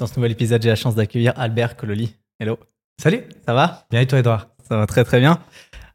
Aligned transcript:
Dans 0.00 0.06
ce 0.06 0.16
nouvel 0.16 0.32
épisode, 0.32 0.62
j'ai 0.62 0.70
la 0.70 0.76
chance 0.76 0.94
d'accueillir 0.94 1.34
Albert 1.36 1.76
Cololi. 1.76 2.16
Hello. 2.38 2.58
Salut. 2.96 3.20
Ça 3.44 3.52
va? 3.52 3.84
Bien 3.90 4.00
et 4.00 4.06
toi, 4.06 4.20
Edouard? 4.20 4.48
Ça 4.66 4.78
va 4.78 4.86
très 4.86 5.04
très 5.04 5.20
bien. 5.20 5.40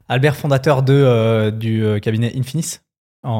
Albert, 0.07 0.35
fondateur 0.35 0.83
de, 0.83 0.93
euh, 0.93 1.49
du 1.49 1.83
euh, 1.83 1.97
cabinet 1.97 2.31
Infinis 2.37 2.81
en, 3.23 3.31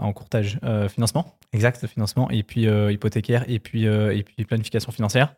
en, 0.00 0.04
en 0.04 0.12
courtage 0.12 0.58
euh, 0.64 0.88
financement. 0.88 1.36
Exact. 1.52 1.80
De 1.80 1.86
financement 1.86 2.28
et 2.30 2.42
puis 2.42 2.66
euh, 2.66 2.90
hypothécaire 2.90 3.44
et 3.46 3.60
puis, 3.60 3.84
et 3.84 4.24
puis 4.24 4.44
planification 4.44 4.90
financière. 4.90 5.36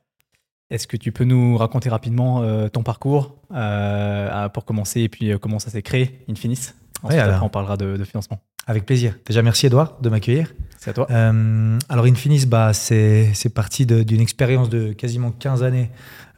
Est-ce 0.71 0.87
que 0.87 0.96
tu 0.96 1.12
peux 1.12 1.24
nous 1.24 1.58
raconter 1.58 1.90
rapidement 1.90 2.69
ton 2.71 2.83
parcours 2.83 3.37
pour 3.51 4.64
commencer 4.64 5.03
et 5.03 5.10
puis 5.10 5.38
comment 5.40 5.58
ça 5.58 5.69
s'est 5.69 5.83
créé, 5.83 6.24
Infinis? 6.30 6.71
Ensuite, 7.03 7.21
alors. 7.21 7.35
après, 7.35 7.46
on 7.46 7.51
parlera 7.51 7.76
de, 7.76 7.99
de 7.99 8.04
financement. 8.04 8.40
Avec 8.67 8.87
plaisir. 8.87 9.19
Déjà, 9.26 9.42
merci, 9.42 9.67
Edouard, 9.67 9.99
de 10.01 10.08
m'accueillir. 10.08 10.53
C'est 10.79 10.90
à 10.90 10.92
toi. 10.92 11.06
Euh, 11.11 11.79
alors, 11.88 12.04
Infinis, 12.04 12.47
bah, 12.47 12.72
c'est 12.72 13.54
parti 13.54 13.87
d'une 13.87 14.21
expérience 14.21 14.69
de 14.69 14.92
quasiment 14.92 15.31
15 15.31 15.62
années 15.62 15.90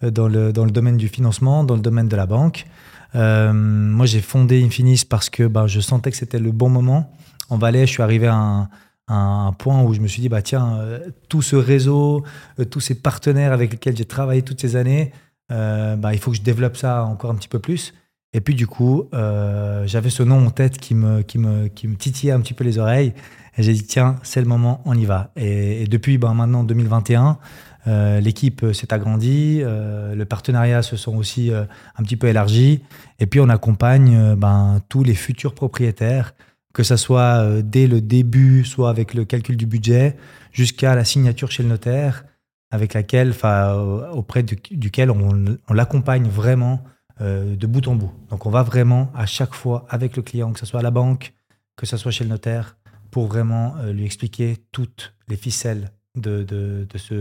euh, 0.02 0.10
dans 0.10 0.28
le, 0.28 0.52
dans 0.52 0.64
le 0.64 0.70
domaine 0.70 0.96
du 0.96 1.08
financement, 1.08 1.64
dans 1.64 1.74
le 1.74 1.82
domaine 1.82 2.08
de 2.08 2.16
la 2.16 2.26
banque. 2.26 2.66
Euh, 3.14 3.52
moi, 3.52 4.06
j'ai 4.06 4.20
fondé 4.20 4.64
Infinis 4.64 5.04
parce 5.08 5.30
que 5.30 5.46
bah, 5.46 5.66
je 5.66 5.80
sentais 5.80 6.10
que 6.10 6.16
c'était 6.16 6.38
le 6.38 6.50
bon 6.50 6.68
moment. 6.68 7.12
En 7.50 7.58
Valais, 7.58 7.86
je 7.86 7.92
suis 7.92 8.02
arrivé 8.02 8.26
à 8.26 8.34
un, 8.34 8.68
à 9.06 9.14
un 9.14 9.52
point 9.52 9.82
où 9.82 9.92
je 9.92 10.00
me 10.00 10.08
suis 10.08 10.22
dit, 10.22 10.30
bah, 10.30 10.42
tiens, 10.42 10.78
euh, 10.78 10.98
tout 11.28 11.42
ce 11.42 11.56
réseau, 11.56 12.24
tous 12.70 12.80
ces 12.80 12.94
partenaires 12.94 13.52
avec 13.52 13.72
lesquels 13.72 13.96
j'ai 13.96 14.06
travaillé 14.06 14.42
toutes 14.42 14.60
ces 14.60 14.76
années, 14.76 15.12
bah, 15.50 16.12
il 16.12 16.18
faut 16.18 16.32
que 16.32 16.38
je 16.38 16.42
développe 16.42 16.76
ça 16.76 17.04
encore 17.04 17.30
un 17.30 17.34
petit 17.36 17.48
peu 17.48 17.60
plus. 17.60 17.92
Et 18.36 18.40
puis, 18.40 18.54
du 18.56 18.66
coup, 18.66 19.04
euh, 19.14 19.86
j'avais 19.86 20.10
ce 20.10 20.24
nom 20.24 20.44
en 20.44 20.50
tête 20.50 20.78
qui 20.78 20.94
me, 20.96 21.22
qui, 21.22 21.38
me, 21.38 21.68
qui 21.68 21.86
me 21.86 21.94
titillait 21.94 22.32
un 22.32 22.40
petit 22.40 22.52
peu 22.52 22.64
les 22.64 22.78
oreilles. 22.78 23.14
Et 23.56 23.62
j'ai 23.62 23.72
dit, 23.72 23.84
tiens, 23.86 24.16
c'est 24.24 24.40
le 24.40 24.48
moment, 24.48 24.82
on 24.84 24.98
y 24.98 25.04
va. 25.04 25.30
Et, 25.36 25.86
depuis 25.86 26.18
ben, 26.18 26.34
maintenant 26.34 26.64
2021, 26.64 27.38
euh, 27.86 28.18
l'équipe 28.18 28.66
s'est 28.72 28.92
agrandie, 28.92 29.60
euh, 29.62 30.16
le 30.16 30.24
partenariat 30.24 30.82
se 30.82 30.96
sont 30.96 31.16
aussi 31.16 31.52
euh, 31.52 31.64
un 31.96 32.02
petit 32.02 32.16
peu 32.16 32.26
élargis. 32.26 32.82
Et 33.20 33.26
puis, 33.26 33.38
on 33.38 33.48
accompagne 33.48 34.16
euh, 34.16 34.34
ben, 34.36 34.80
tous 34.88 35.04
les 35.04 35.14
futurs 35.14 35.54
propriétaires, 35.54 36.34
que 36.72 36.82
ce 36.82 36.96
soit 36.96 37.38
euh, 37.40 37.62
dès 37.64 37.86
le 37.86 38.00
début, 38.00 38.64
soit 38.64 38.90
avec 38.90 39.14
le 39.14 39.24
calcul 39.24 39.56
du 39.56 39.66
budget, 39.66 40.16
jusqu'à 40.50 40.96
la 40.96 41.04
signature 41.04 41.52
chez 41.52 41.62
le 41.62 41.68
notaire, 41.68 42.24
avec 42.72 42.94
laquelle, 42.94 43.32
euh, 43.44 44.10
auprès 44.10 44.42
du- 44.42 44.58
duquel 44.72 45.12
on 45.12 45.72
l'accompagne 45.72 46.26
vraiment 46.26 46.82
euh, 47.20 47.56
de 47.56 47.66
bout 47.66 47.86
en 47.88 47.94
bout. 47.94 48.12
Donc, 48.30 48.46
on 48.46 48.50
va 48.50 48.62
vraiment 48.62 49.10
à 49.14 49.26
chaque 49.26 49.54
fois 49.54 49.86
avec 49.88 50.16
le 50.16 50.22
client, 50.22 50.52
que 50.52 50.58
ce 50.60 50.66
soit 50.66 50.80
à 50.80 50.82
la 50.82 50.90
banque, 50.90 51.34
que 51.76 51.86
ce 51.86 51.96
soit 51.96 52.10
chez 52.10 52.24
le 52.24 52.30
notaire, 52.30 52.76
pour 53.10 53.26
vraiment 53.26 53.76
euh, 53.78 53.92
lui 53.92 54.04
expliquer 54.04 54.56
toutes 54.72 55.14
les 55.28 55.36
ficelles 55.36 55.90
de, 56.16 56.42
de, 56.42 56.86
de 56.88 56.98
ce, 56.98 57.14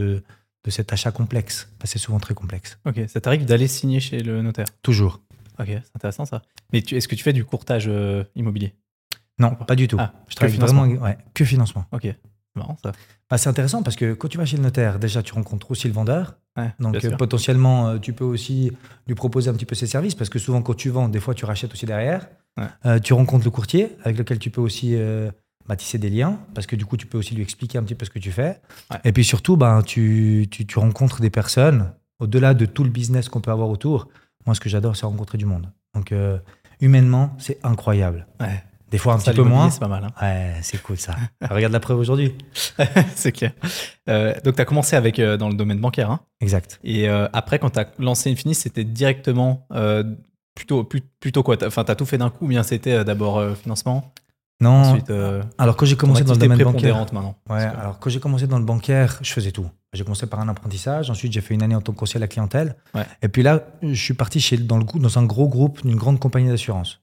de 0.64 0.70
cet 0.72 0.92
achat 0.94 1.12
complexe. 1.12 1.70
C'est 1.84 2.00
souvent 2.00 2.20
très 2.20 2.34
complexe. 2.34 2.80
Ok, 2.86 3.02
ça 3.08 3.22
t'arrive 3.22 3.46
d'aller 3.46 3.68
signer 3.68 4.00
chez 4.00 4.20
le 4.20 4.42
notaire? 4.42 4.66
Toujours. 4.82 5.22
Ok, 5.60 5.68
c'est 5.68 5.96
intéressant 5.96 6.26
ça. 6.26 6.42
Mais 6.72 6.80
est-ce 6.80 7.08
que 7.08 7.16
tu 7.16 7.24
fais 7.24 7.34
du 7.34 7.46
courtage 7.46 7.86
euh, 7.88 8.24
immobilier? 8.36 8.74
Non, 9.40 9.56
pas 9.56 9.76
du 9.76 9.88
tout. 9.88 9.98
Ah, 10.00 10.14
Je 10.28 10.32
que 10.32 10.36
travaille 10.36 10.54
financement. 10.54 10.86
vraiment 10.88 11.04
ouais, 11.04 11.18
que 11.34 11.46
financement. 11.46 11.86
Ok, 11.92 12.08
marrant 12.56 12.78
ça. 12.84 12.92
Bah, 13.30 13.38
c'est 13.38 13.50
intéressant 13.50 13.84
parce 13.84 13.96
que 13.96 14.14
quand 14.14 14.28
tu 14.28 14.38
vas 14.38 14.46
chez 14.46 14.58
le 14.58 14.64
notaire, 14.64 14.98
déjà, 15.00 15.22
tu 15.24 15.34
rencontres 15.34 15.70
aussi 15.72 15.88
le 15.88 15.94
vendeur. 15.94 16.36
Ouais, 16.58 16.72
Donc, 16.80 17.04
euh, 17.04 17.16
potentiellement, 17.18 17.88
euh, 17.88 17.98
tu 17.98 18.14
peux 18.14 18.23
aussi 18.23 18.72
lui 19.08 19.16
proposer 19.16 19.50
un 19.50 19.54
petit 19.54 19.66
peu 19.66 19.76
ses 19.76 19.88
services 19.88 20.14
parce 20.14 20.30
que 20.30 20.38
souvent, 20.40 20.62
quand 20.62 20.76
tu 20.76 20.90
vends, 20.90 21.09
des 21.09 21.20
fois, 21.20 21.34
tu 21.34 21.46
rachètes 21.46 21.73
aussi 21.73 21.86
derrière. 21.86 22.28
Ouais. 22.58 22.68
Euh, 22.86 23.00
tu 23.00 23.14
rencontres 23.14 23.46
le 23.46 23.52
courtier 23.52 23.90
avec 24.04 24.18
lequel 24.18 24.38
tu 24.38 24.52
peux 24.52 24.62
aussi 24.62 24.96
euh, 24.96 25.31
bah, 25.68 25.76
tisser 25.76 25.98
des 25.98 26.09
liens 26.09 26.40
parce 26.54 26.68
que 26.68 26.76
du 26.76 26.86
coup, 26.86 26.96
tu 26.98 27.08
peux 27.08 27.18
aussi 27.18 27.34
lui 27.34 27.42
expliquer 27.42 27.80
un 27.80 27.84
petit 27.84 27.96
peu 27.96 28.06
ce 28.06 28.12
que 28.12 28.20
tu 28.20 28.31
fais. 28.31 28.62
Ouais. 28.92 28.98
Et 29.04 29.12
puis 29.12 29.24
surtout, 29.24 29.58
ben, 29.58 29.81
tu, 29.81 30.48
tu, 30.52 30.68
tu 30.68 30.80
rencontres 30.80 31.22
des 31.22 31.31
personnes 31.31 31.92
au-delà 32.20 32.54
de 32.54 32.66
tout 32.66 32.84
le 32.84 32.92
business 32.92 33.30
qu'on 33.30 33.42
peut 33.42 33.52
avoir 33.52 33.70
autour. 33.70 34.08
Moi, 34.46 34.54
ce 34.54 34.59
que 34.59 34.70
j'adore, 34.70 34.96
c'est 34.96 35.06
rencontrer 35.06 35.38
du 35.38 35.46
monde. 35.46 35.72
Donc, 35.96 36.12
euh, 36.12 36.38
humainement, 36.81 37.36
c'est 37.40 37.59
incroyable. 37.64 38.28
Des 38.94 39.00
fois, 39.00 39.16
un 39.16 39.18
Ça, 39.20 39.31
petit 39.31 39.38
peu 39.38 39.44
moins. 39.44 39.72
C'est 39.72 39.80
pas 39.80 39.88
mal. 39.88 40.04
hein. 40.06 40.12
Ouais, 40.22 40.54
c'est 40.62 40.80
cool 40.84 40.98
ça. 40.98 41.16
Regarde 41.50 41.74
la 41.74 41.80
preuve 41.80 41.98
aujourd'hui. 41.98 42.36
c'est 43.16 43.31
clair. 43.31 43.52
Euh, 44.08 44.36
donc, 44.44 44.56
tu 44.56 44.62
as 44.62 44.66
commencé 44.66 44.96
avec, 44.96 45.18
euh, 45.18 45.36
dans 45.36 45.50
le 45.50 45.56
domaine 45.56 45.80
bancaire. 45.80 46.12
hein. 46.12 46.20
Exact. 46.42 46.80
Et 46.84 47.09
euh, 47.09 47.28
après, 47.34 47.58
quand 47.58 47.72
tu 47.72 47.80
as 47.80 47.88
lancé 47.98 48.32
Infinis, 48.32 48.53
c'était 48.53 48.84
directement 48.84 49.68
plutôt, 50.56 50.88
plutôt 51.20 51.42
quoi? 51.42 51.58
Enfin, 51.66 51.84
tu 51.84 51.92
as 51.92 51.96
tout 51.96 52.06
fait 52.06 52.20
d'un 52.20 52.30
coup 52.30 52.46
ou 52.46 52.50
bien 52.50 52.62
c'était 52.62 53.03
d'abord 53.03 53.44
financement? 53.58 54.14
Non. 54.62 54.70
Ensuite, 54.84 55.12
Alors, 55.58 55.76
quand 55.76 55.88
j'ai 55.88 55.96
commencé 55.98 56.24
dans 56.24 56.34
le 56.36 56.40
domaine 56.40 56.64
bancaire. 56.64 56.96
maintenant. 56.96 57.36
Ouais, 57.50 57.58
que- 57.74 57.80
alors 57.80 57.98
quand 58.00 58.12
j'ai 58.12 58.20
commencé 58.20 58.46
dans 58.46 58.59
le 58.59 58.66
bancaire, 58.66 59.18
je 59.24 59.34
faisais 59.34 59.52
tout. 59.52 59.66
J'ai 59.94 60.03
commencé 60.03 60.26
par 60.28 60.40
un 60.40 60.48
apprentissage, 60.50 61.09
ensuite 61.09 61.34
j'ai 61.34 61.42
fait 61.42 61.53
une 61.53 61.62
année 61.64 61.76
en 61.76 61.82
tant 61.82 61.92
que 61.94 61.98
conseiller 61.98 62.18
à 62.18 62.22
la 62.22 62.28
clientèle. 62.28 62.76
Ouais. 62.96 63.06
Et 63.22 63.28
puis 63.28 63.44
là, 63.44 63.64
je 63.82 63.94
suis 64.02 64.14
parti 64.14 64.40
chez, 64.40 64.58
dans, 64.58 64.78
le, 64.78 64.86
dans 64.96 65.20
un 65.20 65.24
gros 65.26 65.48
groupe 65.48 65.86
d'une 65.86 65.98
grande 65.98 66.20
compagnie 66.20 66.48
d'assurance. 66.50 67.02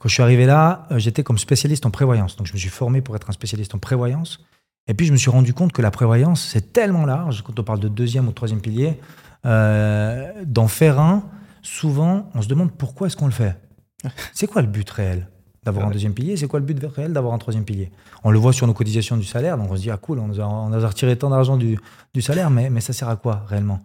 Quand 0.00 0.08
je 0.08 0.14
suis 0.14 0.22
arrivé 0.22 0.46
là, 0.46 0.86
euh, 0.90 0.98
j'étais 0.98 1.22
comme 1.22 1.38
spécialiste 1.38 1.84
en 1.84 1.90
prévoyance. 1.90 2.34
Donc 2.36 2.46
je 2.46 2.54
me 2.54 2.58
suis 2.58 2.70
formé 2.70 3.02
pour 3.02 3.14
être 3.16 3.28
un 3.28 3.32
spécialiste 3.32 3.74
en 3.74 3.78
prévoyance. 3.78 4.40
Et 4.88 4.94
puis 4.94 5.06
je 5.06 5.12
me 5.12 5.18
suis 5.18 5.30
rendu 5.30 5.52
compte 5.52 5.72
que 5.72 5.82
la 5.82 5.90
prévoyance, 5.90 6.42
c'est 6.42 6.72
tellement 6.72 7.04
large, 7.04 7.42
quand 7.42 7.58
on 7.60 7.62
parle 7.62 7.80
de 7.80 7.88
deuxième 7.88 8.26
ou 8.26 8.32
troisième 8.32 8.62
pilier, 8.62 8.98
euh, 9.44 10.32
d'en 10.44 10.68
faire 10.68 10.98
un, 10.98 11.22
souvent 11.62 12.30
on 12.34 12.40
se 12.40 12.48
demande 12.48 12.72
pourquoi 12.72 13.06
est-ce 13.06 13.16
qu'on 13.16 13.26
le 13.26 13.32
fait? 13.32 13.56
C'est 14.34 14.46
quoi 14.46 14.62
le 14.62 14.68
but 14.68 14.88
réel 14.88 15.28
d'avoir 15.62 15.86
un 15.86 15.90
deuxième 15.90 16.14
pilier? 16.14 16.38
C'est 16.38 16.46
quoi 16.46 16.60
le 16.60 16.64
but 16.64 16.82
réel 16.82 17.12
d'avoir 17.12 17.34
un 17.34 17.38
troisième 17.38 17.64
pilier? 17.64 17.92
On 18.24 18.30
le 18.30 18.38
voit 18.38 18.54
sur 18.54 18.66
nos 18.66 18.72
cotisations 18.72 19.18
du 19.18 19.24
salaire, 19.24 19.58
donc 19.58 19.70
on 19.70 19.76
se 19.76 19.82
dit, 19.82 19.90
ah 19.90 19.98
cool, 19.98 20.18
on 20.18 20.28
nous 20.28 20.40
a, 20.40 20.44
on 20.44 20.70
nous 20.70 20.82
a 20.82 20.88
retiré 20.88 21.16
tant 21.16 21.28
d'argent 21.28 21.58
du, 21.58 21.78
du 22.14 22.22
salaire, 22.22 22.48
mais, 22.48 22.70
mais 22.70 22.80
ça 22.80 22.94
sert 22.94 23.10
à 23.10 23.16
quoi 23.16 23.44
réellement? 23.48 23.82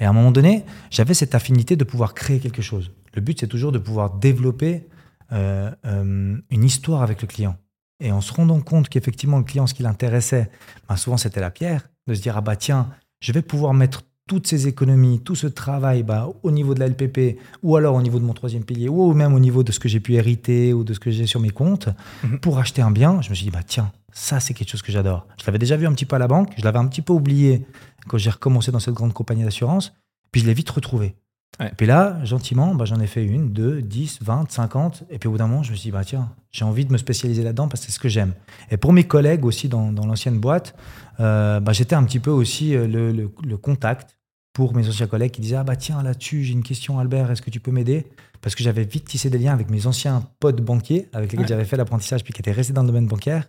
Et 0.00 0.06
à 0.06 0.10
un 0.10 0.14
moment 0.14 0.30
donné, 0.30 0.64
j'avais 0.90 1.12
cette 1.12 1.34
affinité 1.34 1.76
de 1.76 1.84
pouvoir 1.84 2.14
créer 2.14 2.38
quelque 2.38 2.62
chose. 2.62 2.90
Le 3.12 3.20
but, 3.20 3.38
c'est 3.40 3.48
toujours 3.48 3.72
de 3.72 3.78
pouvoir 3.78 4.14
développer 4.14 4.86
euh, 5.32 5.70
euh, 5.84 6.36
une 6.50 6.64
histoire 6.64 7.02
avec 7.02 7.22
le 7.22 7.28
client. 7.28 7.56
Et 8.00 8.12
en 8.12 8.20
se 8.20 8.32
rendant 8.32 8.60
compte 8.60 8.88
qu'effectivement, 8.88 9.38
le 9.38 9.44
client, 9.44 9.66
ce 9.66 9.74
qui 9.74 9.82
l'intéressait, 9.82 10.50
ben, 10.88 10.96
souvent 10.96 11.16
c'était 11.16 11.40
la 11.40 11.50
pierre, 11.50 11.88
de 12.06 12.14
se 12.14 12.22
dire, 12.22 12.36
ah 12.36 12.40
bah 12.40 12.56
tiens, 12.56 12.88
je 13.20 13.32
vais 13.32 13.42
pouvoir 13.42 13.74
mettre 13.74 14.02
toutes 14.28 14.46
ces 14.46 14.68
économies, 14.68 15.20
tout 15.20 15.34
ce 15.34 15.46
travail 15.46 16.02
bah, 16.02 16.28
au 16.42 16.50
niveau 16.50 16.74
de 16.74 16.80
la 16.80 16.86
LPP, 16.88 17.38
ou 17.62 17.76
alors 17.76 17.94
au 17.96 18.02
niveau 18.02 18.18
de 18.18 18.24
mon 18.24 18.34
troisième 18.34 18.62
pilier, 18.62 18.88
ou 18.88 19.12
même 19.14 19.34
au 19.34 19.40
niveau 19.40 19.62
de 19.64 19.72
ce 19.72 19.80
que 19.80 19.88
j'ai 19.88 20.00
pu 20.00 20.14
hériter 20.14 20.72
ou 20.74 20.84
de 20.84 20.92
ce 20.92 21.00
que 21.00 21.10
j'ai 21.10 21.26
sur 21.26 21.40
mes 21.40 21.50
comptes, 21.50 21.88
Mhm. 22.22 22.38
pour 22.38 22.58
acheter 22.58 22.82
un 22.82 22.90
bien, 22.90 23.20
je 23.22 23.30
me 23.30 23.34
suis 23.34 23.44
dit, 23.44 23.50
bah 23.50 23.62
tiens, 23.66 23.90
ça 24.12 24.38
c'est 24.38 24.52
quelque 24.54 24.68
chose 24.70 24.82
que 24.82 24.92
j'adore. 24.92 25.26
Je 25.40 25.46
l'avais 25.46 25.58
déjà 25.58 25.76
vu 25.76 25.86
un 25.86 25.92
petit 25.92 26.04
peu 26.04 26.14
à 26.16 26.18
la 26.18 26.28
banque, 26.28 26.52
je 26.58 26.62
l'avais 26.64 26.78
un 26.78 26.86
petit 26.86 27.02
peu 27.02 27.12
oublié 27.14 27.66
quand 28.06 28.18
j'ai 28.18 28.30
recommencé 28.30 28.70
dans 28.70 28.80
cette 28.80 28.94
grande 28.94 29.12
compagnie 29.14 29.44
d'assurance, 29.44 29.94
puis 30.30 30.42
je 30.42 30.46
l'ai 30.46 30.54
vite 30.54 30.70
retrouvé. 30.70 31.16
Ouais. 31.60 31.68
Et 31.68 31.74
puis 31.76 31.86
là, 31.86 32.24
gentiment, 32.24 32.74
bah, 32.74 32.84
j'en 32.84 33.00
ai 33.00 33.06
fait 33.08 33.24
une, 33.24 33.50
deux, 33.52 33.82
dix, 33.82 34.18
vingt, 34.22 34.48
cinquante, 34.50 35.02
et 35.10 35.18
puis 35.18 35.28
au 35.28 35.32
bout 35.32 35.38
d'un 35.38 35.48
moment, 35.48 35.62
je 35.64 35.72
me 35.72 35.76
suis 35.76 35.88
dit, 35.88 35.90
bah 35.92 36.04
tiens, 36.04 36.30
j'ai 36.52 36.64
envie 36.64 36.84
de 36.84 36.92
me 36.92 36.98
spécialiser 36.98 37.42
là-dedans 37.42 37.66
parce 37.68 37.80
que 37.80 37.86
c'est 37.86 37.92
ce 37.92 37.98
que 37.98 38.08
j'aime. 38.08 38.32
Et 38.70 38.76
pour 38.76 38.92
mes 38.92 39.04
collègues 39.04 39.44
aussi 39.44 39.68
dans, 39.68 39.90
dans 39.92 40.06
l'ancienne 40.06 40.38
boîte, 40.38 40.76
euh, 41.20 41.58
bah, 41.60 41.72
j'étais 41.72 41.96
un 41.96 42.04
petit 42.04 42.20
peu 42.20 42.30
aussi 42.30 42.76
euh, 42.76 42.86
le, 42.86 43.10
le- 43.12 43.30
le 43.44 43.56
contact 43.56 44.16
pour 44.52 44.74
mes 44.74 44.88
anciens 44.88 45.06
collègues 45.08 45.32
qui 45.32 45.40
disaient 45.40 45.56
Ah 45.56 45.64
bah 45.64 45.74
tiens, 45.76 46.00
là-dessus, 46.02 46.44
j'ai 46.44 46.52
une 46.52 46.62
question, 46.62 46.98
Albert, 47.00 47.30
est-ce 47.30 47.42
que 47.42 47.50
tu 47.50 47.58
peux 47.60 47.70
m'aider? 47.72 48.06
Parce 48.40 48.54
que 48.54 48.62
j'avais 48.62 48.84
vite 48.84 49.04
tissé 49.06 49.28
des 49.30 49.38
liens 49.38 49.52
avec 49.52 49.68
mes 49.70 49.86
anciens 49.88 50.22
potes 50.40 50.60
banquiers 50.60 51.08
avec 51.12 51.30
lesquels 51.32 51.40
Ouais. 51.44 51.48
j'avais 51.48 51.64
fait 51.64 51.76
l'apprentissage 51.76 52.22
puis 52.24 52.32
qui 52.32 52.40
étaient 52.40 52.52
restés 52.52 52.72
dans 52.72 52.82
le 52.82 52.88
domaine 52.88 53.06
bancaire. 53.08 53.48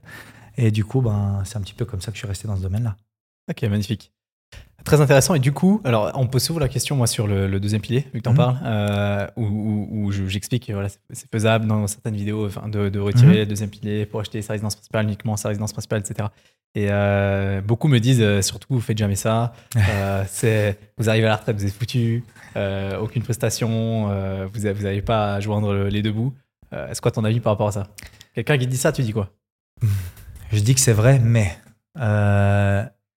Et 0.58 0.72
du 0.72 0.84
coup, 0.84 1.02
ben, 1.02 1.42
c'est 1.46 1.58
un 1.58 1.62
petit 1.62 1.74
peu 1.76 1.86
comme 1.86 2.02
ça 2.02 2.12
que 2.12 2.16
je 2.18 2.20
suis 2.22 2.28
resté 2.28 2.48
dans 2.48 2.56
ce 2.58 2.62
domaine-là. 2.62 2.96
Ok, 3.50 3.62
magnifique. 3.64 4.12
Très 4.86 5.02
intéressant. 5.02 5.36
Et 5.36 5.40
du 5.40 5.52
coup, 5.52 5.82
alors 5.84 6.12
on 6.16 6.26
pose 6.28 6.42
souvent 6.44 6.60
la 6.60 6.70
question, 6.70 6.96
moi, 6.96 7.06
sur 7.08 7.28
le, 7.28 7.48
le 7.48 7.60
deuxième 7.60 7.82
pilier, 7.82 8.06
vu 8.14 8.20
que 8.20 8.24
tu 8.24 8.30
en 8.30 8.32
Mhm. 8.32 8.38
parles, 8.38 8.58
euh, 8.66 9.28
où, 9.36 9.44
où- 9.46 9.88
où 9.92 10.12
je- 10.12 10.26
j'explique 10.28 10.68
que 10.68 10.74
voilà, 10.74 10.90
c'est- 10.90 11.30
faisable 11.32 11.68
dans 11.68 11.86
certaines 11.88 12.16
vidéos 12.16 12.48
enfin, 12.48 12.68
de, 12.70 12.90
de 12.90 13.00
retirer 13.00 13.32
Mhm. 13.34 13.38
le 13.40 13.46
deuxième 13.46 13.70
pilier 13.70 14.06
pour 14.06 14.20
acheter 14.22 14.42
sa 14.42 14.54
résidence 14.54 14.76
principale, 14.76 15.06
uniquement 15.06 15.38
sa 15.38 15.50
résidence 15.50 15.74
principale, 15.74 16.00
etc. 16.00 16.30
Et 16.76 16.88
euh, 16.92 17.62
beaucoup 17.62 17.88
me 17.88 18.00
disent, 18.00 18.22
euh, 18.22 18.42
surtout, 18.42 18.68
vous 18.74 18.80
faites 18.82 18.98
jamais 18.98 19.16
ça. 19.16 19.54
Euh, 20.44 20.74
vous 20.98 21.10
arrivez 21.10 21.26
à 21.26 21.30
la 21.30 21.36
retraite, 21.38 21.56
vous 21.58 21.66
êtes 21.66 21.74
foutu, 21.74 22.24
aucune 23.02 23.24
prestation, 23.24 24.08
vous 24.54 24.60
n'avez 24.62 25.02
pas 25.02 25.36
à 25.36 25.40
joindre 25.40 25.74
le- 25.74 25.90
les 25.90 26.02
deux 26.02 26.12
bouts. 26.12 26.34
Est-ce 26.72 27.02
quoi 27.02 27.12
ton 27.12 27.24
avis 27.24 27.40
par 27.40 27.54
rapport 27.54 27.68
à 27.70 27.72
ça? 27.72 27.88
Quelqu'un 28.36 28.58
qui 28.58 28.68
dit 28.68 28.78
ça, 28.78 28.92
tu 28.92 29.02
dis 29.02 29.12
quoi? 29.12 29.30
Je 30.52 30.60
dis 30.60 30.74
que 30.76 30.82
c'est 30.82 30.94
vrai, 30.94 31.20
mais 31.20 31.58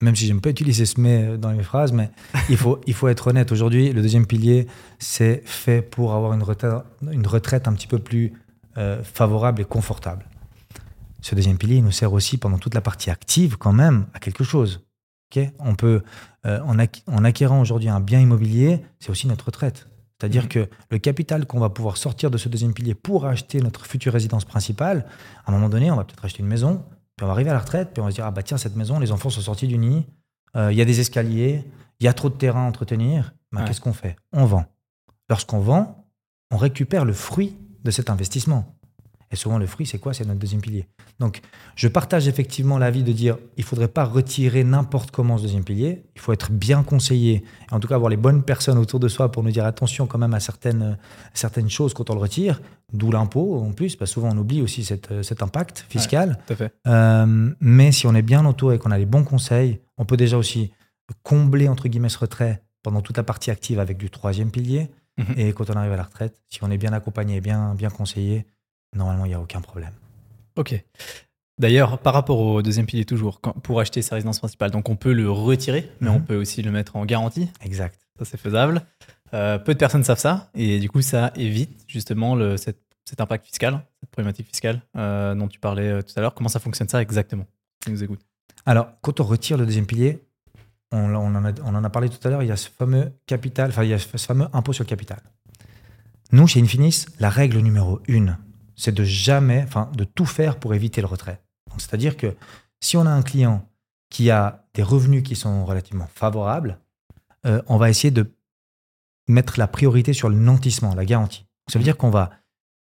même 0.03 0.17
si 0.17 0.27
j'aime 0.27 0.41
pas 0.41 0.51
utiliser 0.51 0.85
ce 0.85 1.01
mais 1.01 1.39
dans 1.39 1.53
mes 1.53 1.63
phrases, 1.63 1.93
mais 1.93 2.11
il 2.51 2.57
faut, 2.57 2.81
il 2.87 2.95
faut 2.95 3.09
être 3.09 3.29
honnête. 3.29 3.53
Aujourd'hui, 3.53 3.93
le 3.93 4.03
deuxième 4.03 4.27
pilier, 4.27 4.67
c'est 4.99 5.43
fait 5.47 5.81
pour 5.81 6.13
avoir 6.13 6.33
une 6.35 6.43
retraite, 6.43 6.73
une 7.11 7.27
retraite 7.27 7.69
un 7.69 7.73
petit 7.73 7.87
peu 7.87 7.99
plus 7.99 8.33
euh, 8.77 9.03
favorable 9.03 9.63
et 9.63 9.65
confortable. 9.65 10.27
Ce 11.21 11.35
deuxième 11.35 11.57
pilier, 11.57 11.77
il 11.77 11.85
nous 11.85 11.93
sert 11.93 12.13
aussi 12.13 12.37
pendant 12.37 12.59
toute 12.59 12.75
la 12.75 12.81
partie 12.81 13.11
active 13.11 13.57
quand 13.57 13.73
même 13.73 14.07
à 14.13 14.19
quelque 14.19 14.45
chose. 14.45 14.85
On 15.61 15.75
peut, 15.77 16.03
euh, 16.45 16.61
en, 16.61 16.77
acqu- 16.77 17.03
en 17.07 17.25
acquérant 17.25 17.61
aujourd'hui 17.63 17.89
un 17.89 18.01
bien 18.01 18.21
immobilier, 18.21 18.81
c'est 19.01 19.09
aussi 19.09 19.27
notre 19.27 19.47
retraite. 19.47 19.87
C'est-à-dire 20.21 20.43
Mhm. 20.43 20.49
que 20.49 20.69
le 20.91 20.99
capital 20.99 21.47
qu'on 21.47 21.59
va 21.59 21.71
pouvoir 21.71 21.97
sortir 21.97 22.31
de 22.31 22.37
ce 22.37 22.49
deuxième 22.51 22.75
pilier 22.75 22.95
pour 22.95 23.25
acheter 23.25 23.61
notre 23.61 23.87
future 23.87 24.13
résidence 24.13 24.45
principale, 24.45 25.07
à 25.47 25.51
un 25.51 25.55
moment 25.55 25.71
donné, 25.71 25.91
on 25.91 25.97
va 25.97 26.05
peut-être 26.05 26.25
acheter 26.25 26.41
une 26.43 26.49
maison, 26.49 26.83
puis 27.23 27.27
on 27.27 27.29
va 27.29 27.35
arriver 27.35 27.51
à 27.51 27.53
la 27.53 27.61
retraite, 27.61 27.91
puis 27.93 28.01
on 28.01 28.05
va 28.07 28.11
se 28.11 28.17
dire, 28.17 28.25
ah 28.27 28.33
bah 28.33 28.43
tiens, 28.43 28.59
cette 28.59 28.75
maison, 28.75 28.99
les 28.99 29.13
enfants 29.13 29.31
sont 29.31 29.41
sortis 29.43 29.69
du 29.69 29.79
nid, 29.79 30.09
euh, 30.57 30.73
il 30.73 30.77
y 30.77 30.83
a 30.83 30.85
des 30.85 30.99
escaliers, 30.99 31.63
il 32.01 32.05
y 32.05 32.09
a 32.09 32.13
trop 32.13 32.29
de 32.29 32.35
terrain 32.35 32.65
à 32.65 32.69
entretenir, 32.69 33.33
ben, 33.53 33.61
Ouais. 33.61 33.65
qu'est-ce 33.69 33.81
qu'on 33.81 33.93
fait? 33.93 34.17
On 34.33 34.45
vend. 34.45 34.65
Lorsqu'on 35.31 35.61
vend, 35.61 36.05
on 36.51 36.57
récupère 36.57 37.05
le 37.05 37.13
fruit 37.13 37.57
de 37.85 37.93
cet 37.93 38.11
investissement. 38.11 38.77
Et 39.33 39.37
souvent, 39.37 39.57
le 39.59 39.67
fruit, 39.67 39.87
c'est 39.87 39.99
quoi? 39.99 40.13
C'est 40.13 40.27
notre 40.27 40.39
deuxième 40.39 40.61
pilier. 40.61 40.87
Donc, 41.19 41.41
je 41.75 41.89
partage 41.89 42.29
effectivement 42.29 42.77
l'avis 42.79 43.03
de 43.03 43.13
dire 43.13 43.39
il 43.57 43.63
ne 43.63 43.67
faudrait 43.67 43.89
pas 43.89 44.05
retirer 44.05 44.63
n'importe 44.63 45.11
comment 45.11 45.39
ce 45.39 45.43
deuxième 45.45 45.65
pilier. 45.65 46.03
Il 46.15 46.21
faut 46.21 46.33
être 46.35 46.53
bien 46.53 46.83
conseillé, 46.83 47.43
et 47.71 47.75
en 47.75 47.81
tout 47.81 47.89
cas 47.89 47.95
avoir 47.95 48.11
les 48.11 48.17
bonnes 48.19 48.43
personnes 48.43 48.77
autour 48.79 49.01
de 49.01 49.09
soi 49.09 49.33
pour 49.33 49.43
nous 49.43 49.51
dire 49.51 49.65
attention 49.65 50.07
quand 50.07 50.19
même 50.19 50.35
à 50.35 50.41
certaines, 50.41 50.99
certaines 51.33 51.71
choses 51.71 51.95
quand 51.95 52.11
on 52.11 52.15
le 52.15 52.21
retire, 52.21 52.61
d'où 52.93 53.11
l'impôt 53.11 53.59
en 53.63 53.73
plus, 53.73 53.97
parce 53.97 54.11
que 54.11 54.15
souvent 54.15 54.31
on 54.33 54.37
oublie 54.39 54.61
aussi 54.61 54.85
cette- 54.85 55.23
cet 55.23 55.43
impact 55.43 55.87
fiscal. 55.89 56.39
Fait. 56.55 56.73
Euh, 56.87 57.51
mais 57.61 57.91
si 57.91 58.07
on 58.07 58.15
est 58.15 58.23
bien 58.23 58.45
entouré 58.45 58.77
et 58.77 58.79
qu'on 58.79 58.91
a 58.91 58.99
les 58.99 59.07
bons 59.07 59.25
conseils, 59.25 59.81
on 59.97 60.05
peut 60.05 60.19
déjà 60.19 60.37
aussi 60.37 60.73
combler 61.23 61.69
entre 61.69 61.89
guillemets 61.89 62.09
ce 62.11 62.19
retrait 62.19 62.63
pendant 62.83 63.01
toute 63.01 63.17
la 63.17 63.23
partie 63.23 63.51
active 63.51 63.79
avec 63.79 63.97
du 63.97 64.11
troisième 64.11 64.51
pilier. 64.51 64.91
Mhm. 65.19 65.35
Et 65.37 65.53
quand 65.53 65.69
on 65.71 65.75
arrive 65.75 65.93
à 65.93 65.97
la 65.97 66.03
retraite, 66.05 66.41
si 66.49 66.63
on 66.65 66.71
est 66.71 66.79
bien 66.79 66.93
accompagné 66.93 67.37
et 67.37 67.41
bien, 67.41 67.75
bien 67.75 67.91
conseillé, 67.91 68.47
normalement 68.95 69.25
il 69.25 69.29
n'y 69.29 69.35
a 69.35 69.41
aucun 69.41 69.61
problème. 69.61 69.93
Ok. 70.57 70.83
D'ailleurs, 71.59 71.99
par 71.99 72.15
rapport 72.15 72.39
au 72.39 72.63
deuxième 72.63 72.87
pilier, 72.87 73.05
toujours, 73.05 73.41
quand- 73.41 73.53
pour 73.53 73.79
acheter 73.81 74.03
sa 74.03 74.15
résidence 74.17 74.39
principale, 74.39 74.71
donc 74.71 74.89
on 74.89 74.97
peut 74.97 75.13
le 75.13 75.31
retirer, 75.31 75.91
mais 76.01 76.09
Mhm. 76.09 76.17
on 76.17 76.21
peut 76.21 76.37
aussi 76.37 76.63
le 76.63 76.71
mettre 76.71 76.97
en 76.97 77.05
garantie. 77.05 77.49
Exact. 77.63 77.99
Ça, 78.19 78.25
c'est 78.25 78.37
faisable. 78.39 78.83
Euh, 79.35 79.59
peu 79.59 79.73
de 79.75 79.79
personnes 79.79 80.05
savent 80.05 80.19
ça, 80.19 80.51
et 80.55 80.79
du 80.79 80.89
coup, 80.91 81.03
ça 81.03 81.33
évite 81.37 81.85
justement 81.87 82.35
le, 82.35 82.57
cet, 82.57 82.79
cet 83.05 83.21
impact 83.21 83.45
fiscal, 83.47 83.83
cette 84.01 84.11
problématique 84.11 84.47
fiscale 84.47 84.83
euh, 84.97 85.35
dont 85.35 85.49
tu 85.49 85.59
parlais 85.59 85.89
euh, 85.89 86.03
tout 86.03 86.13
à 86.17 86.21
l'heure. 86.21 86.35
Comment 86.35 86.49
ça 86.49 86.61
fonctionne 86.61 86.89
ça 86.89 87.01
exactement 87.01 87.47
nous 87.89 87.99
Alors, 88.67 88.89
quand 89.01 89.21
on 89.21 89.25
retire 89.25 89.57
le 89.57 89.65
deuxième 89.67 89.87
pilier, 89.87 90.23
on 90.91 91.15
en, 91.15 91.45
a, 91.45 91.53
on 91.65 91.75
en 91.75 91.85
a 91.85 91.91
parlé 91.91 92.09
tout 92.11 92.19
à 92.27 92.31
l'heure, 92.31 92.43
il 92.43 92.49
y 92.49 92.53
a 92.53 92.57
ce 92.57 92.69
fameux 92.69 93.13
capital, 93.27 93.71
enfin 93.71 93.83
il 93.85 93.91
y 93.91 93.95
a 93.95 93.99
ce 93.99 94.07
fameux 94.19 94.47
impôt 94.53 94.73
sur 94.75 94.85
le 94.85 94.89
capital. 94.89 95.21
Nous, 96.33 96.47
chez 96.47 96.61
Infinis, 96.61 97.07
la 97.19 97.31
règle 97.31 97.59
numéro 97.61 98.01
une, 98.09 98.37
c'est 98.83 98.93
de 98.93 99.05
jamais, 99.05 99.63
enfin 99.63 99.91
de 99.97 100.05
tout 100.05 100.27
faire 100.27 100.59
pour 100.59 100.75
éviter 100.75 101.01
le 101.01 101.07
retrait. 101.07 101.41
C'est-à-dire 101.79 102.17
que 102.17 102.35
si 102.81 102.97
on 102.97 103.07
a 103.07 103.11
un 103.11 103.23
client 103.23 103.69
qui 104.11 104.31
a 104.31 104.65
des 104.75 104.83
revenus 104.83 105.23
qui 105.23 105.37
sont 105.37 105.65
relativement 105.65 106.09
favorables, 106.13 106.79
euh, 107.47 107.63
on 107.69 107.77
va 107.77 107.89
essayer 107.91 108.11
de 108.11 108.35
mettre 109.29 109.59
la 109.59 109.69
priorité 109.69 110.13
sur 110.13 110.29
le 110.29 110.37
nantissement, 110.37 110.95
la 110.95 111.05
garantie. 111.05 111.47
Ça 111.71 111.79
veut 111.79 111.85
dire 111.85 111.97
qu'on 111.97 112.11
va 112.11 112.31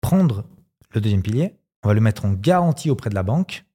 prendre 0.02 0.46
le 0.94 1.02
deuxième 1.02 1.24
pilier, 1.24 1.56
on 1.84 1.88
va 1.90 1.94
le 1.96 2.02
mettre 2.02 2.26
en 2.26 2.32
garantie 2.32 2.90
auprès 2.90 3.10
de 3.10 3.16
la 3.16 3.24
banque, 3.24 3.66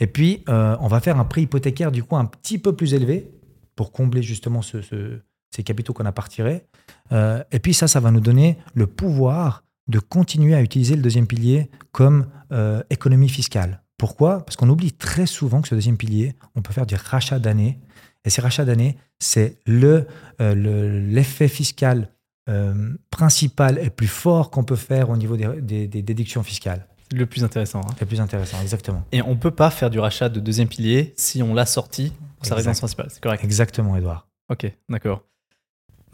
et 0.00 0.06
puis, 0.08 0.42
euh, 0.48 0.76
on 0.80 0.88
va 0.88 1.00
faire 1.00 1.18
un 1.18 1.24
prêt 1.24 1.42
hypothécaire 1.42 1.92
du 1.92 2.02
coup 2.02 2.16
un 2.16 2.24
petit 2.26 2.58
peu 2.58 2.74
plus 2.74 2.92
élevé 2.94 3.30
pour 3.76 3.92
combler 3.92 4.22
justement 4.22 4.60
ce- 4.60 4.82
ce- 4.82 5.20
ces 5.54 5.62
capitaux 5.62 5.92
qu'on 5.94 6.04
a 6.04 6.12
pas 6.12 6.22
retirés. 6.22 6.66
Euh, 7.12 7.42
et 7.52 7.60
puis 7.60 7.72
ça, 7.72 7.86
ça 7.86 8.00
va 8.00 8.10
nous 8.10 8.20
donner 8.20 8.58
le 8.74 8.86
pouvoir 8.88 9.62
de 9.88 9.98
continuer 9.98 10.54
à 10.54 10.62
utiliser 10.62 10.96
le 10.96 11.02
deuxième 11.02 11.26
pilier 11.26 11.70
comme 11.92 12.26
euh, 12.52 12.82
économie 12.90 13.28
fiscale. 13.28 13.82
Pourquoi? 13.98 14.44
Parce 14.44 14.56
qu'on 14.56 14.68
oublie 14.68 14.92
très 14.92 15.26
souvent 15.26 15.60
que 15.62 15.68
ce 15.68 15.74
deuxième 15.74 15.96
pilier, 15.96 16.34
on 16.54 16.62
peut 16.62 16.72
faire 16.72 16.86
du 16.86 16.94
rachat 16.94 17.38
d'année. 17.38 17.78
Et 18.24 18.30
ces 18.30 18.40
rachats 18.40 18.64
d'année, 18.64 18.96
c'est 19.18 19.58
le, 19.66 20.06
euh, 20.40 20.54
le- 20.54 21.00
l'effet 21.00 21.48
fiscal 21.48 22.10
euh, 22.48 22.94
principal 23.10 23.78
et 23.78 23.88
plus 23.88 24.06
fort 24.06 24.50
qu'on 24.50 24.64
peut 24.64 24.76
faire 24.76 25.08
au 25.10 25.16
niveau 25.16 25.36
des- 25.36 25.60
des- 25.62 25.86
des 25.88 26.02
déductions 26.02 26.42
fiscales. 26.42 26.86
Le 27.14 27.24
plus 27.26 27.42
intéressant. 27.44 27.80
hein. 27.80 27.94
Le 28.00 28.06
plus 28.06 28.20
intéressant, 28.20 28.60
exactement. 28.60 29.02
Et 29.12 29.22
on 29.22 29.36
peut 29.36 29.50
pas 29.50 29.70
faire 29.70 29.88
du 29.88 29.98
rachat 29.98 30.28
de 30.28 30.40
deuxième 30.40 30.68
pilier 30.68 31.14
si 31.16 31.42
on 31.42 31.54
l'a 31.54 31.64
sorti 31.66 32.12
pour 32.36 32.46
sa 32.46 32.54
résidence 32.56 32.78
principale. 32.80 33.08
C'est 33.10 33.22
correct? 33.22 33.42
Exactement, 33.44 33.96
Edouard. 33.96 34.28
Ok, 34.50 34.70
d'accord. 34.90 35.22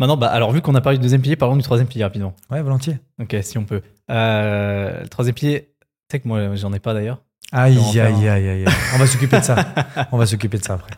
Maintenant, 0.01 0.17
bah, 0.17 0.29
alors 0.29 0.51
vu 0.51 0.63
qu'on 0.63 0.75
a 0.75 0.81
parlé 0.81 0.99
du 0.99 1.03
deuxième 1.03 1.21
pilier, 1.21 1.37
parlons 1.37 1.57
du 1.57 1.63
troisième 1.63 1.87
pilier 1.87 2.05
rapidement. 2.05 2.35
Ouais, 2.51 2.63
volontiers. 2.63 2.97
Ok, 3.21 3.37
si 3.43 3.59
on 3.59 3.65
peut. 3.65 3.83
Euh, 4.11 5.03
le 5.03 5.09
troisième 5.09 5.35
pilier, 5.35 5.69
tu 5.81 5.87
sais 6.17 6.21
que 6.21 6.27
moi, 6.27 6.57
j'en 6.57 6.73
ai 6.73 6.79
pas 6.79 6.95
d'ailleurs. 6.95 7.21
Aïe, 7.53 7.79
aïe, 7.79 8.01
aïe, 8.01 8.29
aïe. 8.29 8.49
aïe. 8.49 8.65
On 8.95 8.99
va 8.99 9.07
s'occuper 9.07 9.39
de 9.39 9.45
ça. 9.45 9.57
On 10.13 10.17
va 10.17 10.25
s'occuper 10.25 10.57
de 10.59 10.65
ça 10.65 10.75
après. 10.75 10.93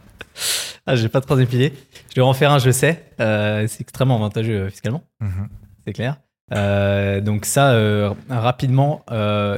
Ah, 0.87 0.95
j'ai 0.97 1.09
pas 1.09 1.19
de 1.21 1.25
troisième 1.25 1.49
pilier. 1.49 1.73
Je 2.11 2.15
vais 2.21 2.23
en 2.27 2.33
faire 2.33 2.53
un, 2.53 2.59
je 2.59 2.71
sais. 2.71 3.05
Euh, 3.21 3.67
c'est 3.69 3.81
extrêmement 3.81 4.15
avantageux 4.17 4.63
euh, 4.67 4.71
fiscalement, 4.71 5.03
Mhm. 5.21 5.49
c'est 5.87 5.93
clair. 5.93 6.17
Euh, 6.55 7.21
donc 7.21 7.45
ça, 7.45 7.71
euh, 7.73 8.13
rapidement, 8.31 9.05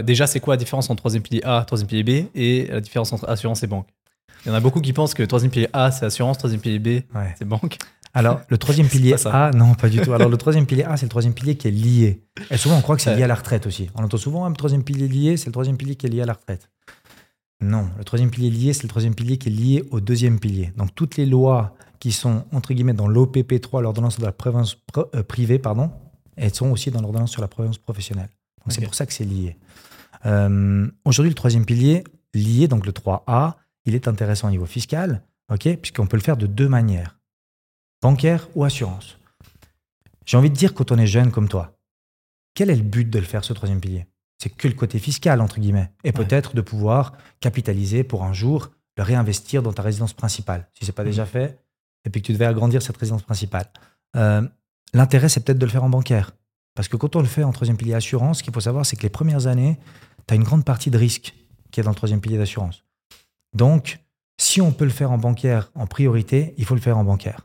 déjà, 0.05 0.26
c'est 0.26 0.41
quoi 0.41 0.55
la 0.55 0.58
différence 0.58 0.88
entre 0.88 1.00
troisième 1.02 1.23
pilier 1.23 1.43
A, 1.44 1.64
troisième 1.67 1.88
pilier 1.88 2.02
B 2.25 2.26
et 2.35 2.69
la 2.70 2.81
différence 2.81 3.12
entre 3.12 3.29
assurance 3.29 3.62
et 3.62 3.67
banque? 3.67 3.88
Il 4.46 4.49
y 4.49 4.52
en 4.52 4.55
a 4.55 4.61
beaucoup 4.61 4.81
qui 4.81 4.93
pensent 4.94 5.12
que 5.14 5.23
troisième 5.23 5.50
pilier 5.50 5.69
A, 5.75 5.91
c'est 5.91 6.06
assurance, 6.06 6.38
troisième 6.38 6.61
pilier 6.62 6.79
B, 6.79 6.87
Ouais. 7.14 7.35
c'est 7.38 7.46
banque. 7.46 7.76
Alors, 8.15 8.41
le 8.49 8.59
troisième 8.59 8.87
pilier. 8.95 9.15
A, 9.33 9.51
non, 9.51 9.75
pas 9.75 9.89
du 9.89 10.01
tout. 10.01 10.13
Alors, 10.13 10.29
le 10.29 10.37
troisième 10.37 10.67
pilier 10.67 10.85
A, 10.85 10.97
c'est 10.97 11.07
le 11.07 11.11
troisième 11.11 11.35
pilier 11.35 11.57
qui 11.57 11.69
est 11.69 11.73
lié. 11.73 12.23
Et 12.51 12.57
souvent, 12.57 12.77
on 12.79 12.81
croit 12.81 12.97
que 12.97 13.03
c'est 13.03 13.15
lié 13.17 13.25
à 13.25 13.27
la 13.27 13.35
retraite 13.35 13.67
aussi. 13.67 13.91
On 13.95 14.03
entend 14.05 14.17
souvent, 14.17 14.45
un 14.47 14.53
troisième 14.53 14.85
pilier 14.85 15.09
lié, 15.09 15.37
c'est 15.37 15.47
le 15.47 15.53
troisième 15.53 15.77
pilier 15.77 15.97
qui 15.97 16.07
est 16.07 16.11
lié 16.11 16.23
à 16.23 16.27
la 16.27 16.33
retraite. 16.35 16.71
Non, 17.61 17.89
le 17.99 18.05
troisième 18.05 18.31
pilier 18.31 18.51
lié, 18.51 18.73
c'est 18.73 18.83
le 18.85 18.89
troisième 18.89 19.15
pilier 19.15 19.37
qui 19.39 19.49
est 19.49 19.53
lié 19.53 19.85
au 19.91 20.01
deuxième 20.01 20.39
pilier. 20.39 20.73
Donc, 20.77 20.95
toutes 20.95 21.17
les 21.17 21.27
lois 21.27 21.77
qui 22.01 22.13
sont, 22.13 22.45
entre 22.53 22.75
guillemets, 22.75 22.93
dans 22.93 23.09
l'OPP3, 23.09 23.81
l'ordonnance 23.83 24.19
de 24.19 24.25
la 24.27 24.33
pro- 24.33 24.51
euh, 25.15 25.23
privée, 25.23 25.59
pardon, 25.59 25.91
elles 26.37 26.55
sont 26.55 26.71
aussi 26.71 26.91
dans 26.91 27.01
l'ordonnance 27.01 27.31
sur 27.31 27.41
la 27.41 27.49
prévoyance 27.49 27.79
professionnelle. 27.79 28.29
Donc, 28.65 28.73
c'est 28.73 28.83
pour 28.85 28.95
ça 28.95 29.07
que 29.07 29.13
c'est 29.13 29.25
lié. 29.25 29.57
Euh, 30.27 30.87
Aujourd'hui, 31.05 31.31
le 31.31 31.35
troisième 31.35 31.65
pilier, 31.65 32.05
lié, 32.35 32.69
donc 32.69 32.87
le 32.87 32.93
3A, 32.93 33.55
il 33.87 33.95
est 33.95 34.09
intéressant 34.09 34.49
au 34.49 34.51
niveau 34.51 34.67
fiscal, 34.67 35.23
ok, 35.53 35.77
puisqu'on 35.81 36.07
peut 36.07 36.17
le 36.17 36.23
faire 36.23 36.37
de 36.37 36.47
deux 36.47 36.69
manières 36.69 37.14
bancaire 38.09 38.49
ou 38.55 38.65
assurance. 38.65 39.17
J'ai 40.27 40.37
envie 40.37 40.51
de 40.51 40.55
dire, 40.55 40.75
quand 40.75 40.93
on 40.93 40.99
est 40.99 41.06
jeune 41.06 41.31
comme 41.31 41.49
toi, 41.49 41.79
quel 42.55 42.69
est 42.69 42.77
le 42.77 42.83
but 42.83 43.09
de 43.09 43.19
le 43.19 43.25
faire, 43.25 43.45
ce 43.45 43.55
troisième 43.55 43.81
pilier? 43.81 44.06
C'est 44.39 44.51
que 44.51 44.69
le 44.69 44.75
côté 44.75 44.99
fiscal, 44.99 45.41
entre 45.41 45.59
guillemets, 45.59 45.91
et 46.05 46.12
peut-être 46.12 46.55
de 46.55 46.61
pouvoir 46.61 47.15
capitaliser 47.41 48.05
pour 48.05 48.23
un 48.25 48.35
jour 48.35 48.71
le 48.99 49.03
réinvestir 49.03 49.62
dans 49.62 49.73
ta 49.73 49.81
résidence 49.81 50.12
principale, 50.12 50.69
si 50.75 50.85
ce 50.85 50.91
n'est 50.91 50.95
pas 50.95 51.03
Mhm. 51.03 51.09
déjà 51.11 51.25
fait, 51.25 51.59
et 52.05 52.11
puis 52.11 52.21
que 52.21 52.27
tu 52.27 52.33
devais 52.35 52.45
agrandir 52.45 52.83
cette 52.83 52.97
résidence 52.99 53.23
principale. 53.23 53.69
Euh, 54.17 54.47
L'intérêt, 54.93 55.29
c'est 55.29 55.41
peut-être 55.41 55.59
de 55.59 55.65
le 55.67 55.73
faire 55.73 55.83
en 55.83 55.89
bancaire. 55.89 56.31
Parce 56.77 56.87
que 56.87 56.97
quand 56.97 57.17
on 57.17 57.21
le 57.21 57.27
fait 57.27 57.43
en 57.43 57.51
troisième 57.53 57.77
pilier 57.77 57.95
assurance, 57.95 58.39
ce 58.39 58.43
qu'il 58.45 58.53
faut 58.53 58.61
savoir, 58.61 58.87
c'est 58.87 58.95
que 58.97 59.03
les 59.03 59.09
premières 59.09 59.49
années, 59.49 59.77
tu 60.29 60.35
as 60.35 60.37
une 60.37 60.45
grande 60.45 60.65
partie 60.65 60.91
de 60.91 60.99
risque 60.99 61.35
qui 61.73 61.81
est 61.81 61.83
dans 61.83 61.91
le 61.91 61.97
troisième 61.97 62.21
pilier 62.21 62.39
d'assurance. 62.39 62.85
Donc, 63.55 63.99
si 64.39 64.61
on 64.61 64.71
peut 64.73 64.85
le 64.85 64.91
faire 64.93 65.11
en 65.11 65.19
bancaire 65.19 65.73
en 65.75 65.87
priorité, 65.89 66.55
il 66.59 66.65
faut 66.65 66.77
le 66.77 66.81
faire 66.81 66.97
en 66.99 67.03
bancaire. 67.03 67.41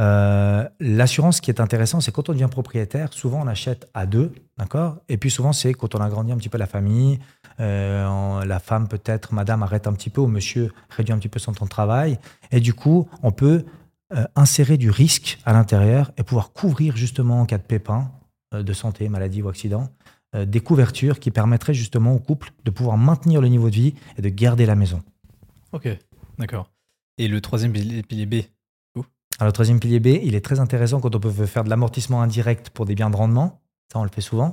Euh, 0.00 0.66
L'assurance, 0.80 1.36
ce 1.36 1.42
qui 1.42 1.50
est 1.50 1.60
intéressant, 1.60 2.00
c'est 2.00 2.10
quand 2.10 2.28
on 2.30 2.32
devient 2.32 2.48
propriétaire, 2.50 3.12
souvent 3.12 3.42
on 3.42 3.46
achète 3.46 3.88
à 3.92 4.06
deux, 4.06 4.32
d'accord? 4.56 4.96
Et 5.08 5.18
puis 5.18 5.30
souvent, 5.30 5.52
c'est 5.52 5.74
quand 5.74 5.94
on 5.94 6.00
agrandit 6.00 6.32
un 6.32 6.38
petit 6.38 6.48
peu 6.48 6.58
la 6.58 6.66
famille, 6.66 7.18
euh, 7.60 8.44
la 8.44 8.58
femme 8.60 8.88
peut-être, 8.88 9.34
madame 9.34 9.62
arrête 9.62 9.86
un 9.86 9.92
petit 9.92 10.08
peu, 10.08 10.22
ou 10.22 10.26
monsieur 10.26 10.72
réduit 10.88 11.12
un 11.12 11.18
petit 11.18 11.28
peu 11.28 11.38
son 11.38 11.52
temps 11.52 11.66
de 11.66 11.70
travail. 11.70 12.18
Et 12.50 12.60
du 12.60 12.72
coup, 12.72 13.08
on 13.22 13.30
peut 13.30 13.64
euh, 14.14 14.24
insérer 14.36 14.78
du 14.78 14.90
risque 14.90 15.38
à 15.44 15.52
l'intérieur 15.52 16.12
et 16.16 16.22
pouvoir 16.22 16.52
couvrir 16.52 16.96
justement 16.96 17.42
en 17.42 17.46
cas 17.46 17.58
de 17.58 17.62
pépin, 17.62 18.10
de 18.52 18.72
santé, 18.72 19.08
maladie 19.08 19.42
ou 19.42 19.48
accident, 19.48 19.90
des 20.36 20.60
couvertures 20.60 21.20
qui 21.20 21.30
permettraient 21.30 21.74
justement 21.74 22.14
au 22.14 22.18
couple 22.18 22.50
de 22.64 22.70
pouvoir 22.70 22.96
maintenir 22.96 23.40
le 23.40 23.46
niveau 23.46 23.70
de 23.70 23.74
vie 23.76 23.94
et 24.16 24.22
de 24.22 24.28
garder 24.28 24.66
la 24.66 24.74
maison. 24.74 25.02
Ok, 25.72 25.88
d'accord. 26.36 26.68
Et 27.18 27.28
le 27.28 27.40
troisième 27.40 27.72
pilier 27.72 28.26
B? 28.26 28.34
Alors, 29.40 29.48
le 29.48 29.52
troisième 29.52 29.80
pilier 29.80 30.00
B, 30.00 30.06
il 30.22 30.34
est 30.34 30.44
très 30.44 30.60
intéressant 30.60 31.00
quand 31.00 31.14
on 31.16 31.18
peut 31.18 31.30
faire 31.46 31.64
de 31.64 31.70
l'amortissement 31.70 32.20
indirect 32.20 32.68
pour 32.70 32.84
des 32.84 32.94
biens 32.94 33.08
de 33.10 33.16
rendement. 33.16 33.60
Ça, 33.90 33.98
on 33.98 34.04
le 34.04 34.10
fait 34.10 34.20
souvent. 34.20 34.52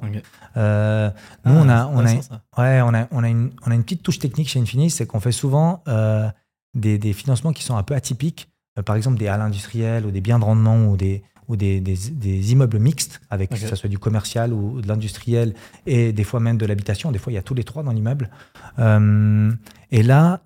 Euh, 0.56 1.10
nous, 1.46 1.54
Ah, 1.54 1.60
on, 1.62 1.70
a, 1.70 1.78
c'est 1.78 1.94
on, 1.94 1.98
a, 1.98 2.02
intéressant, 2.02 2.42
ça. 2.56 2.62
ouais, 2.64 2.82
on, 2.82 2.94
a, 2.94 3.08
on, 3.12 3.24
a 3.24 3.28
une, 3.30 3.52
on 3.66 3.72
a 3.72 3.76
une 3.76 3.84
petite 3.84 4.02
touche 4.02 4.18
technique 4.18 4.48
chez 4.50 4.60
Infinis, 4.60 4.90
c'est 4.90 5.06
qu'on 5.06 5.20
fait 5.20 5.32
souvent 5.34 5.84
euh, 5.88 6.28
des, 6.74 6.98
des 6.98 7.14
financements 7.14 7.52
qui 7.54 7.64
sont 7.64 7.76
un 7.76 7.84
peu 7.84 7.94
atypiques. 7.96 8.50
Euh, 8.80 8.82
par 8.82 8.96
exemple, 8.96 9.18
des 9.20 9.28
halles 9.28 9.42
industrielles 9.42 10.06
ou 10.06 10.12
des 10.12 10.22
biens 10.22 10.40
de 10.40 10.46
rendement 10.46 10.88
ou 10.88 10.96
des, 10.98 11.22
ou 11.50 11.56
des, 11.58 11.82
des, 11.82 11.96
des 12.12 12.52
immeubles 12.54 12.80
mixtes, 12.80 13.20
avec 13.30 13.50
que 13.52 13.58
ce 13.58 13.76
soit 13.76 13.90
du 13.90 14.00
commercial 14.00 14.54
ou 14.54 14.82
de 14.82 14.88
l'industriel 14.88 15.54
et 15.86 16.14
des 16.14 16.24
fois 16.24 16.40
même 16.40 16.58
de 16.58 16.66
l'habitation. 16.66 17.12
Des 17.12 17.20
fois, 17.20 17.32
il 17.32 17.36
y 17.36 17.40
a 17.40 17.44
tous 17.44 17.54
les 17.56 17.64
trois 17.66 17.84
dans 17.84 17.92
l'immeuble. 17.92 18.30
Et 19.92 20.04
là, 20.04 20.40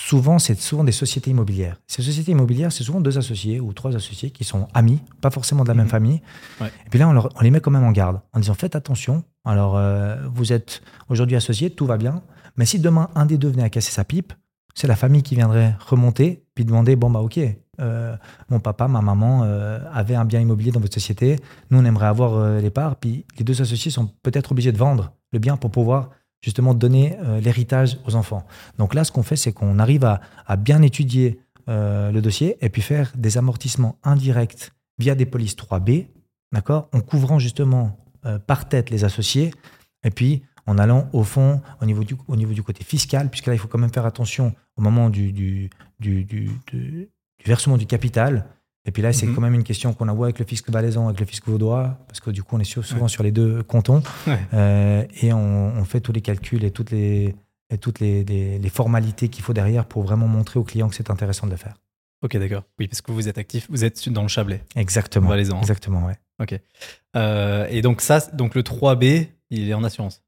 souvent, 0.00 0.38
c'est 0.38 0.58
souvent 0.58 0.84
des 0.84 0.92
sociétés 0.92 1.30
immobilières. 1.30 1.76
Ces 1.86 2.02
sociétés 2.02 2.30
immobilières, 2.32 2.70
c'est 2.72 2.84
souvent 2.84 3.00
deux 3.00 3.18
associés 3.18 3.60
ou 3.60 3.72
trois 3.72 3.94
associés 3.96 4.30
qui 4.30 4.44
sont 4.44 4.68
amis, 4.72 5.00
pas 5.20 5.30
forcément 5.30 5.64
de 5.64 5.68
la 5.68 5.74
même 5.74 5.86
Mhm. 5.86 5.90
famille. 5.90 6.20
Ouais. 6.60 6.68
Et 6.86 6.90
puis 6.90 6.98
là, 6.98 7.08
on, 7.08 7.12
leur- 7.12 7.30
on 7.36 7.40
les 7.40 7.50
met 7.50 7.60
quand 7.60 7.70
même 7.72 7.84
en 7.84 7.90
garde 7.92 8.20
en 8.32 8.38
disant 8.40 8.54
faites 8.54 8.76
attention. 8.76 9.24
Alors, 9.44 9.76
euh, 9.76 10.16
vous 10.32 10.52
êtes 10.52 10.82
aujourd'hui 11.08 11.36
associés, 11.36 11.70
tout 11.70 11.84
va 11.86 11.96
bien. 11.96 12.22
Mais 12.56 12.64
si 12.64 12.78
demain, 12.78 13.08
un 13.14 13.26
des 13.26 13.38
deux 13.38 13.48
venait 13.48 13.64
à 13.64 13.70
casser 13.70 13.90
sa 13.92 14.04
pipe, 14.04 14.32
c'est 14.74 14.86
la 14.86 14.96
famille 14.96 15.22
qui 15.24 15.34
viendrait 15.34 15.74
remonter 15.84 16.44
puis 16.54 16.64
demander 16.64 16.94
bon, 16.94 17.10
bah, 17.10 17.20
ok, 17.20 17.40
euh, 17.80 18.16
mon 18.50 18.60
papa, 18.60 18.86
ma 18.88 19.00
maman 19.00 19.42
euh, 19.44 19.80
avaient 19.92 20.14
un 20.14 20.24
bien 20.24 20.40
immobilier 20.40 20.70
dans 20.70 20.80
votre 20.80 20.94
société. 20.94 21.36
Nous, 21.70 21.78
on 21.78 21.84
aimerait 21.84 22.06
avoir 22.06 22.60
les 22.60 22.70
parts. 22.70 22.96
Puis 22.96 23.24
les 23.36 23.44
deux 23.44 23.60
associés 23.60 23.90
sont 23.90 24.08
peut-être 24.22 24.52
obligés 24.52 24.70
de 24.72 24.78
vendre 24.78 25.12
le 25.32 25.38
bien 25.40 25.56
pour 25.56 25.70
pouvoir 25.70 26.10
justement 26.40 26.74
donner 26.74 27.16
euh, 27.18 27.40
l'héritage 27.40 27.98
aux 28.06 28.14
enfants. 28.14 28.46
Donc 28.78 28.94
là, 28.94 29.04
ce 29.04 29.12
qu'on 29.12 29.22
fait, 29.22 29.36
c'est 29.36 29.52
qu'on 29.52 29.78
arrive 29.78 30.04
à, 30.04 30.56
bien 30.56 30.82
étudier 30.82 31.40
euh, 31.68 32.12
le 32.12 32.22
dossier 32.22 32.56
et 32.60 32.68
puis 32.68 32.82
faire 32.82 33.12
des 33.16 33.38
amortissements 33.38 33.98
indirects 34.02 34.72
via 34.98 35.14
des 35.14 35.26
polices 35.26 35.56
3B, 35.56 36.06
d'accord, 36.52 36.88
en 36.92 37.00
couvrant 37.00 37.38
justement 37.38 37.98
euh, 38.26 38.38
par 38.38 38.68
tête 38.68 38.90
les 38.90 39.04
associés 39.04 39.52
et 40.04 40.10
puis 40.10 40.42
en 40.66 40.78
allant 40.78 41.08
au 41.12 41.24
fond 41.24 41.60
au 41.80 41.86
niveau 41.86 42.04
du, 42.04 42.14
au 42.28 42.36
niveau 42.36 42.52
du 42.52 42.62
côté 42.62 42.84
fiscal, 42.84 43.30
puisque 43.30 43.46
là, 43.46 43.54
il 43.54 43.58
faut 43.58 43.68
quand 43.68 43.78
même 43.78 43.92
faire 43.92 44.06
attention 44.06 44.54
au 44.76 44.82
moment 44.82 45.10
du, 45.10 45.32
du, 45.32 45.70
du, 45.98 46.24
du 46.24 47.10
versement 47.44 47.76
du 47.76 47.86
capital. 47.86 48.46
Et 48.88 48.90
puis 48.90 49.02
là, 49.02 49.12
c'est 49.12 49.26
Mhm. 49.26 49.34
quand 49.34 49.42
même 49.42 49.52
une 49.52 49.64
question 49.64 49.92
qu'on 49.92 50.08
a 50.08 50.14
vu 50.14 50.22
avec 50.22 50.38
le 50.38 50.46
fisc 50.46 50.70
valaisan, 50.70 51.08
avec 51.08 51.20
le 51.20 51.26
fisc 51.26 51.46
vaudois, 51.46 51.98
parce 52.06 52.20
que 52.20 52.30
du 52.30 52.42
coup, 52.42 52.56
on 52.56 52.60
est 52.60 52.64
souvent 52.64 53.06
sur 53.06 53.22
les 53.22 53.30
deux 53.32 53.62
cantons. 53.62 54.02
Ouais. 54.26 54.38
Euh, 54.54 55.04
et 55.20 55.30
on, 55.34 55.76
on 55.76 55.84
fait 55.84 56.00
tous 56.00 56.12
les 56.12 56.22
calculs 56.22 56.64
et 56.64 56.70
toutes 56.70 56.90
les, 56.90 57.36
et 57.68 57.76
toutes 57.76 58.00
les, 58.00 58.24
les- 58.24 58.58
les 58.58 58.68
formalités 58.70 59.28
qu'il 59.28 59.44
faut 59.44 59.52
derrière 59.52 59.84
pour 59.84 60.02
vraiment 60.04 60.26
montrer 60.26 60.58
aux 60.58 60.64
clients 60.64 60.88
que 60.88 60.94
c'est 60.94 61.10
intéressant 61.10 61.46
de 61.46 61.50
le 61.50 61.58
faire. 61.58 61.74
Ok, 62.22 62.34
d'accord. 62.38 62.62
Oui, 62.78 62.88
parce 62.88 63.02
que 63.02 63.12
vous 63.12 63.28
êtes 63.28 63.36
actif, 63.36 63.66
vous 63.68 63.84
êtes 63.84 64.08
dans 64.08 64.22
le 64.22 64.28
Chablais, 64.28 64.62
Exactement. 64.74 65.28
valaisan. 65.28 65.58
Exactement, 65.60 66.06
ouais. 66.06 66.16
Euh, 67.14 67.66
et 67.68 67.82
donc 67.82 68.00
ça, 68.00 68.20
donc 68.32 68.54
le 68.54 68.62
3B, 68.62 69.28
il 69.50 69.68
est 69.68 69.74
en 69.74 69.84
assurance. 69.84 70.22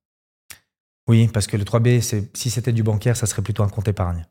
Oui, 1.09 1.29
parce 1.33 1.47
que 1.47 1.57
le 1.57 1.65
3B, 1.65 2.01
c'est- 2.03 2.37
si 2.37 2.51
c'était 2.51 2.73
du 2.73 2.83
bancaire, 2.83 3.17
ça 3.17 3.27
serait 3.27 3.43
plutôt 3.43 3.63
un 3.63 3.69
compte 3.69 3.89
épargne. 3.89 4.27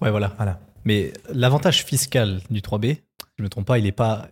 Ouais, 0.00 0.10
voilà. 0.10 0.34
Voilà. 0.36 0.58
Mais 0.84 1.12
l'avantage 1.32 1.84
fiscal 1.84 2.40
du 2.50 2.60
3B, 2.60 2.86
si 2.96 3.02
je 3.38 3.42
ne 3.42 3.46
me 3.46 3.48
trompe 3.50 3.66
pas, 3.66 3.78
il 3.78 3.84
n'est 3.84 3.92
pas 3.92 4.28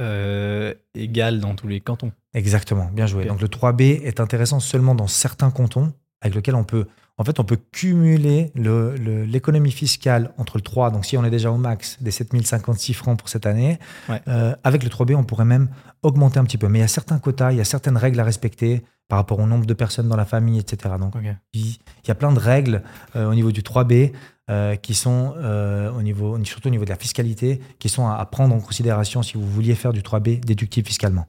euh, 0.00 0.74
égal 0.94 1.40
dans 1.40 1.54
tous 1.54 1.68
les 1.68 1.80
cantons. 1.80 2.12
Exactement, 2.34 2.86
bien 2.92 3.06
joué. 3.06 3.26
Donc 3.26 3.40
le 3.40 3.48
3B 3.48 4.02
est 4.04 4.20
intéressant 4.20 4.60
seulement 4.60 4.94
dans 4.94 5.06
certains 5.08 5.50
cantons 5.50 5.92
avec 6.22 6.34
lesquels 6.34 6.54
on 6.54 6.64
peut, 6.64 6.86
en 7.18 7.24
fait, 7.24 7.38
on 7.40 7.44
peut 7.44 7.58
cumuler 7.72 8.50
le- 8.54 8.94
le- 8.96 9.24
l'économie 9.24 9.70
fiscale 9.72 10.32
entre 10.38 10.56
le 10.58 10.62
3, 10.62 10.90
donc 10.90 11.04
si 11.04 11.16
on 11.18 11.24
est 11.24 11.30
déjà 11.30 11.50
au 11.50 11.56
max 11.58 12.02
des 12.02 12.10
7056 12.10 12.94
francs 12.94 13.18
pour 13.18 13.28
cette 13.28 13.46
année, 13.46 13.78
Ouais. 14.08 14.20
euh, 14.28 14.54
avec 14.64 14.82
le 14.84 14.90
3B, 14.90 15.14
on 15.16 15.24
pourrait 15.24 15.44
même 15.44 15.68
augmenter 16.02 16.38
un 16.38 16.44
petit 16.44 16.58
peu. 16.58 16.68
Mais 16.68 16.78
il 16.78 16.82
y 16.82 16.84
a 16.84 16.88
certains 16.88 17.18
quotas, 17.18 17.52
il 17.52 17.58
y 17.58 17.60
a 17.60 17.64
certaines 17.64 17.96
règles 17.96 18.20
à 18.20 18.24
respecter 18.24 18.82
par 19.08 19.18
rapport 19.18 19.40
au 19.40 19.46
nombre 19.46 19.66
de 19.66 19.74
personnes 19.74 20.08
dans 20.08 20.16
la 20.16 20.24
famille, 20.24 20.58
etc. 20.60 20.94
Donc 20.98 21.14
il 21.52 21.76
y 22.06 22.10
a 22.10 22.14
plein 22.14 22.32
de 22.32 22.38
règles 22.38 22.82
euh, 23.16 23.28
au 23.28 23.34
niveau 23.34 23.50
du 23.50 23.62
3B 23.62 24.12
euh, 24.50 24.76
qui 24.76 24.94
sont, 24.94 25.34
euh, 25.38 25.90
au 25.92 26.02
niveau, 26.02 26.42
surtout 26.44 26.68
au 26.68 26.70
niveau 26.70 26.84
de 26.84 26.90
la 26.90 26.96
fiscalité, 26.96 27.60
qui 27.78 27.88
sont 27.88 28.06
à, 28.06 28.16
à 28.16 28.26
prendre 28.26 28.54
en 28.54 28.60
considération 28.60 29.22
si 29.22 29.34
vous 29.34 29.46
vouliez 29.46 29.74
faire 29.74 29.92
du 29.92 30.02
3B 30.02 30.40
déductible 30.40 30.86
fiscalement. 30.86 31.26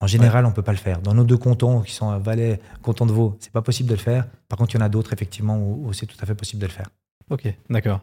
En 0.00 0.06
général, 0.06 0.44
on 0.44 0.50
ne 0.50 0.54
peut 0.54 0.62
pas 0.62 0.72
le 0.72 0.78
faire. 0.78 1.00
Dans 1.00 1.14
nos 1.14 1.24
deux 1.24 1.38
cantons, 1.38 1.80
qui 1.80 1.92
sont 1.92 2.10
à 2.10 2.18
Valais, 2.18 2.60
canton 2.82 3.06
de 3.06 3.12
Vaud, 3.12 3.36
c'est 3.40 3.52
pas 3.52 3.62
possible 3.62 3.88
de 3.88 3.94
le 3.94 4.00
faire. 4.00 4.26
Par 4.48 4.58
contre, 4.58 4.74
il 4.74 4.78
y 4.78 4.82
en 4.82 4.84
a 4.84 4.88
d'autres, 4.90 5.12
effectivement, 5.14 5.56
où, 5.56 5.86
où 5.86 5.92
c'est 5.92 6.04
tout 6.04 6.16
à 6.20 6.26
fait 6.26 6.34
possible 6.34 6.60
de 6.60 6.66
le 6.66 6.72
faire. 6.72 6.88
Ok, 7.30 7.46
d'accord. 7.70 8.00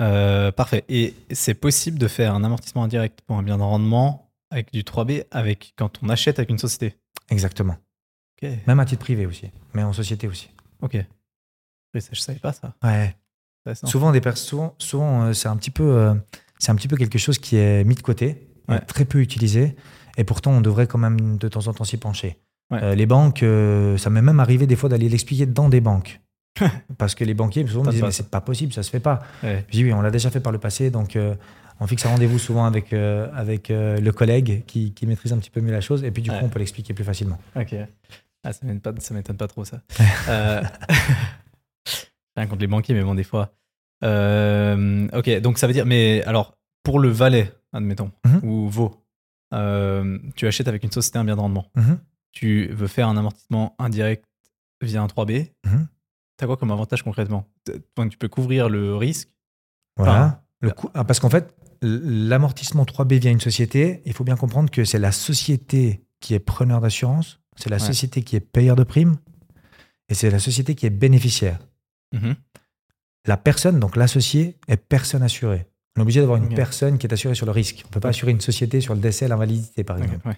Euh, 0.00 0.52
parfait. 0.52 0.84
Et 0.88 1.14
c'est 1.30 1.54
possible 1.54 1.98
de 1.98 2.08
faire 2.08 2.34
un 2.34 2.44
amortissement 2.44 2.84
indirect 2.84 3.20
pour 3.26 3.36
un 3.36 3.42
bien 3.42 3.56
de 3.56 3.62
rendement 3.62 4.30
avec 4.50 4.72
du 4.72 4.82
3B 4.82 5.24
avec, 5.30 5.74
quand 5.76 6.02
on 6.02 6.08
achète 6.08 6.38
avec 6.38 6.50
une 6.50 6.58
société? 6.58 6.96
Exactement. 7.30 7.76
Ok. 8.42 8.50
Même 8.66 8.80
à 8.80 8.84
titre 8.84 9.00
privé 9.00 9.24
aussi, 9.26 9.50
mais 9.74 9.82
en 9.82 9.92
société 9.92 10.28
aussi. 10.28 10.50
Ok. 10.82 10.98
Oui, 11.94 12.00
ça, 12.00 12.10
je 12.12 12.20
savais 12.20 12.38
pas 12.38 12.52
ça. 12.52 12.74
Ouais. 12.82 13.16
Souvent, 13.84 14.12
des 14.12 14.20
souvent, 14.34 14.74
souvent 14.78 15.22
euh, 15.26 15.32
c'est 15.32 15.48
un 15.48 15.56
petit 15.56 15.70
peu, 15.70 15.84
euh, 15.84 16.14
c'est 16.58 16.70
un 16.72 16.74
petit 16.74 16.88
peu 16.88 16.96
quelque 16.96 17.18
chose 17.18 17.38
qui 17.38 17.56
est 17.56 17.84
mis 17.84 17.94
de 17.94 18.00
côté, 18.02 18.48
Ouais. 18.68 18.76
euh, 18.76 18.78
très 18.86 19.04
peu 19.04 19.20
utilisé, 19.20 19.76
et 20.16 20.24
pourtant 20.24 20.50
on 20.52 20.60
devrait 20.60 20.86
quand 20.86 20.98
même 20.98 21.36
de 21.38 21.48
temps 21.48 21.66
en 21.68 21.72
temps 21.72 21.84
s'y 21.84 21.96
pencher. 21.96 22.38
Ouais. 22.70 22.96
Les 22.96 23.06
banques, 23.06 23.44
ça 23.98 24.10
m'est 24.10 24.22
même 24.22 24.40
arrivé 24.40 24.66
des 24.66 24.76
fois 24.76 24.88
d'aller 24.88 25.08
l'expliquer 25.08 25.46
dans 25.46 25.68
des 25.68 25.80
banques, 25.80 26.20
parce 26.98 27.14
que 27.14 27.24
les 27.24 27.34
banquiers 27.34 27.66
souvent 27.66 27.84
me 27.84 27.90
disent 27.90 28.02
mais 28.02 28.10
c'est 28.12 28.30
pas 28.30 28.40
possible, 28.40 28.72
ça 28.72 28.82
se 28.82 28.90
fait 28.90 29.00
pas. 29.00 29.20
Ouais. 29.42 29.64
Je 29.68 29.72
dis 29.72 29.84
oui, 29.84 29.92
on 29.92 30.00
l'a 30.00 30.10
déjà 30.10 30.30
fait 30.30 30.40
par 30.40 30.52
le 30.52 30.58
passé, 30.58 30.90
donc 30.90 31.16
euh, 31.16 31.34
on 31.80 31.86
fixe 31.86 32.04
un 32.06 32.10
rendez-vous 32.10 32.38
souvent 32.38 32.64
avec 32.64 32.92
euh, 32.92 33.28
avec 33.34 33.70
euh, 33.70 34.00
le 34.00 34.12
collègue 34.12 34.64
qui, 34.66 34.92
qui 34.92 35.06
maîtrise 35.06 35.32
un 35.32 35.38
petit 35.38 35.50
peu 35.50 35.60
mieux 35.60 35.72
la 35.72 35.80
chose, 35.80 36.02
et 36.04 36.10
puis 36.10 36.22
du 36.22 36.30
Ouais. 36.30 36.38
coup 36.38 36.44
on 36.46 36.48
peut 36.48 36.58
l'expliquer 36.60 36.94
plus 36.94 37.04
facilement. 37.04 37.38
Ok. 37.56 37.74
Ah, 38.44 38.52
ça 38.52 38.60
m'étonne 38.66 38.80
pas, 38.94 39.00
ça 39.00 39.14
m'étonne 39.14 39.36
pas 39.36 39.48
trop, 39.48 39.64
ça. 39.64 39.80
Rien 42.36 42.46
contre 42.46 42.60
les 42.60 42.66
banquiers, 42.66 42.94
mais 42.94 43.02
bon, 43.02 43.14
des 43.14 43.24
fois. 43.24 43.54
Euh, 44.04 45.08
ok, 45.12 45.40
donc 45.40 45.58
ça 45.58 45.66
veut 45.66 45.72
dire. 45.72 45.86
Mais 45.86 46.22
alors, 46.24 46.56
pour 46.82 46.98
le 46.98 47.08
Valais, 47.08 47.52
admettons, 47.72 48.10
Mhm. 48.26 48.40
ou 48.42 48.68
Vaud, 48.68 49.04
euh, 49.54 50.18
tu 50.34 50.46
achètes 50.46 50.68
avec 50.68 50.82
une 50.82 50.90
société 50.92 51.18
un 51.18 51.24
bien 51.24 51.36
de 51.36 51.40
rendement. 51.40 51.66
Mhm. 51.76 51.98
Tu 52.32 52.68
veux 52.72 52.86
faire 52.86 53.08
un 53.08 53.16
amortissement 53.16 53.74
indirect 53.78 54.24
via 54.80 55.02
un 55.02 55.06
3B. 55.06 55.52
Mhm. 55.66 55.86
T'as 56.38 56.46
quoi 56.46 56.56
comme 56.56 56.70
avantage 56.70 57.02
concrètement? 57.02 57.46
Tu 57.66 58.18
peux 58.18 58.28
couvrir 58.28 58.68
le 58.68 58.96
risque. 58.96 59.28
Voilà. 59.96 60.12
Enfin, 60.12 60.38
Le 60.62 60.70
coût- 60.70 60.90
ah, 60.94 61.04
parce 61.04 61.20
qu'en 61.20 61.28
fait, 61.30 61.54
l'amortissement 61.82 62.84
3B 62.84 63.14
via 63.18 63.30
une 63.30 63.40
société, 63.40 64.00
il 64.06 64.12
faut 64.12 64.24
bien 64.24 64.36
comprendre 64.36 64.70
que 64.70 64.84
c'est 64.84 64.98
la 64.98 65.12
société 65.12 66.04
qui 66.20 66.34
est 66.34 66.38
preneur 66.40 66.80
d'assurance, 66.80 67.40
c'est 67.56 67.68
la 67.68 67.76
Ouais. 67.76 67.80
société 67.86 68.22
qui 68.22 68.36
est 68.36 68.40
payeur 68.40 68.76
de 68.76 68.84
primes, 68.84 69.16
et 70.08 70.14
c'est 70.14 70.30
la 70.30 70.38
société 70.38 70.74
qui 70.74 70.86
est 70.86 70.90
bénéficiaire. 70.90 71.58
Mhm. 72.12 72.34
La 73.26 73.36
personne, 73.36 73.78
donc 73.78 73.96
l'associé, 73.96 74.58
est 74.68 74.76
personne 74.76 75.22
assurée. 75.22 75.66
On 75.96 76.00
est 76.00 76.02
obligé 76.02 76.20
d'avoir 76.20 76.38
une 76.38 76.54
personne 76.54 76.98
qui 76.98 77.06
est 77.06 77.12
assurée 77.12 77.34
sur 77.34 77.46
le 77.46 77.52
risque. 77.52 77.82
On 77.84 77.88
ne 77.88 77.92
peut 77.92 78.00
pas 78.00 78.08
assurer 78.08 78.32
une 78.32 78.40
société 78.40 78.80
sur 78.80 78.94
le 78.94 79.00
décès 79.00 79.28
l'invalidité, 79.28 79.84
par 79.84 79.98
exemple. 79.98 80.26
ouais. 80.26 80.36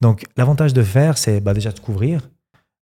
Donc, 0.00 0.24
l'avantage 0.36 0.74
de 0.74 0.82
faire, 0.82 1.16
c'est 1.16 1.40
bah, 1.40 1.54
déjà 1.54 1.72
de 1.72 1.76
se 1.76 1.80
couvrir. 1.80 2.28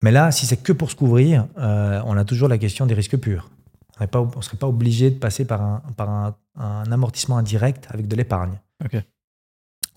Mais 0.02 0.12
là, 0.12 0.30
si 0.30 0.46
c'est 0.46 0.56
que 0.56 0.72
pour 0.72 0.90
se 0.90 0.96
couvrir, 0.96 1.48
euh, 1.58 2.00
on 2.06 2.16
a 2.16 2.24
toujours 2.24 2.48
la 2.48 2.56
question 2.58 2.86
des 2.86 2.94
risques 2.94 3.16
purs. 3.18 3.50
On 3.98 4.36
ne 4.36 4.42
serait 4.42 4.56
pas 4.56 4.68
obligé 4.68 5.10
de 5.10 5.18
passer 5.18 5.44
par, 5.44 5.60
un, 5.60 5.82
par 5.96 6.08
un, 6.08 6.36
un 6.56 6.90
amortissement 6.90 7.36
indirect 7.36 7.86
avec 7.90 8.08
de 8.08 8.16
l'épargne. 8.16 8.58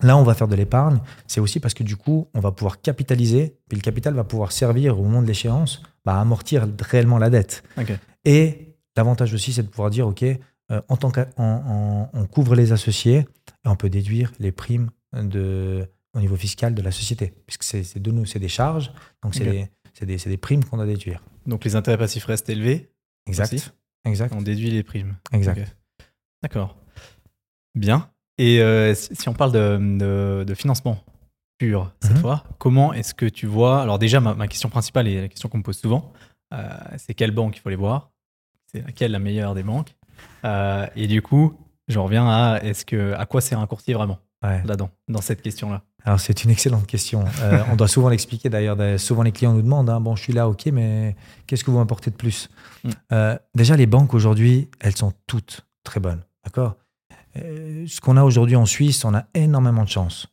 Là, 0.04 0.18
on 0.18 0.22
va 0.22 0.34
faire 0.34 0.48
de 0.48 0.54
l'épargne. 0.54 1.00
C'est 1.26 1.40
aussi 1.40 1.60
parce 1.60 1.72
que 1.72 1.82
du 1.82 1.96
coup, 1.96 2.28
on 2.34 2.40
va 2.40 2.52
pouvoir 2.52 2.80
capitaliser. 2.80 3.56
Puis 3.68 3.76
le 3.78 3.82
capital 3.82 4.14
va 4.14 4.22
pouvoir 4.22 4.52
servir 4.52 4.98
au 4.98 5.02
moment 5.02 5.22
de 5.22 5.26
l'échéance 5.26 5.82
bah, 6.04 6.16
à 6.16 6.20
amortir 6.20 6.68
réellement 6.78 7.18
la 7.18 7.30
dette. 7.30 7.64
Et 8.24 8.76
l'avantage 8.96 9.32
aussi, 9.32 9.52
c'est 9.54 9.62
de 9.62 9.68
pouvoir 9.68 9.88
dire, 9.88 10.06
OK, 10.06 10.22
euh, 10.22 10.36
en 10.88 10.96
tant 10.96 11.10
qu'on 11.10 11.26
on, 11.38 12.08
on 12.12 12.26
couvre 12.26 12.54
les 12.54 12.72
associés 12.72 13.26
et 13.64 13.68
on 13.68 13.76
peut 13.76 13.88
déduire 13.88 14.30
les 14.38 14.52
primes 14.52 14.90
de, 15.14 15.88
au 16.14 16.20
niveau 16.20 16.36
fiscal 16.36 16.74
de 16.74 16.82
la 16.82 16.90
société. 16.90 17.32
Puisque 17.46 17.64
c'est 17.64 17.98
de 17.98 18.10
nous, 18.10 18.26
c'est 18.26 18.38
des 18.38 18.48
charges, 18.48 18.92
donc 19.22 19.34
c'est 19.34 20.06
des, 20.06 20.36
primes 20.36 20.64
qu'on 20.64 20.76
doit 20.76 20.86
déduire. 20.86 21.22
Donc 21.46 21.64
les 21.64 21.76
intérêts 21.76 21.98
passifs 21.98 22.24
restent 22.24 22.48
élevés. 22.48 22.90
Exact. 23.26 23.54
Aussi. 23.54 23.70
Exact. 24.04 24.34
On 24.36 24.42
déduit 24.42 24.70
les 24.70 24.82
primes. 24.82 25.16
Exact. 25.32 25.76
D'accord. 26.42 26.76
Bien. 27.74 28.10
Et 28.38 28.60
euh, 28.60 28.94
si 28.94 29.14
si 29.14 29.28
on 29.28 29.32
parle 29.34 29.52
de, 29.52 29.78
de- 29.98 30.44
de 30.44 30.54
financement 30.54 30.98
pur 31.58 31.92
cette 32.00 32.12
Mhm. 32.12 32.18
fois, 32.18 32.44
comment 32.58 32.92
est-ce 32.92 33.14
que 33.14 33.26
tu 33.26 33.46
vois 33.46 33.80
Alors 33.82 33.98
déjà, 33.98 34.20
ma, 34.20 34.34
ma 34.34 34.48
question 34.48 34.68
principale 34.68 35.06
et 35.08 35.20
la 35.20 35.28
question 35.28 35.48
qu'on 35.48 35.58
me 35.58 35.62
pose 35.62 35.78
souvent, 35.78 36.12
euh, 36.52 36.68
c'est 36.98 37.14
quelle 37.14 37.30
banque 37.30 37.56
il 37.56 37.60
faut 37.60 37.68
aller 37.68 37.76
voir? 37.76 38.10
C'est 38.72 38.84
laquelle 38.84 39.12
la 39.12 39.20
meilleure 39.20 39.54
des 39.54 39.62
banques? 39.62 39.94
Euh, 40.44 40.86
Et 40.96 41.06
du 41.06 41.22
coup, 41.22 41.56
je 41.88 41.98
reviens 41.98 42.26
à 42.28 42.58
est-ce 42.62 42.84
que 42.84 43.12
à 43.14 43.24
quoi 43.26 43.40
sert 43.40 43.60
un 43.60 43.66
courtier 43.66 43.94
vraiment 43.94 44.18
Ouais. 44.42 44.60
là-dedans, 44.64 44.90
dans 45.08 45.20
cette 45.22 45.40
question-là? 45.42 45.82
Alors, 46.04 46.20
c'est 46.20 46.44
une 46.44 46.50
excellente 46.50 46.86
question. 46.86 47.24
On 47.70 47.76
doit 47.76 47.88
souvent 47.88 48.10
l'expliquer 48.10 48.50
d'ailleurs. 48.50 48.76
Souvent, 49.00 49.22
les 49.22 49.32
clients 49.32 49.54
nous 49.54 49.62
demandent 49.62 49.88
hein, 49.88 50.00
Bon, 50.00 50.16
je 50.16 50.22
suis 50.22 50.34
là, 50.34 50.48
ok, 50.50 50.66
mais 50.66 51.16
qu'est-ce 51.46 51.64
que 51.64 51.70
vous 51.70 51.78
m'apportez 51.78 52.10
de 52.10 52.16
plus? 52.16 52.50
Mm. 52.84 53.36
Déjà, 53.54 53.74
les 53.76 53.86
banques 53.86 54.12
aujourd'hui, 54.12 54.68
elles 54.80 54.96
sont 54.96 55.14
toutes 55.26 55.64
très 55.82 56.00
bonnes. 56.00 56.20
D'accord? 56.44 56.76
Ce 57.34 58.00
qu'on 58.00 58.16
a 58.16 58.22
aujourd'hui 58.22 58.56
en 58.56 58.66
Suisse, 58.66 59.04
on 59.04 59.14
a 59.14 59.24
énormément 59.34 59.84
de 59.84 59.88
chance. 59.88 60.28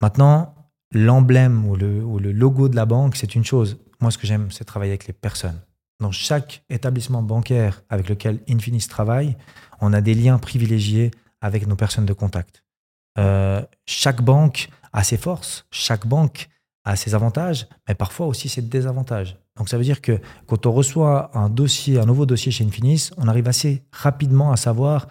Maintenant, 0.00 0.54
l'emblème 0.92 1.66
ou 1.66 1.76
le, 1.76 2.02
ou 2.02 2.18
le 2.18 2.32
logo 2.32 2.68
de 2.68 2.76
la 2.76 2.86
banque, 2.86 3.16
c'est 3.16 3.34
une 3.34 3.44
chose. 3.44 3.78
Moi, 4.00 4.10
ce 4.10 4.18
que 4.18 4.26
j'aime, 4.26 4.50
c'est 4.50 4.64
travailler 4.64 4.92
avec 4.92 5.06
les 5.06 5.12
personnes. 5.12 5.60
Dans 6.00 6.10
chaque 6.10 6.64
établissement 6.68 7.22
bancaire 7.22 7.82
avec 7.88 8.08
lequel 8.08 8.40
Infinis 8.48 8.86
travaille, 8.88 9.36
on 9.80 9.92
a 9.92 10.00
des 10.00 10.14
liens 10.14 10.38
privilégiés 10.38 11.12
avec 11.40 11.66
nos 11.66 11.76
personnes 11.76 12.06
de 12.06 12.12
contact. 12.12 12.64
Euh, 13.18 13.62
chaque 13.86 14.22
banque 14.22 14.68
a 14.92 15.04
ses 15.04 15.16
forces, 15.16 15.66
chaque 15.70 16.06
banque 16.06 16.48
a 16.84 16.96
ses 16.96 17.14
avantages, 17.14 17.68
mais 17.86 17.94
parfois 17.94 18.26
aussi 18.26 18.48
ses 18.48 18.62
désavantages. 18.62 19.38
Donc 19.56 19.68
ça 19.68 19.76
veut 19.76 19.84
dire 19.84 20.00
que 20.00 20.18
quand 20.46 20.66
on 20.66 20.72
reçoit 20.72 21.30
un 21.36 21.48
dossier, 21.48 21.98
un 21.98 22.06
nouveau 22.06 22.26
dossier 22.26 22.50
chez 22.50 22.64
Infinis, 22.64 23.10
on 23.18 23.28
arrive 23.28 23.48
assez 23.48 23.84
rapidement 23.92 24.50
à 24.50 24.56
savoir 24.56 25.08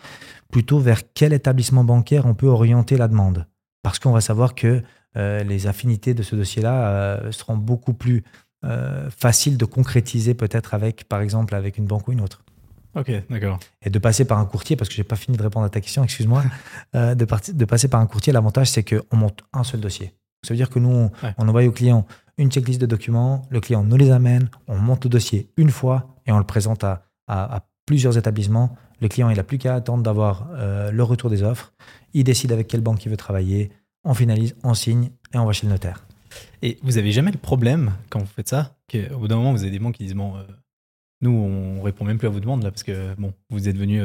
plutôt 0.52 0.80
vers 0.80 1.02
quel 1.14 1.34
établissement 1.34 1.84
bancaire 1.84 2.26
on 2.26 2.34
peut 2.34 2.48
orienter 2.48 2.98
la 2.98 3.08
demande. 3.08 3.48
Parce 3.84 3.98
qu'on 4.00 4.12
va 4.12 4.22
savoir 4.22 4.54
que 4.54 4.84
euh, 5.18 5.44
les 5.44 5.68
affinités 5.68 6.14
de 6.14 6.24
ce 6.24 6.36
dossier-là 6.36 6.88
euh, 6.90 7.32
seront 7.32 7.58
beaucoup 7.58 7.94
plus 7.94 8.24
euh, 8.64 9.10
faciles 9.10 9.58
de 9.58 9.66
concrétiser 9.66 10.34
peut-être 10.36 10.74
avec, 10.74 11.06
par 11.10 11.22
exemple, 11.22 11.56
avec 11.56 11.78
une 11.78 11.86
banque 11.86 12.08
ou 12.08 12.12
une 12.12 12.22
autre 12.22 12.44
Ok, 12.94 13.10
d'accord. 13.30 13.58
et 13.82 13.90
de 13.90 14.00
passer 14.00 14.26
par 14.26 14.38
un 14.38 14.46
courtier, 14.46 14.76
parce 14.76 14.90
que 14.90 14.96
j'ai 14.96 15.04
pas 15.06 15.16
fini 15.16 15.38
de 15.38 15.42
répondre 15.44 15.66
à 15.66 15.70
ta 15.70 15.80
question, 15.82 16.04
excuse-moi, 16.04 16.44
de, 16.94 17.14
de 17.16 17.66
passer 17.66 17.88
par 17.88 18.02
un 18.02 18.06
courtier, 18.06 18.34
l'avantage 18.34 18.70
c'est 18.70 18.84
qu'on 18.84 19.16
monte 19.16 19.40
un 19.54 19.64
seul 19.64 19.80
dossier. 19.80 20.14
Ça 20.46 20.54
veut 20.54 20.58
dire 20.58 20.70
que 20.70 20.80
nous, 20.80 20.90
on, 20.90 21.06
Ouais. 21.26 21.34
on 21.38 21.48
envoie 21.48 21.64
au 21.66 21.72
client 21.72 22.06
une 22.38 22.52
checklist 22.52 22.82
de 22.82 22.86
documents, 22.86 23.44
le 23.50 23.62
client 23.62 23.84
nous 23.84 23.96
les 23.98 24.12
amène, 24.12 24.50
on 24.68 24.78
monte 24.78 25.06
le 25.06 25.10
dossier 25.10 25.50
une 25.58 25.70
fois 25.70 26.16
et 26.26 26.32
on 26.32 26.38
le 26.38 26.44
présente 26.44 26.84
à, 26.84 27.04
à- 27.28 27.56
à 27.58 27.64
plusieurs 27.86 28.18
établissements. 28.18 28.76
Le 29.02 29.08
client, 29.08 29.30
il 29.30 29.38
n'a 29.38 29.44
plus 29.44 29.58
qu'à 29.58 29.76
attendre 29.76 30.04
d'avoir 30.04 30.48
euh, 30.52 30.92
le 30.92 31.04
retour 31.04 31.30
des 31.30 31.44
offres. 31.44 31.74
Il 32.14 32.24
décide 32.24 32.52
avec 32.52 32.68
quelle 32.68 32.82
banque 32.82 33.04
il 33.06 33.10
veut 33.10 33.18
travailler. 33.18 33.72
On 34.04 34.14
finalise, 34.14 34.56
on 34.64 34.74
signe 34.74 35.12
et 35.34 35.38
on 35.38 35.46
va 35.46 35.54
chez 35.54 35.66
le 35.66 35.74
notaire. 35.74 36.06
Et 36.62 36.78
vous 36.84 36.98
avez 36.98 37.12
jamais 37.12 37.32
le 37.32 37.38
problème 37.38 37.94
quand 38.10 38.20
vous 38.20 38.26
faites 38.26 38.50
ça 38.50 38.78
qu'au 38.90 39.18
bout 39.18 39.28
d'un 39.28 39.36
moment, 39.36 39.52
vous 39.52 39.64
avez 39.64 39.72
des 39.72 39.80
banques 39.80 39.96
qui 39.96 40.04
disent 40.04 40.16
bon, 40.16 40.38
euh, 40.38 40.44
nous, 41.22 41.32
on 41.32 41.82
répond 41.82 42.06
même 42.06 42.18
plus 42.18 42.28
à 42.28 42.32
vos 42.32 42.40
demandes 42.40 42.64
là 42.64 42.72
parce 42.72 42.84
que 42.84 43.14
bon, 43.16 43.34
vous 43.50 43.68
êtes 43.68 43.78
venu 43.78 44.02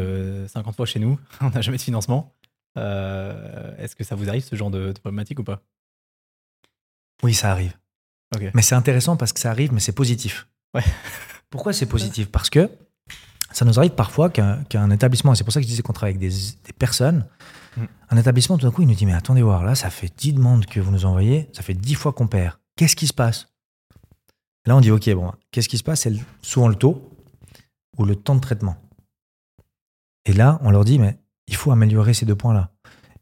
50 0.48 0.74
fois 0.74 0.86
chez 0.86 0.98
nous, 0.98 1.18
on 1.40 1.50
n'a 1.50 1.60
jamais 1.60 1.76
de 1.76 1.82
financement. 1.82 2.34
Est-ce 2.76 3.94
que 3.94 4.04
ça 4.04 4.16
vous 4.16 4.28
arrive 4.28 4.42
ce 4.42 4.56
genre 4.56 4.70
de, 4.70 4.92
de 4.92 4.98
problématique 4.98 5.38
ou 5.38 5.44
pas? 5.44 5.62
Oui, 7.22 7.32
ça 7.32 7.50
arrive. 7.50 7.76
Mais 8.54 8.62
c'est 8.62 8.74
intéressant 8.74 9.16
parce 9.16 9.32
que 9.32 9.40
ça 9.40 9.50
arrive, 9.50 9.72
mais 9.72 9.80
c'est 9.80 9.92
positif. 9.92 10.48
Ouais. 10.74 10.82
Pourquoi 11.50 11.72
c'est 11.72 11.86
positif? 11.96 12.30
Parce 12.30 12.50
que 12.50 12.70
ça 13.56 13.64
nous 13.64 13.78
arrive 13.78 13.92
parfois 13.92 14.28
qu'un 14.30 14.62
qu'un 14.64 14.90
établissement, 14.90 15.32
et 15.32 15.36
c'est 15.36 15.44
pour 15.44 15.52
ça 15.52 15.60
que 15.60 15.64
je 15.64 15.68
disais 15.68 15.82
qu'on 15.82 15.92
travaille 15.92 16.16
avec 16.16 16.20
des, 16.20 16.34
des 16.64 16.72
personnes, 16.72 17.24
Mm. 17.76 17.84
un 18.10 18.16
établissement, 18.16 18.56
tout 18.56 18.66
d'un 18.66 18.72
coup, 18.72 18.82
il 18.82 18.88
nous 18.88 18.94
dit 18.94 19.06
Mais 19.06 19.14
attendez 19.14 19.42
voir, 19.42 19.64
là, 19.64 19.74
ça 19.74 19.90
fait 19.90 20.12
10 20.16 20.34
demandes 20.34 20.66
que 20.66 20.80
vous 20.80 20.90
nous 20.90 21.04
envoyez, 21.04 21.48
ça 21.52 21.62
fait 21.62 21.74
10 21.74 21.94
fois 21.94 22.12
qu'on 22.12 22.26
perd. 22.26 22.56
Qu'est-ce 22.76 22.96
qui 22.96 23.06
se 23.06 23.12
passe? 23.12 23.52
Là, 24.66 24.76
on 24.76 24.80
dit 24.80 24.90
Ok, 24.90 25.08
bon, 25.10 25.32
qu'est-ce 25.50 25.68
qui 25.68 25.78
se 25.78 25.84
passe? 25.84 26.00
C'est 26.02 26.14
souvent 26.42 26.68
le 26.68 26.74
taux 26.74 27.10
ou 27.98 28.04
le 28.04 28.16
temps 28.16 28.34
de 28.34 28.40
traitement. 28.40 28.76
Et 30.24 30.32
là, 30.32 30.58
on 30.62 30.70
leur 30.70 30.84
dit 30.84 30.98
Mais 30.98 31.18
il 31.46 31.56
faut 31.56 31.70
améliorer 31.70 32.14
ces 32.14 32.26
deux 32.26 32.36
points-là. 32.36 32.70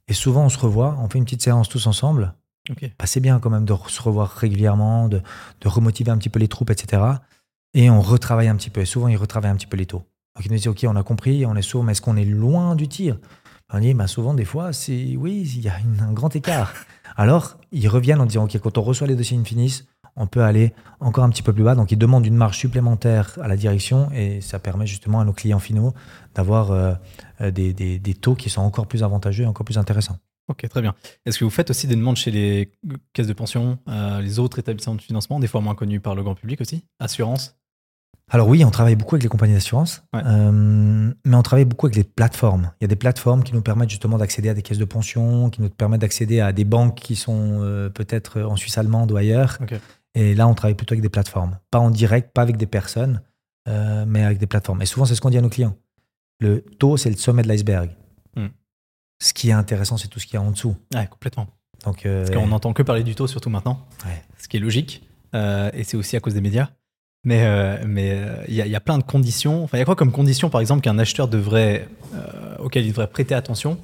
Et 0.09 0.15
souvent, 0.15 0.45
on 0.45 0.49
se 0.49 0.59
revoit, 0.59 0.97
on 1.01 1.09
fait 1.09 1.19
une 1.19 1.25
petite 1.25 1.43
séance 1.43 1.69
tous 1.69 1.87
ensemble. 1.87 2.35
Ok. 2.71 2.91
Bah, 2.99 3.07
c'est 3.07 3.21
bien 3.21 3.41
quand 3.41 3.51
même 3.51 3.65
de 3.65 3.75
se 3.89 4.01
revoir 4.01 4.31
régulièrement, 4.31 5.09
de, 5.09 5.23
de 5.61 5.69
remotiver 5.69 6.11
un 6.11 6.19
petit 6.19 6.31
peu 6.31 6.39
les 6.39 6.49
troupes, 6.49 6.71
etc. 6.71 7.03
Et 7.75 7.91
on 7.91 8.01
retravaille 8.01 8.49
un 8.49 8.57
petit 8.57 8.71
peu. 8.71 8.83
Et 8.83 8.87
souvent, 8.87 9.09
ils 9.09 9.17
retravaillent 9.17 9.51
un 9.51 9.57
petit 9.57 9.67
peu 9.67 9.77
les 9.77 9.87
taux. 9.87 10.03
Donc, 10.37 10.47
ils 10.47 10.51
nous 10.51 10.57
disent, 10.57 10.67
OK, 10.69 10.85
on 10.89 10.97
a 10.97 11.03
compris, 11.03 11.47
on 11.47 11.55
est 11.57 11.63
sourd, 11.63 11.85
mais 11.85 11.93
est-ce 11.93 12.03
qu'on 12.03 12.17
est 12.17 12.25
loin 12.25 12.75
du 12.75 12.89
tir? 12.89 13.19
On 13.73 13.79
dit, 13.81 13.95
bah, 13.95 14.07
souvent, 14.07 14.35
des 14.35 14.45
fois, 14.45 14.73
c'est 14.73 15.17
oui, 15.17 15.43
il 15.57 15.63
y 15.63 15.69
a 15.69 15.79
une- 15.81 16.01
un 16.01 16.13
grand 16.13 16.35
écart. 16.35 16.73
Alors, 17.17 17.57
ils 17.73 17.89
reviennent 17.89 18.21
en 18.21 18.27
disant, 18.27 18.45
OK, 18.45 18.59
quand 18.59 18.77
on 18.79 18.83
reçoit 18.83 19.07
les 19.07 19.15
dossiers 19.17 19.39
Infinis, 19.39 19.83
on 20.17 20.27
peut 20.27 20.43
aller 20.43 20.73
encore 21.01 21.25
un 21.25 21.31
petit 21.31 21.43
peu 21.43 21.53
plus 21.53 21.63
bas. 21.65 21.75
Donc, 21.75 21.91
ils 21.93 21.99
demandent 21.99 22.27
une 22.27 22.37
marge 22.37 22.59
supplémentaire 22.59 23.37
à 23.41 23.49
la 23.49 23.57
direction 23.57 24.11
et 24.13 24.41
ça 24.41 24.59
permet 24.59 24.87
justement 24.87 25.21
à 25.21 25.25
nos 25.25 25.33
clients 25.33 25.59
finaux 25.61 25.93
d'avoir 26.35 26.71
euh, 26.73 26.95
euh, 27.41 27.51
des, 27.51 27.73
des- 27.73 27.99
des 27.99 28.15
taux 28.15 28.35
qui 28.35 28.51
sont 28.51 28.61
encore 28.63 28.87
plus 28.87 29.03
avantageux 29.03 29.45
et 29.45 29.47
encore 29.47 29.65
plus 29.65 29.79
intéressants. 29.79 30.19
Ok, 30.49 30.69
très 30.69 30.83
bien. 30.83 30.95
Est-ce 31.25 31.39
que 31.39 31.45
vous 31.45 31.51
faites 31.51 31.71
aussi 31.71 31.87
des 31.87 31.97
demandes 31.97 32.17
chez 32.17 32.31
les 32.31 32.71
caisses 33.13 33.27
de 33.27 33.33
pension, 33.33 33.79
euh, 33.89 34.21
les 34.21 34.39
autres 34.39 34.59
établissements 34.59 34.95
de 34.95 35.01
financement, 35.01 35.41
des 35.41 35.47
fois 35.47 35.61
moins 35.63 35.75
connus 35.75 36.01
par 36.01 36.15
le 36.15 36.23
grand 36.23 36.35
public 36.35 36.61
aussi? 36.61 36.85
Assurance? 37.01 37.57
Alors 38.31 38.49
oui, 38.49 38.65
on 38.65 38.71
travaille 38.71 38.97
beaucoup 38.97 39.15
avec 39.17 39.23
les 39.23 39.29
compagnies 39.29 39.53
d'assurance, 39.53 40.03
Ouais. 40.15 40.23
euh, 40.25 41.13
mais 41.25 41.37
on 41.37 41.43
travaille 41.43 41.67
beaucoup 41.67 41.87
avec 41.87 41.97
les 41.97 42.05
plateformes. 42.05 42.71
Il 42.81 42.85
y 42.85 42.87
a 42.87 42.89
des 42.89 42.97
plateformes 42.97 43.43
qui 43.45 43.53
nous 43.55 43.61
permettent 43.61 43.91
justement 43.91 44.17
d'accéder 44.17 44.49
à 44.49 44.55
des 44.55 44.63
caisses 44.63 44.79
de 44.79 44.85
pension, 44.87 45.51
qui 45.51 45.61
nous 45.61 45.69
permettent 45.69 46.01
d'accéder 46.01 46.41
à 46.41 46.53
des 46.53 46.65
banques 46.65 46.95
qui 46.97 47.17
sont 47.17 47.59
euh, 47.61 47.91
peut-être 47.91 48.41
en 48.41 48.57
Suisse 48.57 48.79
allemande 48.79 49.13
ou 49.13 49.17
ailleurs. 49.17 49.59
Et 50.15 50.35
là, 50.35 50.49
on 50.49 50.55
travaille 50.55 50.75
plutôt 50.75 50.95
avec 50.95 51.03
des 51.03 51.09
plateformes. 51.11 51.59
Pas 51.71 51.79
en 51.81 51.91
direct, 51.91 52.33
pas 52.33 52.43
avec 52.43 52.57
des 52.57 52.67
personnes, 52.67 53.21
euh, 53.69 54.05
mais 54.09 54.25
avec 54.25 54.39
des 54.39 54.47
plateformes. 54.47 54.81
Et 54.81 54.87
souvent, 54.87 55.05
c'est 55.05 55.15
ce 55.15 55.21
qu'on 55.21 55.31
dit 55.31 55.39
à 55.39 55.43
nos 55.43 55.49
clients. 55.51 55.77
Le 56.41 56.63
taux, 56.79 56.97
c'est 56.97 57.11
le 57.11 57.17
sommet 57.17 57.43
de 57.43 57.49
l'iceberg. 57.49 57.91
Hmm. 58.37 58.47
Ce 59.23 59.35
qui 59.35 59.51
est 59.51 59.53
intéressant, 59.53 59.97
c'est 59.99 60.09
tout 60.09 60.19
ce 60.19 60.27
qu'il 60.27 60.35
y 60.35 60.37
a 60.39 60.43
en 60.43 60.51
dessous. 60.51 60.75
Ouais, 60.95 61.07
complètement. 61.09 61.47
Donc, 61.85 62.05
Parce 62.05 62.31
qu'on 62.31 62.47
n'entend 62.47 62.73
que 62.73 62.83
parler 62.83 63.03
du 63.05 63.15
taux, 63.15 63.27
surtout 63.27 63.51
maintenant, 63.51 63.87
Ouais. 64.07 64.23
ce 64.39 64.49
qui 64.49 64.57
est 64.57 64.61
logique, 64.61 65.07
et 65.35 65.85
c'est 65.85 65.97
aussi 65.99 66.17
à 66.17 66.21
cause 66.21 66.33
des 66.35 66.41
médias. 66.41 66.71
Mais 67.25 67.43
euh, 67.45 67.83
mais 67.87 68.13
euh, 68.13 68.37
il 68.49 68.55
y, 68.55 68.61
a- 68.63 68.67
il 68.67 68.73
y 68.73 68.77
a 68.77 68.81
plein 68.81 68.99
de 68.99 69.03
conditions. 69.03 69.65
Enfin, 69.65 69.79
il 69.79 69.81
y 69.81 69.83
a 69.83 69.87
quoi 69.87 69.97
comme 69.97 70.13
condition, 70.13 70.51
par 70.51 70.61
exemple, 70.61 70.83
qu'un 70.83 70.99
acheteur 70.99 71.27
devrait, 71.29 71.89
euh, 72.15 72.57
auquel 72.59 72.85
il 72.85 72.91
devrait 72.91 73.07
prêter 73.09 73.35
attention, 73.35 73.79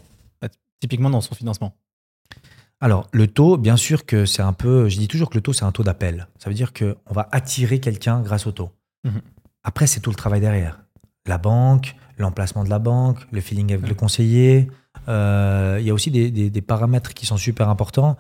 euh, 0.45 0.49
typiquement 0.81 1.09
dans 1.11 1.21
son 1.23 1.35
financement? 1.35 1.75
Alors, 2.81 3.09
le 3.13 3.27
taux, 3.27 3.57
bien 3.59 3.77
sûr 3.77 4.07
que 4.07 4.25
c'est 4.27 4.43
un 4.43 4.53
peu. 4.55 4.89
Je 4.89 4.99
dis 4.99 5.09
toujours 5.09 5.29
que 5.31 5.35
le 5.37 5.43
taux, 5.43 5.53
c'est 5.53 5.65
un 5.65 5.73
taux 5.73 5.83
d'appel. 5.83 6.29
Ça 6.39 6.49
veut 6.49 6.55
dire 6.55 6.73
qu'on 6.73 6.95
va 7.15 7.29
attirer 7.33 7.79
quelqu'un 7.81 8.21
grâce 8.21 8.47
au 8.47 8.53
taux. 8.53 8.71
Mhm. 9.05 9.21
Après, 9.65 9.87
c'est 9.87 10.01
tout 10.01 10.11
le 10.11 10.17
travail 10.17 10.41
derrière. 10.41 10.81
La 11.27 11.37
banque, 11.39 11.95
l'emplacement 12.19 12.65
de 12.65 12.71
la 12.71 12.79
banque, 12.79 13.19
le 13.31 13.41
feeling 13.43 13.73
avec 13.75 13.87
le 13.89 13.95
conseiller. 13.95 14.71
Il 15.09 15.83
y 15.85 15.91
a 15.91 15.93
aussi 15.95 16.11
des, 16.11 16.31
des- 16.31 16.51
des 16.51 16.61
paramètres 16.63 17.13
qui 17.15 17.27
sont 17.27 17.37
super 17.37 17.69
importants. 17.69 18.17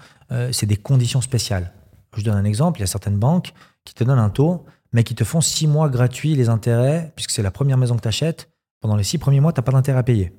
C'est 0.52 0.66
des 0.66 0.76
conditions 0.76 1.20
spéciales. 1.22 1.72
Je 2.16 2.22
donne 2.22 2.36
un 2.36 2.44
exemple. 2.44 2.78
Il 2.80 2.82
y 2.82 2.84
a 2.84 2.86
certaines 2.88 3.18
banques 3.18 3.52
qui 3.84 3.94
te 3.94 4.04
donnent 4.04 4.18
un 4.18 4.28
taux, 4.30 4.64
mais 4.92 5.04
qui 5.04 5.14
te 5.14 5.24
font 5.24 5.40
six 5.40 5.66
mois 5.66 5.88
gratuits 5.88 6.34
les 6.34 6.48
intérêts, 6.48 7.12
puisque 7.16 7.30
c'est 7.30 7.42
la 7.42 7.50
première 7.50 7.76
maison 7.78 7.96
que 7.96 8.02
tu 8.02 8.08
achètes. 8.08 8.50
Pendant 8.80 8.96
les 8.96 9.04
six 9.04 9.18
premiers 9.18 9.40
mois, 9.40 9.52
tu 9.52 9.60
n'as 9.60 9.64
pas 9.64 9.72
d'intérêt 9.72 9.98
à 9.98 10.02
payer. 10.02 10.32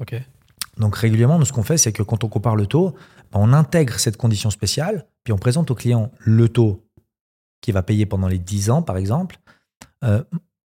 Ok. 0.00 0.14
Donc 0.76 0.96
régulièrement, 0.96 1.38
nous, 1.38 1.44
ce 1.44 1.52
qu'on 1.52 1.62
fait, 1.62 1.78
c'est 1.78 1.92
que 1.92 2.02
quand 2.02 2.24
on 2.24 2.28
compare 2.28 2.56
le 2.56 2.66
taux, 2.66 2.90
ben, 3.32 3.40
on 3.40 3.52
intègre 3.52 3.98
cette 3.98 4.16
condition 4.16 4.50
spéciale, 4.50 5.06
puis 5.24 5.32
on 5.32 5.38
présente 5.38 5.70
au 5.70 5.74
client 5.74 6.10
le 6.18 6.48
taux 6.48 6.84
qu'il 7.62 7.72
va 7.74 7.82
payer 7.82 8.04
pendant 8.06 8.28
les 8.28 8.38
10 8.38 8.70
ans, 8.70 8.82
par 8.82 8.96
exemple. 8.96 9.38
Euh, 10.04 10.22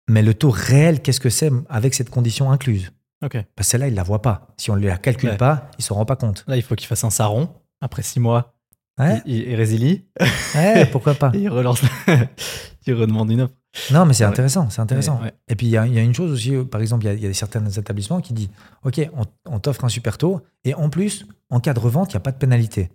mais 0.09 0.21
le 0.21 0.33
taux 0.33 0.49
réel, 0.51 1.01
qu'est-ce 1.01 1.19
que 1.19 1.29
c'est 1.29 1.51
avec 1.69 1.93
cette 1.93 2.09
condition 2.09 2.51
incluse? 2.51 2.91
Ok. 3.23 3.33
Parce 3.55 3.67
que 3.67 3.71
celle-là, 3.71 3.87
il 3.89 3.91
ne 3.91 3.95
la 3.97 4.03
voit 4.03 4.21
pas. 4.21 4.47
Si 4.57 4.71
on 4.71 4.77
ne 4.77 4.87
la 4.87 4.97
calcule 4.97 5.31
Ouais. 5.31 5.37
pas, 5.37 5.69
il 5.73 5.81
ne 5.81 5.83
se 5.83 5.91
rend 5.93 6.05
pas 6.05 6.15
compte. 6.15 6.45
Là, 6.47 6.55
il 6.55 6.61
faut 6.63 6.75
qu'il 6.75 6.87
fasse 6.87 7.03
un 7.03 7.09
saron. 7.09 7.49
Après 7.81 8.01
six 8.01 8.19
mois, 8.19 8.53
Ouais, 8.99 9.21
il, 9.25 9.35
il 9.49 9.55
résilie 9.55 10.05
ouais, 10.55 10.85
pourquoi 10.91 11.13
pas 11.15 11.31
il 11.33 11.49
relance, 11.49 11.81
il 12.87 12.93
redemande 12.93 13.31
une 13.31 13.41
offre. 13.41 13.53
Non, 13.91 14.05
mais 14.05 14.13
c'est 14.13 14.23
Ouais. 14.25 14.29
intéressant, 14.31 14.69
c'est 14.69 14.81
intéressant. 14.81 15.21
Ouais. 15.21 15.31
Et 15.47 15.55
puis, 15.55 15.67
il 15.67 15.69
y, 15.69 15.77
a- 15.77 15.85
il 15.85 15.93
y 15.93 15.99
a 15.99 16.01
une 16.01 16.13
chose 16.13 16.31
aussi, 16.31 16.55
euh, 16.55 16.63
par 16.65 16.81
exemple, 16.81 17.05
il 17.05 17.07
y 17.07 17.11
a- 17.11 17.13
il 17.13 17.23
y, 17.23 17.27
a 17.27 17.33
certains 17.33 17.65
établissements 17.69 18.19
qui 18.19 18.33
disent, 18.33 18.49
OK, 18.83 18.99
on, 19.15 19.25
on 19.45 19.59
t'offre 19.59 19.85
un 19.85 19.89
super 19.89 20.17
taux, 20.17 20.41
et 20.65 20.73
en 20.73 20.89
plus, 20.89 21.25
en 21.49 21.59
cas 21.59 21.73
de 21.73 21.79
revente, 21.79 22.11
il 22.11 22.15
n'y 22.15 22.17
a 22.17 22.21
pas 22.21 22.31
de 22.31 22.37
pénalité. 22.37 22.89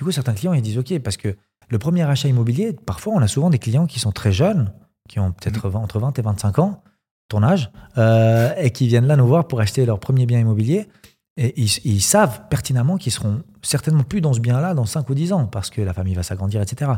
Du 0.00 0.04
coup, 0.04 0.12
certains 0.12 0.34
clients, 0.34 0.52
ils 0.52 0.62
disent, 0.62 0.78
OK, 0.78 0.96
parce 1.00 1.16
que 1.16 1.34
le 1.70 1.78
premier 1.80 2.02
achat 2.04 2.28
immobilier, 2.28 2.72
parfois, 2.72 3.14
on 3.14 3.18
a 3.20 3.26
souvent 3.26 3.50
des 3.50 3.58
clients 3.58 3.86
qui 3.86 3.98
sont 3.98 4.12
très 4.12 4.30
jeunes, 4.30 4.72
qui 5.08 5.18
ont 5.18 5.32
peut-être. 5.32 5.68
20 5.68 5.80
entre 5.80 5.98
20 5.98 6.16
et 6.16 6.22
25 6.22 6.60
ans, 6.60 6.82
ton 7.28 7.42
âge, 7.42 7.72
euh, 7.96 8.54
et 8.58 8.70
qui 8.70 8.86
viennent 8.86 9.06
là 9.08 9.16
nous 9.16 9.26
voir 9.26 9.48
pour 9.48 9.60
acheter 9.60 9.84
leur 9.86 9.98
premier 9.98 10.24
bien 10.26 10.38
immobilier. 10.38 10.86
Et 11.40 11.54
ils, 11.62 11.70
ils 11.84 12.00
savent 12.02 12.48
pertinemment 12.50 12.96
qu'ils 12.98 13.12
seront 13.12 13.42
certainement 13.62 14.02
plus 14.02 14.20
dans 14.20 14.32
ce 14.32 14.40
bien-là 14.40 14.74
dans 14.74 14.84
5 14.86 15.08
ou 15.08 15.14
10 15.14 15.32
ans, 15.32 15.46
parce 15.46 15.70
que 15.70 15.80
la 15.80 15.92
famille 15.94 16.14
va 16.14 16.24
s'agrandir, 16.24 16.60
etc. 16.60 16.90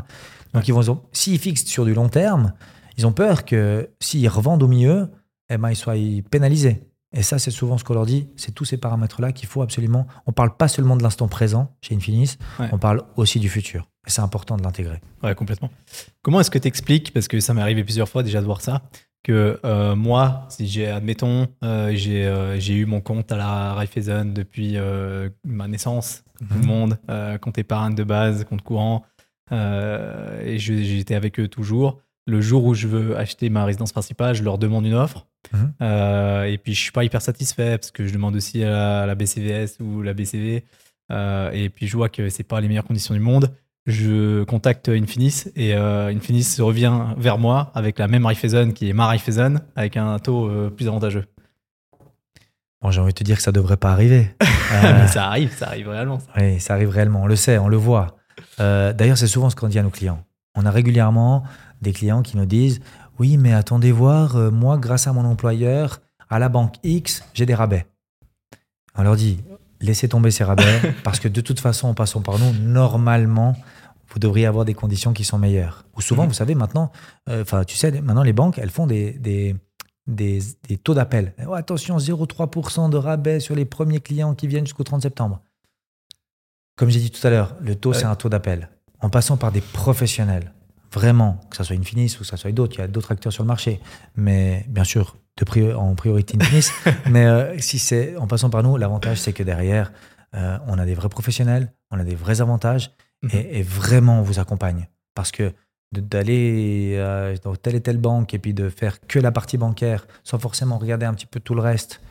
Donc, 0.53 0.67
ils 0.67 0.73
vont, 0.73 1.01
s'ils 1.11 1.37
fixent 1.39 1.65
sur 1.65 1.85
du 1.85 1.93
long 1.93 2.09
terme, 2.09 2.53
ils 2.97 3.05
ont 3.05 3.11
peur 3.13 3.45
que 3.45 3.89
s'ils 3.99 4.27
revendent 4.27 4.63
au 4.63 4.67
milieu, 4.67 5.09
eh 5.49 5.57
ben, 5.57 5.69
ils 5.69 5.75
soient 5.75 5.93
pénalisés. 6.31 6.87
Et 7.13 7.23
ça, 7.23 7.37
c'est 7.39 7.51
souvent 7.51 7.77
ce 7.77 7.83
qu'on 7.83 7.93
leur 7.93 8.05
dit, 8.05 8.29
c'est 8.35 8.53
tous 8.53 8.65
ces 8.65 8.77
paramètres-là 8.77 9.31
qu'il 9.31 9.47
faut 9.47 9.61
absolument. 9.61 10.07
On 10.25 10.31
parle 10.31 10.55
pas 10.57 10.67
seulement 10.69 10.95
de 10.95 11.03
l'instant 11.03 11.27
présent 11.27 11.75
chez 11.81 11.93
Infinis, 11.95 12.37
Ouais. 12.59 12.69
on 12.71 12.77
parle 12.79 13.03
aussi 13.17 13.39
du 13.39 13.49
futur. 13.49 13.87
Et 14.07 14.09
c'est 14.09 14.21
important 14.21 14.57
de 14.57 14.63
l'intégrer. 14.63 15.01
Ouais, 15.21 15.35
complètement. 15.35 15.69
Comment 16.23 16.39
est-ce 16.39 16.49
que 16.49 16.57
tu 16.57 16.67
expliques, 16.67 17.13
parce 17.13 17.27
que 17.27 17.39
ça 17.39 17.53
m'est 17.53 17.61
arrivé 17.61 17.83
plusieurs 17.83 18.09
fois 18.09 18.23
déjà 18.23 18.39
de 18.39 18.45
voir 18.45 18.61
ça, 18.61 18.81
que 19.23 19.59
euh, 19.63 19.95
moi, 19.95 20.45
si 20.49 20.67
j'ai, 20.67 20.87
admettons, 20.87 21.47
euh, 21.63 21.91
j'ai, 21.93 22.25
euh, 22.25 22.59
j'ai 22.59 22.73
eu 22.73 22.85
mon 22.85 23.01
compte 23.01 23.31
à 23.31 23.37
la 23.37 23.73
Raiffeisen 23.73 24.33
depuis 24.33 24.77
ma 25.45 25.67
naissance, 25.67 26.23
tout 26.39 26.45
le 26.55 26.59
Mhm. 26.61 26.65
monde, 26.65 26.97
compte 27.41 27.57
épargne 27.57 27.93
de 27.95 28.03
base, 28.03 28.43
compte 28.45 28.61
courant, 28.63 29.03
et 29.51 30.57
je- 30.57 30.81
j'étais 30.83 31.15
avec 31.15 31.39
eux 31.39 31.47
toujours. 31.47 31.99
Le 32.27 32.39
jour 32.41 32.63
où 32.65 32.73
je 32.73 32.87
veux 32.87 33.17
acheter 33.17 33.49
ma 33.49 33.65
résidence 33.65 33.91
principale, 33.91 34.35
je 34.35 34.43
leur 34.43 34.57
demande 34.57 34.85
une 34.85 34.93
offre. 34.93 35.27
Mhm. 35.53 35.73
Et 36.47 36.57
puis 36.57 36.73
je 36.73 36.79
suis 36.81 36.91
pas 36.91 37.03
hyper 37.03 37.21
satisfait 37.21 37.77
parce 37.77 37.91
que 37.91 38.05
je 38.07 38.13
demande 38.13 38.35
aussi 38.35 38.63
à 38.63 38.69
la, 38.69 39.01
à 39.01 39.05
la 39.05 39.15
BCVS 39.15 39.77
ou 39.81 40.01
la 40.01 40.13
BCV. 40.13 40.63
et 41.53 41.69
puis 41.69 41.87
je 41.87 41.97
vois 41.97 42.09
que 42.09 42.29
c'est 42.29 42.43
pas 42.43 42.61
les 42.61 42.67
meilleures 42.67 42.85
conditions 42.85 43.13
du 43.13 43.19
monde. 43.19 43.51
Je 43.87 44.43
contacte 44.43 44.89
Infinis 44.89 45.45
et 45.55 45.73
euh, 45.75 46.13
Infinis 46.15 46.57
revient 46.59 46.93
vers 47.17 47.37
moi 47.39 47.71
avec 47.73 47.97
la 47.97 48.07
même 48.07 48.25
Raiffeisen 48.25 48.73
qui 48.73 48.89
est 48.89 48.93
ma 48.93 49.07
Raiffeisen 49.07 49.61
avec 49.75 49.97
un 49.97 50.19
taux 50.19 50.47
euh, 50.47 50.69
plus 50.69 50.87
avantageux. 50.87 51.25
Bon, 52.81 52.91
j'ai 52.91 53.01
envie 53.01 53.13
de 53.13 53.17
te 53.17 53.23
dire 53.23 53.37
que 53.37 53.43
ça 53.43 53.51
devrait 53.51 53.77
pas 53.77 53.91
arriver. 53.91 54.29
Euh, 54.73 54.99
Mais 55.01 55.07
ça 55.07 55.27
arrive, 55.27 55.51
ça 55.53 55.67
arrive 55.67 55.89
réellement. 55.89 56.19
ça. 56.19 56.27
Oui, 56.37 56.57
ça 56.61 56.75
arrive 56.75 56.87
réellement, 56.87 57.23
on 57.23 57.25
le 57.27 57.35
sait, 57.35 57.57
on 57.57 57.67
le 57.67 57.75
voit. 57.75 58.15
Euh, 58.61 58.93
D'ailleurs, 58.93 59.17
c'est 59.17 59.27
souvent 59.27 59.49
ce 59.49 59.55
qu'on 59.57 59.67
dit 59.67 59.77
à 59.77 59.83
nos 59.83 59.89
clients. 59.89 60.23
On 60.55 60.65
a 60.65 60.71
régulièrement 60.71 61.43
des 61.81 61.91
clients 61.91 62.21
qui 62.21 62.37
nous 62.37 62.45
disent 62.45 62.79
Oui, 63.19 63.35
mais 63.35 63.51
attendez 63.51 63.91
voir, 63.91 64.37
moi, 64.49 64.77
grâce 64.77 65.07
à 65.07 65.11
mon 65.11 65.25
employeur, 65.25 65.99
à 66.29 66.39
la 66.39 66.47
banque 66.47 66.75
X, 66.83 67.21
j'ai 67.33 67.45
des 67.45 67.53
rabais. 67.53 67.85
On 68.95 69.03
leur 69.03 69.17
dit 69.17 69.43
Laissez 69.81 70.07
tomber 70.09 70.31
ces 70.31 70.43
rabais, 70.43 70.79
parce 71.03 71.19
que 71.19 71.27
de 71.27 71.41
toute 71.41 71.59
façon, 71.59 71.87
en 71.89 71.93
passant 71.93 72.21
par 72.21 72.37
nous, 72.39 72.53
normalement, 72.53 73.55
vous 74.09 74.19
devriez 74.19 74.45
avoir 74.45 74.65
des 74.65 74.73
conditions 74.73 75.13
qui 75.13 75.23
sont 75.23 75.37
meilleures. 75.37 75.85
Ou 75.95 76.01
souvent, 76.01 76.23
Mhm. 76.23 76.29
vous 76.29 76.33
savez, 76.35 76.55
maintenant, 76.55 76.91
euh, 77.29 77.41
enfin, 77.41 77.63
tu 77.63 77.75
sais, 77.77 77.91
maintenant, 78.01 78.23
les 78.23 78.33
banques, 78.33 78.57
elles 78.59 78.69
font 78.69 78.85
des, 78.87 79.13
des, 79.13 79.55
des, 80.07 80.39
des 80.67 80.77
taux 80.77 80.93
d'appel. 80.93 81.33
Oh, 81.47 81.53
attention, 81.53 81.97
0,3% 81.97 82.89
de 82.89 82.97
rabais 82.97 83.39
sur 83.39 83.55
les 83.55 83.65
premiers 83.65 83.99
clients 84.01 84.35
qui 84.35 84.47
viennent 84.47 84.65
jusqu'au 84.65 84.83
30 84.83 85.01
septembre. 85.01 85.41
Comme 86.75 86.89
j'ai 86.89 86.99
dit 86.99 87.11
tout 87.11 87.25
à 87.25 87.29
l'heure, 87.29 87.55
le 87.61 87.75
taux, 87.75 87.91
Ouais. 87.91 87.97
c'est 87.97 88.05
un 88.05 88.15
taux 88.15 88.29
d'appel. 88.29 88.69
En 89.01 89.09
passant 89.09 89.37
par 89.37 89.51
des 89.51 89.61
professionnels, 89.61 90.51
vraiment, 90.91 91.39
que 91.49 91.57
ce 91.57 91.63
soit 91.63 91.75
Infinis 91.75 92.15
ou 92.15 92.19
que 92.19 92.25
ce 92.25 92.37
soit 92.37 92.51
d'autres, 92.51 92.75
il 92.77 92.79
y 92.79 92.83
a 92.83 92.87
d'autres 92.87 93.11
acteurs 93.11 93.31
sur 93.33 93.43
le 93.43 93.47
marché. 93.47 93.79
Mais 94.15 94.65
bien 94.69 94.83
sûr, 94.83 95.15
de 95.39 95.73
en 95.73 95.95
priorité 95.95 96.37
finis. 96.43 96.69
Mais 97.09 97.25
euh, 97.25 97.57
si 97.59 97.79
c'est 97.79 98.15
en 98.17 98.27
passant 98.27 98.49
par 98.49 98.63
nous, 98.63 98.77
l'avantage, 98.77 99.17
c'est 99.17 99.33
que 99.33 99.43
derrière, 99.43 99.91
euh, 100.35 100.57
on 100.67 100.77
a 100.77 100.85
des 100.85 100.93
vrais 100.95 101.09
professionnels, 101.09 101.73
on 101.91 101.99
a 101.99 102.03
des 102.03 102.15
vrais 102.15 102.41
avantages 102.41 102.91
Mhm. 103.23 103.29
et, 103.33 103.59
et 103.59 103.63
vraiment, 103.63 104.19
on 104.19 104.23
vous 104.23 104.39
accompagne. 104.39 104.87
Parce 105.13 105.31
que 105.31 105.53
d'aller 105.93 106.93
euh, 106.97 107.35
dans 107.43 107.55
telle 107.55 107.75
et 107.75 107.81
telle 107.81 107.97
banque 107.97 108.33
et 108.33 108.39
puis 108.39 108.53
de 108.53 108.69
faire 108.69 108.99
que 109.01 109.19
la 109.19 109.31
partie 109.31 109.57
bancaire 109.57 110.07
sans 110.23 110.39
forcément 110.39 110.77
regarder 110.77 111.05
un 111.05 111.13
petit 111.13 111.25
peu 111.27 111.39
tout 111.39 111.53
le 111.53 111.61
reste, 111.61 112.01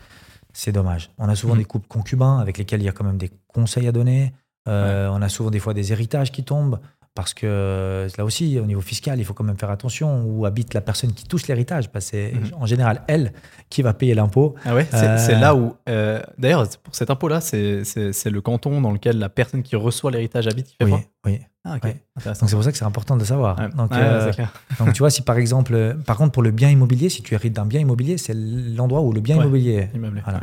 c'est 0.52 0.72
dommage. 0.72 1.10
On 1.18 1.28
a 1.28 1.34
souvent 1.34 1.54
Mhm. 1.54 1.60
des 1.60 1.64
couples 1.64 1.88
concubins 1.88 2.38
avec 2.38 2.58
lesquels 2.58 2.80
il 2.80 2.84
y 2.84 2.88
a 2.88 2.92
quand 2.92 3.04
même 3.04 3.18
des 3.18 3.30
conseils 3.48 3.88
à 3.88 3.92
donner. 3.92 4.32
Euh, 4.68 5.08
On 5.10 5.22
a 5.22 5.28
souvent 5.28 5.50
des 5.50 5.58
fois 5.58 5.74
des 5.74 5.92
héritages 5.92 6.30
qui 6.30 6.44
tombent 6.44 6.78
parce 7.14 7.34
que 7.34 7.46
euh, 7.46 8.08
là 8.16 8.24
aussi, 8.24 8.58
au 8.58 8.66
niveau 8.66 8.80
fiscal, 8.80 9.18
il 9.18 9.24
faut 9.24 9.34
quand 9.34 9.44
même 9.44 9.58
faire 9.58 9.70
attention 9.70 10.24
où 10.24 10.46
habite 10.46 10.74
la 10.74 10.80
personne 10.80 11.12
qui 11.12 11.24
touche 11.24 11.48
l'héritage. 11.48 11.90
Parce 11.90 12.06
que 12.06 12.10
c'est 12.12 12.32
Mhm. 12.32 12.50
en 12.62 12.66
général 12.66 13.02
elle 13.08 13.32
qui 13.68 13.82
va 13.82 13.92
payer 13.94 14.14
l'impôt. 14.14 14.54
Ah 14.64 14.74
ouais, 14.74 14.86
c'est 14.90 14.96
Euh, 15.08 15.18
c'est 15.18 15.34
là 15.38 15.54
où. 15.54 15.74
euh, 15.88 16.20
D'ailleurs, 16.38 16.66
pour 16.82 16.94
cet 16.94 17.10
impôt-là, 17.10 17.40
c'est 17.40 17.82
le 18.30 18.40
canton 18.40 18.80
dans 18.80 18.92
lequel 18.92 19.18
la 19.18 19.28
personne 19.28 19.62
qui 19.62 19.76
reçoit 19.76 20.10
l'héritage 20.10 20.46
habite. 20.46 20.68
Fait 20.78 20.84
Oui, 20.84 20.90
quoi? 20.90 21.00
oui. 21.26 21.40
Ah, 21.64 21.76
ok. 21.76 21.84
Ouais. 21.84 22.02
Intéressant. 22.16 22.40
Donc 22.40 22.50
c'est 22.50 22.56
pour 22.56 22.64
ça 22.64 22.72
que 22.72 22.78
c'est 22.78 22.84
important 22.84 23.14
de 23.16 23.20
le 23.20 23.26
savoir. 23.26 23.58
Ouais. 23.58 23.68
Donc, 23.68 23.90
Ouais, 23.90 23.98
euh, 24.00 24.32
clair. 24.32 24.52
donc 24.78 24.92
tu 24.94 25.00
vois, 25.00 25.10
si 25.10 25.20
par 25.22 25.36
exemple, 25.36 25.96
par 26.06 26.16
contre 26.16 26.32
pour 26.32 26.42
le 26.42 26.50
bien 26.52 26.70
immobilier, 26.70 27.08
si 27.10 27.22
tu 27.22 27.34
hérites 27.34 27.52
d'un 27.52 27.66
bien 27.66 27.80
immobilier, 27.80 28.16
c'est 28.16 28.34
l'endroit 28.34 29.02
où 29.02 29.12
le 29.12 29.20
bien 29.20 29.36
immobilier 29.42 29.72
est. 29.74 29.90
Voilà. 30.24 30.40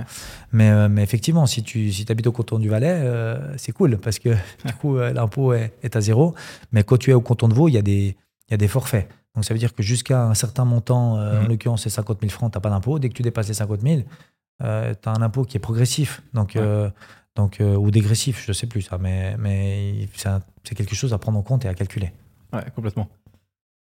Mais, 0.52 0.70
euh, 0.70 0.88
mais 0.90 1.02
effectivement, 1.02 1.46
si 1.48 1.64
tu 1.64 1.92
si 1.92 2.06
habites 2.10 2.28
au 2.28 2.32
canton 2.32 2.60
du 2.60 2.70
Valais, 2.70 2.94
euh, 3.04 3.58
c'est 3.58 3.72
cool 3.72 3.98
parce 3.98 4.20
que 4.20 4.30
du 4.66 4.74
coup, 4.74 4.98
l'impôt 4.98 5.54
est, 5.54 5.74
est 5.82 5.96
à 5.96 6.02
zéro. 6.02 6.36
Mais 6.72 6.84
quand 6.84 6.98
tu 6.98 7.10
es 7.10 7.14
au 7.14 7.22
canton 7.22 7.48
de 7.48 7.54
Vaud, 7.56 7.68
il 7.68 7.74
y, 7.74 7.78
a 7.78 7.82
des- 7.82 8.16
y 8.52 8.54
a 8.54 8.58
des 8.58 8.68
forfaits. 8.68 9.10
Donc 9.34 9.44
ça 9.44 9.54
veut 9.54 9.60
dire 9.60 9.74
que 9.74 9.82
jusqu'à 9.84 10.24
un 10.24 10.34
certain 10.36 10.66
montant, 10.66 11.18
euh, 11.18 11.44
en 11.44 11.48
l'occurrence 11.48 11.84
c'est 11.84 11.90
50 11.90 12.20
000 12.22 12.32
francs, 12.32 12.52
tu 12.52 12.58
n'as 12.58 12.62
pas 12.62 12.70
d'impôt. 12.70 13.00
Dès 13.00 13.10
que 13.10 13.14
tu 13.14 13.24
dépasses 13.24 13.48
les 13.48 13.54
50 13.56 13.82
000, 13.82 14.02
tu 14.02 14.66
as 14.66 14.96
un 15.06 15.22
impôt 15.22 15.44
qui 15.46 15.58
est 15.58 15.60
progressif. 15.60 16.22
Donc, 16.34 16.56
donc, 17.38 17.62
euh, 17.62 17.76
ou 17.76 17.90
dégressif, 17.92 18.44
je 18.44 18.52
ne 18.52 18.54
sais 18.54 18.68
plus 18.68 18.82
ça. 18.82 18.98
Mais, 18.98 19.38
mais 19.38 20.10
c'est 20.64 20.76
quelque 20.76 20.96
chose 20.96 21.14
à 21.14 21.18
prendre 21.18 21.38
en 21.38 21.44
compte 21.44 21.64
et 21.64 21.68
à 21.70 21.74
calculer. 21.74 22.12
Ouais, 22.52 22.64
complètement. 22.76 23.08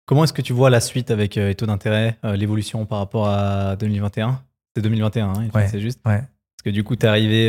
Comment 0.06 0.24
est-ce 0.24 0.34
que 0.34 0.42
tu 0.42 0.54
vois 0.54 0.70
la 0.70 0.80
suite 0.80 1.12
avec 1.12 1.38
euh, 1.38 1.50
les 1.50 1.56
taux 1.56 1.66
d'intérêt, 1.66 2.18
euh, 2.24 2.36
l'évolution 2.36 2.86
par 2.86 3.00
rapport 3.00 3.28
à 3.28 3.76
2021 3.76 4.42
C'est 4.76 4.82
2021, 4.82 5.28
hein, 5.30 5.50
Ouais. 5.54 5.68
c'est 5.68 5.82
juste. 5.82 6.00
Ouais. 6.06 6.20
Parce 6.20 6.64
que 6.66 6.70
du 6.70 6.84
coup, 6.84 6.96
tu 6.96 7.06
es 7.06 7.10
arrivé, 7.10 7.48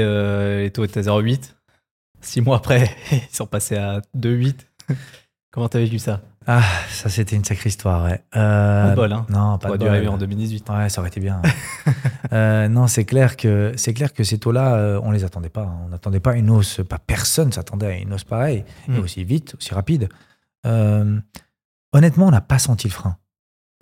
les 0.62 0.70
taux 0.70 0.84
étaient 0.84 1.00
à 1.00 1.02
0,8. 1.02 1.54
Six 2.22 2.40
mois 2.40 2.56
après, 2.56 2.90
ils 3.12 3.34
sont 3.34 3.46
passés 3.46 3.76
à 3.76 4.00
2,8. 4.16 4.54
Comment 5.52 5.68
t'as 5.68 5.80
vécu 5.80 5.98
ça? 5.98 6.20
Ah, 6.46 6.62
ça 6.90 7.08
c'était 7.08 7.34
une 7.36 7.44
sacrée 7.44 7.68
histoire, 7.68 8.04
ouais. 8.04 8.22
Euh, 8.36 8.84
Pas 8.84 8.90
de 8.90 8.96
bol, 8.96 9.12
hein 9.12 9.26
Non, 9.28 9.58
pas 9.58 9.70
de 9.72 9.76
bol. 9.78 9.88
arriver 9.88 10.08
en 10.08 10.16
2018. 10.16 10.68
Ouais, 10.70 10.88
ça 10.88 11.00
aurait 11.00 11.08
été 11.10 11.20
bien. 11.20 11.40
Euh, 12.32 12.68
non, 12.68 12.86
c'est 12.86 13.04
clair 13.04 13.36
que 13.36 13.72
c'est 13.76 13.92
clair 13.92 14.12
que 14.12 14.22
ces 14.22 14.38
taux-là, 14.38 14.76
euh, 14.76 15.00
on 15.02 15.10
les 15.10 15.24
attendait 15.24 15.48
pas. 15.48 15.62
hein. 15.64 15.80
On 15.84 15.88
n'attendait 15.88 16.20
pas 16.20 16.36
une 16.36 16.48
hausse. 16.48 16.80
Pas 16.88 16.98
personne 17.00 17.50
s'attendait 17.50 17.86
à 17.86 17.96
une 17.98 18.12
hausse 18.14 18.22
pareille 18.22 18.64
et 18.88 18.92
Mm. 18.92 18.98
aussi 19.00 19.24
vite, 19.24 19.56
aussi 19.58 19.74
rapide. 19.74 20.08
Honnêtement, 20.64 22.26
on 22.26 22.30
n'a 22.30 22.40
pas 22.40 22.60
senti 22.60 22.86
le 22.86 22.92
frein. 22.92 23.16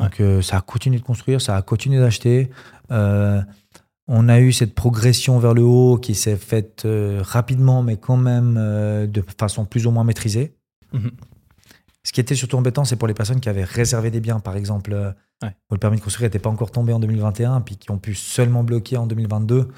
Donc 0.00 0.22
ça 0.42 0.56
a 0.56 0.60
continué 0.62 0.98
de 0.98 1.04
construire, 1.04 1.42
ça 1.42 1.56
a 1.56 1.62
continué 1.62 1.98
d'acheter. 2.00 2.48
On 2.90 4.28
a 4.30 4.40
eu 4.40 4.52
cette 4.52 4.74
progression 4.74 5.38
vers 5.38 5.52
le 5.52 5.62
haut 5.62 5.98
qui 5.98 6.14
s'est 6.14 6.36
faite 6.36 6.86
rapidement, 7.20 7.82
mais 7.82 7.98
quand 7.98 8.16
même 8.16 8.54
de 8.54 9.24
façon 9.38 9.66
plus 9.66 9.86
ou 9.86 9.90
moins 9.90 10.04
maîtrisée. 10.04 10.54
Mhm. 10.94 11.10
Ce 12.08 12.12
qui 12.14 12.22
était 12.22 12.34
surtout 12.34 12.56
embêtant, 12.56 12.86
c'est 12.86 12.96
pour 12.96 13.06
les 13.06 13.12
personnes 13.12 13.38
qui 13.38 13.50
avaient 13.50 13.64
réservé 13.64 14.10
des 14.10 14.20
biens, 14.20 14.40
par 14.40 14.56
exemple, 14.56 14.94
euh, 14.94 15.10
Ouais. 15.42 15.54
où 15.70 15.74
le 15.74 15.78
permis 15.78 15.98
de 15.98 16.02
construire 16.02 16.26
n'était 16.28 16.38
pas 16.38 16.48
encore 16.48 16.70
tombé 16.70 16.90
en 16.94 17.00
2021, 17.00 17.60
puis 17.60 17.76
qui 17.76 17.90
ont 17.90 17.98
pu 17.98 18.14
seulement 18.14 18.64
bloquer 18.64 18.96
en 18.96 19.06
2022. 19.06 19.68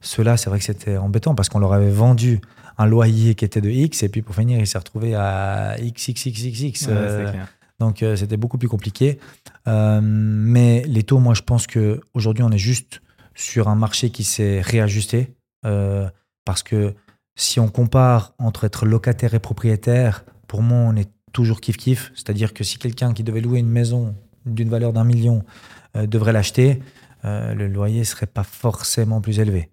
Ceux-là, 0.00 0.36
c'est 0.36 0.48
vrai 0.48 0.60
que 0.60 0.64
c'était 0.64 0.96
embêtant 0.96 1.34
parce 1.34 1.48
qu'on 1.48 1.58
leur 1.58 1.72
avait 1.72 1.90
vendu 1.90 2.40
un 2.78 2.86
loyer 2.86 3.34
qui 3.34 3.44
était 3.44 3.60
de 3.60 3.68
X, 3.68 4.04
et 4.04 4.08
puis 4.08 4.22
pour 4.22 4.36
finir, 4.36 4.60
il 4.60 4.66
s'est 4.68 4.78
retrouvé 4.78 5.16
à 5.16 5.74
XXXXX. 5.80 6.86
Ouais, 6.86 6.92
euh, 6.92 7.30
clair. 7.32 7.48
donc 7.80 8.04
euh, 8.04 8.14
c'était 8.14 8.36
beaucoup 8.36 8.58
plus 8.58 8.68
compliqué. 8.68 9.18
Euh, 9.66 10.00
mais 10.02 10.84
les 10.86 11.02
taux, 11.02 11.18
moi 11.18 11.34
je 11.34 11.42
pense 11.42 11.66
qu'aujourd'hui 11.66 12.44
on 12.44 12.52
est 12.52 12.58
juste 12.58 13.02
sur 13.34 13.66
un 13.66 13.74
marché 13.74 14.10
qui 14.10 14.22
s'est 14.22 14.60
réajusté. 14.60 15.34
parce 16.44 16.62
que 16.62 16.94
si 17.34 17.58
on 17.58 17.68
compare 17.68 18.34
entre 18.38 18.62
être 18.64 18.86
locataire 18.86 19.34
et 19.34 19.40
propriétaire, 19.40 20.24
pour 20.46 20.62
moi 20.62 20.78
on 20.78 20.94
est 20.94 21.10
toujours 21.32 21.60
kiff-kiff. 21.60 22.10
C'est-à-dire 22.14 22.54
que 22.54 22.64
si 22.64 22.78
quelqu'un 22.78 23.12
qui 23.12 23.24
devait 23.24 23.40
louer 23.40 23.58
une 23.60 23.68
maison 23.70 24.14
d'une 24.46 24.68
valeur 24.68 24.92
d'un 24.92 25.04
million 25.04 25.44
euh, 25.96 26.06
devrait 26.06 26.32
l'acheter, 26.32 26.82
euh, 27.24 27.54
le 27.54 27.68
loyer 27.68 28.04
serait 28.04 28.26
pas 28.26 28.42
forcément 28.44 29.20
plus 29.20 29.38
élevé. 29.38 29.70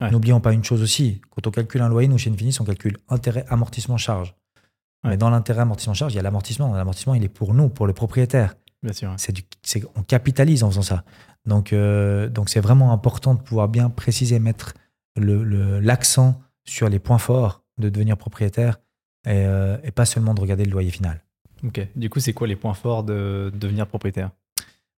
Ouais. 0.00 0.10
N'oublions 0.10 0.40
pas 0.40 0.52
une 0.52 0.64
chose 0.64 0.82
aussi, 0.82 1.20
quand 1.30 1.46
on 1.46 1.50
calcule 1.50 1.80
un 1.82 1.88
loyer, 1.88 2.08
nous 2.08 2.18
chez 2.18 2.30
Infinis, 2.30 2.56
on 2.60 2.64
calcule 2.64 2.96
intérêt, 3.08 3.44
amortissement, 3.48 3.96
charge. 3.96 4.34
Ouais. 5.04 5.10
Mais 5.10 5.16
dans 5.16 5.30
l'intérêt, 5.30 5.62
amortissement, 5.62 5.94
charge, 5.94 6.12
il 6.14 6.16
y 6.16 6.18
a 6.18 6.22
l'amortissement. 6.22 6.74
L'amortissement, 6.74 7.14
il 7.14 7.22
est 7.24 7.28
pour 7.28 7.54
nous, 7.54 7.68
pour 7.68 7.86
le 7.86 7.92
propriétaire. 7.92 8.54
Bien 8.82 8.92
sûr. 8.92 9.10
ouais. 9.10 9.32
Du, 9.32 9.42
on 9.96 10.02
capitalise 10.02 10.62
en 10.62 10.70
faisant 10.70 10.82
ça. 10.82 11.04
Donc, 11.46 11.72
euh, 11.72 12.28
donc 12.28 12.48
c'est 12.48 12.60
vraiment 12.60 12.92
important 12.92 13.34
de 13.34 13.40
pouvoir 13.40 13.68
bien 13.68 13.90
préciser, 13.90 14.38
mettre 14.38 14.74
le- 15.16 15.44
le- 15.44 15.80
l'accent 15.80 16.40
sur 16.64 16.88
les 16.88 16.98
points 16.98 17.18
forts 17.18 17.62
de 17.78 17.88
devenir 17.88 18.16
propriétaire 18.16 18.78
et, 19.26 19.44
euh, 19.46 19.76
et 19.84 19.90
pas 19.90 20.04
seulement 20.04 20.34
de 20.34 20.40
regarder 20.40 20.64
le 20.64 20.70
loyer 20.70 20.90
final. 20.90 21.20
Ok. 21.64 21.86
Du 21.96 22.10
coup, 22.10 22.20
c'est 22.20 22.32
quoi 22.32 22.46
les 22.46 22.56
points 22.56 22.74
forts 22.74 23.04
de 23.04 23.50
devenir 23.54 23.86
propriétaire? 23.86 24.30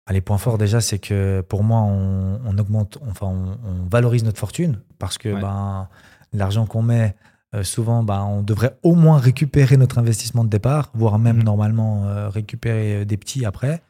Ah, 0.08 0.14
Les 0.14 0.22
points 0.22 0.38
forts 0.38 0.58
déjà, 0.58 0.82
c'est 0.82 1.00
que 1.00 1.42
pour 1.42 1.64
moi, 1.64 1.82
on, 1.82 2.40
on 2.46 2.58
augmente, 2.58 2.98
enfin, 3.10 3.28
on, 3.28 3.58
on 3.68 3.88
valorise 3.90 4.24
notre 4.24 4.40
fortune 4.40 4.80
parce 5.00 5.18
que 5.18 5.30
Ouais. 5.30 5.42
ben, 5.42 5.88
l'argent 6.34 6.66
qu'on 6.66 6.82
met, 6.84 7.16
euh, 7.56 7.64
souvent, 7.64 8.04
ben, 8.04 8.22
on 8.24 8.42
devrait 8.42 8.78
au 8.84 8.94
moins 8.96 9.18
récupérer 9.18 9.78
notre 9.78 9.98
investissement 9.98 10.44
de 10.44 10.50
départ, 10.50 10.92
voire 10.94 11.18
même 11.20 11.38
Mhm. 11.38 11.44
normalement 11.44 12.06
euh, 12.08 12.30
récupérer 12.30 13.06
des 13.06 13.18
petits 13.18 13.46
après. 13.46 13.82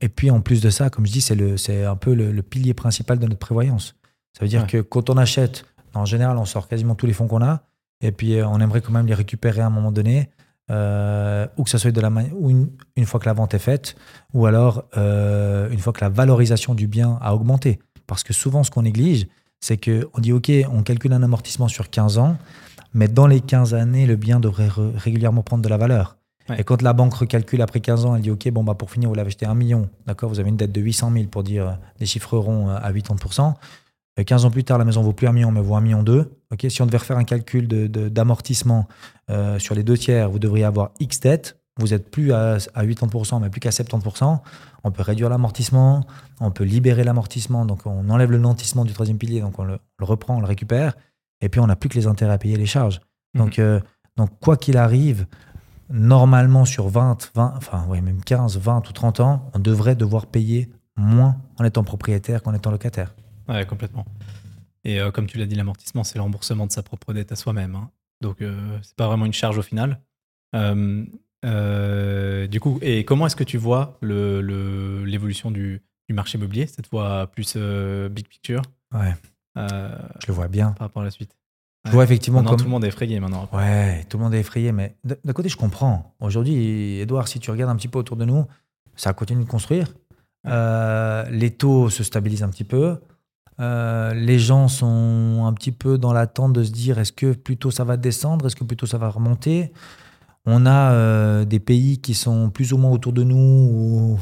Et 0.00 0.08
puis 0.08 0.30
en 0.30 0.40
plus 0.40 0.60
de 0.62 0.70
ça, 0.70 0.88
comme 0.88 1.04
je 1.06 1.12
dis, 1.12 1.20
c'est 1.20 1.84
un 1.84 1.96
peu 1.96 2.14
le, 2.14 2.30
le 2.30 2.42
pilier 2.42 2.74
principal 2.74 3.18
de 3.18 3.26
notre 3.26 3.38
prévoyance. 3.40 3.96
Ça 4.38 4.44
veut 4.44 4.48
dire 4.48 4.62
Ouais. 4.62 4.66
que 4.68 4.80
quand 4.80 5.10
on 5.10 5.16
achète, 5.16 5.64
en 5.94 6.04
général, 6.04 6.36
on 6.38 6.44
sort 6.44 6.68
quasiment 6.68 6.94
tous 6.94 7.06
les 7.06 7.12
fonds 7.12 7.26
qu'on 7.26 7.42
a, 7.42 7.62
et 8.00 8.12
puis 8.12 8.34
euh, 8.38 8.46
on 8.48 8.60
aimerait 8.60 8.80
quand 8.80 8.92
même 8.92 9.06
les 9.06 9.14
récupérer 9.14 9.60
à 9.60 9.66
un 9.66 9.70
moment 9.70 9.92
donné, 9.92 10.30
euh, 10.70 11.46
ou 11.56 11.64
que 11.64 11.70
ça 11.70 11.78
soit 11.78 11.92
de 11.92 12.00
la 12.00 12.10
ou 12.34 12.50
une, 12.50 12.68
une 12.96 13.06
fois 13.06 13.20
que 13.20 13.26
la 13.26 13.32
vente 13.32 13.54
est 13.54 13.58
faite, 13.60 13.96
ou 14.34 14.46
alors 14.46 14.84
euh, 14.96 15.70
une 15.70 15.78
fois 15.78 15.92
que 15.92 16.00
la 16.00 16.08
valorisation 16.10 16.74
du 16.74 16.86
bien 16.88 17.18
a 17.22 17.34
augmenté. 17.34 17.78
Parce 18.06 18.22
que 18.22 18.32
souvent, 18.32 18.62
ce 18.64 18.70
qu'on 18.70 18.82
néglige, 18.82 19.26
c'est 19.60 19.76
qu'on 19.78 20.20
dit, 20.20 20.32
OK, 20.32 20.50
on 20.72 20.82
calcule 20.82 21.12
un 21.12 21.22
amortissement 21.22 21.68
sur 21.68 21.88
15 21.90 22.18
ans, 22.18 22.36
mais 22.94 23.08
dans 23.08 23.26
les 23.26 23.40
15 23.40 23.74
années, 23.74 24.06
le 24.06 24.16
bien 24.16 24.38
devrait 24.40 24.68
re- 24.68 24.96
régulièrement 24.96 25.42
prendre 25.42 25.62
de 25.62 25.68
la 25.68 25.76
valeur. 25.76 26.16
Ouais. 26.48 26.60
Et 26.60 26.64
quand 26.64 26.82
la 26.82 26.92
banque 26.92 27.14
recalcule 27.14 27.60
après 27.62 27.80
15 27.80 28.04
ans, 28.06 28.14
elle 28.14 28.22
dit, 28.22 28.30
OK, 28.30 28.48
bon, 28.50 28.62
bah, 28.62 28.74
pour 28.74 28.90
finir, 28.90 29.08
vous 29.08 29.14
l'avez 29.16 29.28
acheté 29.28 29.46
1 29.46 29.54
million, 29.54 29.88
d'accord, 30.06 30.28
vous 30.30 30.38
avez 30.38 30.48
une 30.50 30.56
dette 30.56 30.70
de 30.72 30.80
800 30.80 31.10
000 31.12 31.24
pour 31.26 31.42
dire 31.42 31.78
des 31.98 32.06
chiffres 32.06 32.36
ronds 32.38 32.68
à 32.68 32.92
80%. 32.92 33.54
Euh, 34.18 34.24
15 34.24 34.44
ans 34.46 34.50
plus 34.50 34.64
tard, 34.64 34.78
la 34.78 34.84
maison 34.84 35.02
vaut 35.02 35.12
plus 35.12 35.26
1 35.26 35.32
million, 35.32 35.50
mais 35.52 35.60
vaut 35.60 35.74
1 35.76 35.80
million 35.80 36.02
2. 36.02 36.30
OK, 36.52 36.66
si 36.68 36.82
on 36.82 36.86
devait 36.86 36.98
refaire 36.98 37.18
un 37.18 37.24
calcul 37.24 37.68
de- 37.68 37.86
de- 37.86 38.08
d'amortissement 38.08 38.86
euh, 39.30 39.58
sur 39.58 39.74
les 39.74 39.82
deux 39.82 39.98
tiers, 39.98 40.30
vous 40.30 40.38
devriez 40.38 40.64
avoir 40.64 40.90
X 41.00 41.20
dettes. 41.20 41.58
Vous 41.78 41.92
êtes 41.92 42.10
plus 42.10 42.32
à, 42.32 42.56
à 42.74 42.84
80%, 42.86 43.40
mais 43.40 43.50
plus 43.50 43.60
qu'à 43.60 43.68
70%. 43.70 44.40
On 44.84 44.90
peut 44.90 45.02
réduire 45.02 45.28
l'amortissement, 45.28 46.06
on 46.40 46.50
peut 46.50 46.64
libérer 46.64 47.04
l'amortissement, 47.04 47.66
donc 47.66 47.84
on 47.86 48.08
enlève 48.08 48.30
le 48.30 48.38
nantissement 48.38 48.84
du 48.86 48.92
troisième 48.94 49.18
pilier, 49.18 49.40
donc 49.42 49.58
on 49.58 49.64
le, 49.64 49.74
on 49.74 49.78
le 49.98 50.04
reprend, 50.06 50.36
on 50.36 50.40
le 50.40 50.46
récupère, 50.46 50.94
et 51.42 51.48
puis 51.50 51.60
on 51.60 51.66
n'a 51.66 51.76
plus 51.76 51.88
que 51.90 51.94
les 51.96 52.06
intérêts 52.06 52.32
à 52.32 52.38
payer 52.38 52.56
les 52.56 52.64
charges. 52.66 53.00
Donc, 53.34 53.58
euh, 53.58 53.80
donc 54.16 54.30
quoi 54.40 54.56
qu'il 54.56 54.78
arrive, 54.78 55.26
normalement 55.90 56.64
sur 56.64 56.88
20, 56.88 57.30
20, 57.34 57.54
enfin 57.56 57.84
ouais, 57.88 58.00
même 58.00 58.22
15, 58.24 58.56
20 58.58 58.88
ou 58.88 58.92
30 58.92 59.20
ans, 59.20 59.50
on 59.54 59.58
devrait 59.58 59.96
devoir 59.96 60.26
payer 60.26 60.70
moins 60.96 61.36
en 61.58 61.64
étant 61.64 61.84
propriétaire 61.84 62.42
qu'en 62.42 62.54
étant 62.54 62.70
locataire. 62.70 63.14
Ouais, 63.48 63.64
complètement. 63.66 64.04
Et 64.84 65.00
euh, 65.00 65.10
comme 65.10 65.26
tu 65.26 65.38
l'as 65.38 65.46
dit, 65.46 65.54
l'amortissement, 65.56 66.04
c'est 66.04 66.16
le 66.16 66.22
remboursement 66.22 66.66
de 66.66 66.72
sa 66.72 66.82
propre 66.82 67.12
dette 67.12 67.32
à 67.32 67.36
soi-même. 67.36 67.74
hein. 67.74 67.90
Donc, 68.20 68.40
euh, 68.40 68.78
c'est 68.82 68.94
pas 68.96 69.06
vraiment 69.08 69.26
une 69.26 69.32
charge 69.32 69.58
au 69.58 69.62
final. 69.62 70.00
Euh, 71.44 72.46
du 72.46 72.60
coup, 72.60 72.78
et 72.82 73.04
comment 73.04 73.26
est-ce 73.26 73.36
que 73.36 73.44
tu 73.44 73.58
vois 73.58 73.98
le- 74.00 74.40
le- 74.40 75.04
l'évolution 75.04 75.50
du, 75.50 75.82
du 76.08 76.14
marché 76.14 76.38
immobilier, 76.38 76.66
cette 76.66 76.86
fois 76.88 77.26
plus 77.28 77.54
euh, 77.56 78.08
big 78.08 78.26
picture, 78.26 78.62
Ouais, 78.94 79.14
je 79.56 80.26
le 80.28 80.32
vois 80.32 80.48
bien. 80.48 80.72
par 80.72 80.86
rapport 80.88 81.02
à 81.02 81.04
la 81.04 81.10
suite 81.10 81.36
Je 81.84 81.90
vois 81.92 82.04
effectivement 82.04 82.38
Maintenant, 82.40 82.50
comme... 82.52 82.58
tout 82.60 82.64
le 82.64 82.70
monde 82.70 82.84
est 82.84 82.88
effrayé 82.88 83.20
maintenant. 83.20 83.48
Ouais, 83.52 84.04
tout 84.08 84.18
le 84.18 84.24
monde 84.24 84.34
est 84.34 84.40
effrayé, 84.40 84.72
mais 84.72 84.96
d'un 85.04 85.32
côté, 85.32 85.48
je 85.48 85.56
comprends. 85.56 86.14
Aujourd'hui, 86.20 86.98
Edouard, 87.00 87.28
si 87.28 87.38
tu 87.38 87.50
regardes 87.50 87.70
un 87.70 87.76
petit 87.76 87.88
peu 87.88 87.98
autour 87.98 88.16
de 88.16 88.24
nous, 88.24 88.46
ça 88.96 89.12
continue 89.12 89.44
de 89.44 89.48
construire. 89.48 89.92
Les 90.44 91.50
taux 91.56 91.90
se 91.90 92.02
stabilisent 92.02 92.42
un 92.42 92.50
petit 92.50 92.64
peu. 92.64 92.98
Euh, 93.58 94.12
les 94.12 94.38
gens 94.38 94.68
sont 94.68 95.44
un 95.46 95.52
petit 95.54 95.72
peu 95.72 95.96
dans 95.98 96.12
l'attente 96.12 96.52
de 96.52 96.62
se 96.62 96.70
dire 96.70 96.98
est-ce 96.98 97.12
que 97.12 97.32
plutôt 97.32 97.70
ça 97.70 97.84
va 97.84 97.96
descendre, 97.96 98.46
est-ce 98.46 98.56
que 98.56 98.64
plutôt 98.64 98.86
ça 98.86 98.98
va 98.98 99.08
remonter? 99.08 99.72
On 100.44 100.64
a 100.64 100.92
euh, 100.92 101.44
des 101.44 101.58
pays 101.58 101.98
qui 101.98 102.14
sont 102.14 102.50
plus 102.50 102.72
ou 102.72 102.78
moins 102.78 102.90
autour 102.90 103.12
de 103.12 103.24
nous 103.24 104.18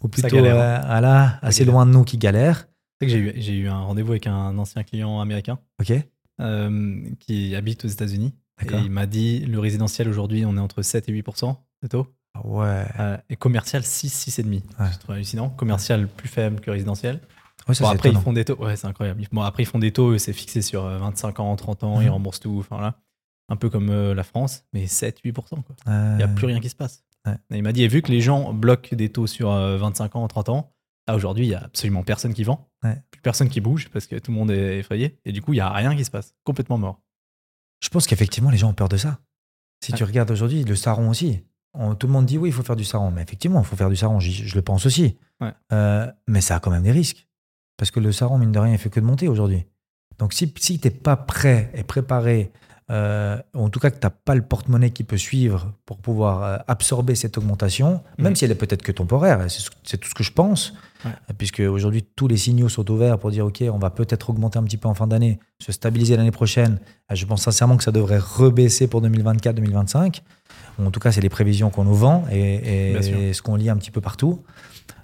ou 0.00 0.08
plutôt 0.08 0.28
galère, 0.28 0.56
euh, 0.56 0.76
hein. 0.76 0.86
voilà, 0.86 1.38
assez 1.42 1.64
loin 1.64 1.84
de 1.84 1.90
nous 1.90 2.04
qui 2.04 2.16
galèrent. 2.16 2.66
C'est 3.00 3.06
que 3.06 3.12
j'ai 3.12 3.18
eu, 3.18 3.32
j'ai 3.36 3.54
eu 3.54 3.68
un 3.68 3.80
rendez-vous 3.80 4.12
avec 4.12 4.26
un 4.26 4.56
ancien 4.56 4.82
client 4.82 5.20
américain 5.20 5.58
Ok, 5.80 5.92
euh, 6.40 7.02
qui 7.18 7.54
habite 7.54 7.84
aux 7.84 7.88
États-Unis. 7.88 8.34
Et 8.62 8.74
il 8.76 8.90
m'a 8.90 9.06
dit 9.06 9.40
le 9.40 9.58
résidentiel 9.58 10.08
aujourd'hui, 10.08 10.44
on 10.44 10.56
est 10.56 10.60
entre 10.60 10.82
7 10.82 11.08
et 11.08 11.12
8 11.12 11.26
de 11.82 11.88
taux. 11.88 12.06
Ah 12.34 12.46
Ouais. 12.46 12.84
Et 13.30 13.36
commercial, 13.36 13.82
6, 13.82 14.28
6,5. 14.28 14.52
Ouais. 14.52 14.60
Je 14.92 14.98
trouve 14.98 15.14
hallucinant. 15.14 15.48
Commercial 15.48 16.06
plus 16.08 16.28
faible 16.28 16.60
que 16.60 16.70
résidentiel. 16.70 17.20
Ouais, 17.68 17.74
ça, 17.74 17.84
Bon, 17.84 17.90
c'est 17.90 17.96
après, 17.96 18.10
ils 18.10 18.18
font 18.18 18.32
des 18.32 18.44
taux. 18.44 18.56
Ouais, 18.56 18.76
c'est 18.76 18.86
incroyable. 18.86 19.22
Bon, 19.32 19.42
après, 19.42 19.62
ils 19.62 19.66
font 19.66 19.78
des 19.78 19.92
taux, 19.92 20.16
c'est 20.18 20.32
fixé 20.32 20.62
sur 20.62 20.84
euh, 20.84 20.98
25 20.98 21.40
ans, 21.40 21.54
30 21.56 21.84
ans, 21.84 22.00
ils 22.00 22.06
Mhm. 22.06 22.12
remboursent 22.12 22.40
tout. 22.40 22.56
Enfin, 22.58 22.80
là, 22.80 22.96
un 23.48 23.56
peu 23.56 23.68
comme 23.70 23.90
euh, 23.90 24.14
la 24.14 24.22
France, 24.22 24.64
mais 24.72 24.86
7, 24.86 25.18
8 25.24 25.32
quoi. 25.32 25.44
Il 25.86 25.92
Euh, 25.92 26.16
n'y 26.16 26.22
a 26.22 26.28
plus 26.28 26.46
rien 26.46 26.60
qui 26.60 26.68
se 26.68 26.74
passe. 26.76 27.04
Ouais. 27.26 27.34
Et 27.50 27.56
il 27.58 27.62
m'a 27.62 27.72
dit, 27.72 27.82
et 27.82 27.88
vu 27.88 28.00
que 28.02 28.10
les 28.10 28.20
gens 28.20 28.52
bloquent 28.54 28.96
des 28.96 29.10
taux 29.10 29.26
sur 29.26 29.50
euh, 29.50 29.76
25 29.76 30.16
ans, 30.16 30.26
30 30.26 30.48
ans, 30.48 30.72
là, 31.06 31.14
aujourd'hui, 31.14 31.44
il 31.46 31.48
n'y 31.50 31.54
a 31.54 31.62
absolument 31.64 32.02
personne 32.02 32.32
qui 32.34 32.44
vend. 32.44 32.70
Ouais. 32.82 32.96
Plus 33.10 33.20
personne 33.20 33.48
qui 33.50 33.60
bouge 33.60 33.90
parce 33.92 34.06
que 34.06 34.16
tout 34.16 34.30
le 34.32 34.38
monde 34.38 34.50
est 34.50 34.78
effrayé. 34.78 35.18
Et 35.26 35.32
du 35.32 35.42
coup, 35.42 35.52
il 35.52 35.56
n'y 35.56 35.60
a 35.60 35.70
rien 35.70 35.94
qui 35.94 36.04
se 36.04 36.10
passe. 36.10 36.34
Complètement 36.44 36.78
mort. 36.78 37.00
Je 37.82 37.88
pense 37.90 38.06
qu'effectivement, 38.06 38.50
les 38.50 38.56
gens 38.56 38.70
ont 38.70 38.74
peur 38.74 38.88
de 38.88 38.96
ça. 38.96 39.18
Si 39.84 39.92
tu 39.92 40.04
regardes 40.04 40.30
aujourd'hui, 40.30 40.64
le 40.64 40.76
saron 40.76 41.08
aussi. 41.10 41.42
On- 41.72 41.94
tout 41.94 42.06
le 42.06 42.12
monde 42.12 42.26
dit 42.26 42.36
oui, 42.36 42.48
il 42.50 42.52
faut 42.52 42.62
faire 42.62 42.76
du 42.76 42.84
saron. 42.84 43.10
Mais 43.10 43.22
effectivement, 43.22 43.60
il 43.60 43.66
faut 43.66 43.76
faire 43.76 43.88
du 43.90 43.96
saron. 43.96 44.18
Je, 44.20 44.54
le 44.54 44.62
pense 44.62 44.86
aussi. 44.86 45.16
Euh, 45.72 46.10
mais 46.26 46.40
ça 46.40 46.56
a 46.56 46.60
quand 46.60 46.70
même 46.70 46.82
des 46.82 46.92
risques. 46.92 47.26
Parce 47.80 47.90
que 47.90 47.98
le 47.98 48.12
saron, 48.12 48.36
mine 48.36 48.52
de 48.52 48.58
rien, 48.58 48.72
il 48.74 48.78
fait 48.78 48.90
que 48.90 49.00
de 49.00 49.06
monter 49.06 49.26
aujourd'hui. 49.26 49.64
Donc 50.18 50.34
si, 50.34 50.52
si 50.58 50.78
tu 50.78 50.86
n'es 50.86 50.92
pas 50.94 51.16
prêt 51.16 51.70
et 51.74 51.82
préparé, 51.82 52.52
euh, 52.90 53.38
ou 53.54 53.60
en 53.64 53.70
tout 53.70 53.80
cas 53.80 53.88
que 53.90 53.98
tu 53.98 54.04
n'as 54.06 54.10
pas 54.10 54.34
le 54.34 54.42
porte-monnaie 54.42 54.90
qui 54.90 55.02
peut 55.02 55.16
suivre 55.16 55.72
pour 55.86 55.96
pouvoir 55.98 56.42
euh, 56.42 56.56
absorber 56.68 57.14
cette 57.14 57.38
augmentation, 57.38 58.02
même 58.18 58.36
si 58.36 58.44
elle 58.44 58.50
est 58.50 58.54
peut-être 58.56 58.82
que 58.82 58.92
temporaire, 58.92 59.40
c'est 59.48 59.60
ce- 59.60 59.70
c'est 59.84 59.96
tout 59.96 60.08
ce 60.10 60.14
que 60.14 60.22
je 60.24 60.32
pense, 60.32 60.74
Ouais. 61.06 61.12
euh, 61.30 61.32
puisque 61.38 61.60
aujourd'hui 61.60 62.02
tous 62.02 62.28
les 62.28 62.36
signaux 62.36 62.68
sont 62.68 62.90
ouverts 62.90 63.18
pour 63.18 63.30
dire 63.30 63.46
ok, 63.46 63.64
on 63.72 63.78
va 63.78 63.88
peut-être 63.88 64.28
augmenter 64.28 64.58
un 64.58 64.64
petit 64.64 64.76
peu 64.76 64.88
en 64.88 64.94
fin 64.94 65.06
d'année, 65.06 65.38
se 65.58 65.72
stabiliser 65.72 66.16
l'année 66.18 66.32
prochaine. 66.32 66.80
Euh, 67.10 67.14
Je 67.14 67.24
pense 67.24 67.40
sincèrement 67.42 67.78
que 67.78 67.84
ça 67.84 67.92
devrait 67.92 68.18
rebaisser 68.18 68.88
pour 68.88 69.00
2024-2025. 69.02 70.20
Ou 70.78 70.84
En 70.84 70.90
tout 70.90 71.00
cas, 71.00 71.12
c'est 71.12 71.20
les 71.22 71.28
prévisions 71.30 71.70
qu'on 71.70 71.84
nous 71.84 71.94
vend 71.94 72.24
et, 72.30 72.92
et 72.92 73.32
ce 73.32 73.40
qu'on 73.40 73.54
lit 73.56 73.70
un 73.70 73.76
petit 73.76 73.90
peu 73.92 74.00
partout. 74.02 74.42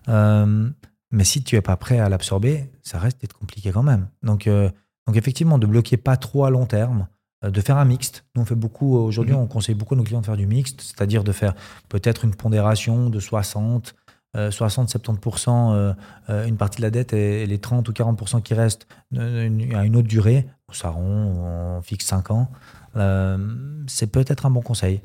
Euh, 0.08 0.68
mais 1.10 1.24
si 1.24 1.42
tu 1.42 1.56
es 1.56 1.60
pas 1.60 1.76
prêt 1.76 1.98
à 1.98 2.08
l'absorber, 2.08 2.70
ça 2.82 2.98
reste 2.98 3.20
d'être 3.20 3.32
compliqué 3.38 3.70
quand 3.72 3.82
même. 3.82 4.08
Donc, 4.22 4.46
euh, 4.46 4.70
donc 5.06 5.16
effectivement, 5.16 5.58
de 5.58 5.66
bloquer 5.66 5.96
pas 5.96 6.16
trop 6.16 6.44
à 6.44 6.50
long 6.50 6.66
terme, 6.66 7.06
euh, 7.44 7.50
de 7.50 7.60
faire 7.60 7.76
un 7.78 7.84
mixte. 7.84 8.24
Nous, 8.34 8.42
on 8.42 8.44
fait 8.44 8.54
beaucoup, 8.56 8.96
aujourd'hui, 8.96 9.34
Mhm. 9.34 9.40
on 9.40 9.46
conseille 9.46 9.74
beaucoup 9.74 9.94
à 9.94 9.96
nos 9.96 10.02
clients 10.04 10.20
de 10.20 10.26
faire 10.26 10.36
du 10.36 10.46
mixte, 10.46 10.80
c'est-à-dire 10.80 11.22
de 11.24 11.32
faire 11.32 11.54
peut-être 11.88 12.24
une 12.24 12.34
pondération 12.34 13.08
de 13.10 13.20
60, 13.20 13.94
euh, 14.36 14.50
60-70%, 14.50 15.72
euh, 15.72 15.92
euh, 16.28 16.46
une 16.46 16.56
partie 16.56 16.78
de 16.78 16.82
la 16.82 16.90
dette 16.90 17.12
et, 17.12 17.42
et 17.42 17.46
les 17.46 17.58
30 17.58 17.88
ou 17.88 17.92
40% 17.92 18.40
qui 18.42 18.54
restent 18.54 18.86
euh, 19.16 19.46
une- 19.46 19.74
à 19.74 19.84
une 19.84 19.96
autre 19.96 20.08
durée. 20.08 20.46
Ça 20.72 20.88
rond, 20.90 21.76
on 21.78 21.82
fixe 21.82 22.06
5 22.06 22.30
ans. 22.32 22.50
Euh, 22.96 23.38
c'est 23.86 24.08
peut-être 24.08 24.46
un 24.46 24.50
bon 24.50 24.62
conseil, 24.62 25.00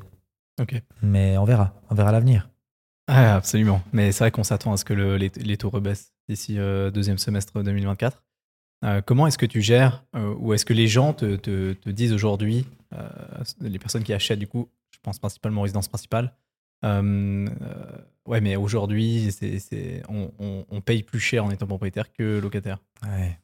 Ok. 0.60 0.82
mais 1.02 1.38
on 1.38 1.44
verra. 1.44 1.74
On 1.90 1.94
verra 1.94 2.10
l'avenir. 2.12 2.48
Ah, 3.14 3.34
absolument. 3.36 3.82
Mais 3.92 4.10
c'est 4.10 4.24
vrai 4.24 4.30
qu'on 4.30 4.42
s'attend 4.42 4.72
à 4.72 4.76
ce 4.78 4.84
que 4.86 4.94
le- 4.94 5.16
les, 5.18 5.30
les 5.36 5.56
taux 5.58 5.68
rebaissent 5.68 6.12
d'ici 6.30 6.58
euh, 6.58 6.90
deuxième 6.90 7.18
semestre 7.18 7.62
2024. 7.62 8.22
Euh, 8.84 9.00
comment 9.02 9.26
est-ce 9.26 9.36
que 9.38 9.44
tu 9.46 9.60
gères 9.60 10.02
euh, 10.16 10.34
ou 10.38 10.54
est-ce 10.54 10.64
que 10.64 10.72
les 10.72 10.88
gens 10.88 11.12
te, 11.12 11.36
te- 11.36 11.74
te 11.74 11.90
disent 11.90 12.12
aujourd'hui, 12.14 12.66
euh, 12.94 13.06
les 13.60 13.78
personnes 13.78 14.02
qui 14.02 14.14
achètent 14.14 14.38
du 14.38 14.46
coup, 14.48 14.68
je 14.92 14.98
pense 15.02 15.18
principalement 15.18 15.60
aux 15.60 15.64
résidences 15.64 15.88
principales, 15.88 16.32
ouais, 16.82 18.40
mais 18.40 18.56
aujourd'hui, 18.56 19.28
on, 20.08 20.30
on- 20.38 20.64
on 20.70 20.80
paye 20.80 21.02
plus 21.02 21.20
cher 21.20 21.44
en 21.44 21.50
étant 21.50 21.66
propriétaire 21.66 22.12
que 22.12 22.38
locataire? 22.40 22.78
Ouais. 23.06 23.38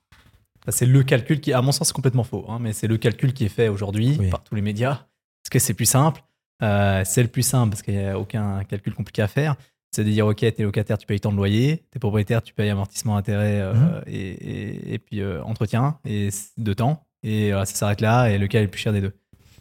C'est 0.71 0.87
le 0.87 1.03
calcul 1.03 1.41
qui, 1.41 1.53
à 1.53 1.63
mon 1.63 1.73
sens, 1.73 1.89
c'est 1.89 1.95
complètement 1.95 2.25
faux, 2.25 2.45
hein, 2.49 2.59
mais 2.61 2.73
c'est 2.73 2.89
le 2.89 2.97
calcul 2.99 3.33
qui 3.33 3.45
est 3.45 3.49
fait 3.51 3.69
aujourd'hui 3.69 4.17
Oui. 4.19 4.31
par 4.31 4.43
tous 4.43 4.55
les 4.55 4.63
médias. 4.63 5.07
Parce 5.43 5.51
que 5.51 5.59
c'est 5.59 5.75
plus 5.75 5.87
simple. 5.87 6.23
Euh, 6.63 7.03
c'est 7.05 7.23
le 7.23 7.29
plus 7.29 7.43
simple 7.43 7.71
parce 7.71 7.83
qu'il 7.83 7.95
n'y 7.97 8.05
a 8.05 8.19
aucun 8.19 8.65
calcul 8.65 8.95
compliqué 8.95 9.23
à 9.23 9.29
faire. 9.29 9.57
C'est 9.91 10.05
de 10.05 10.11
dire, 10.11 10.27
OK, 10.27 10.37
t'es 10.41 10.63
locataire, 10.63 10.99
tu 10.99 11.07
payes 11.07 11.21
tant 11.21 11.33
de 11.33 11.37
loyer. 11.37 11.85
T'es 11.91 11.99
propriétaire, 11.99 12.43
tu 12.43 12.53
payes 12.53 12.69
amortissement, 12.71 13.17
intérêt 13.17 13.61
euh, 13.61 13.75
Mhm. 13.75 14.03
et, 14.07 14.19
et- 14.19 14.95
et 14.95 14.99
puis 14.99 15.21
euh, 15.21 15.43
entretien 15.45 15.99
et 16.05 16.29
de 16.59 16.73
temps. 16.75 17.05
Et 17.23 17.51
ça 17.51 17.65
s'arrête 17.67 18.01
là. 18.01 18.29
Et 18.31 18.39
lequel 18.39 18.61
est 18.63 18.65
le 18.67 18.71
plus 18.71 18.81
cher 18.81 18.93
des 18.93 19.01
deux 19.01 19.13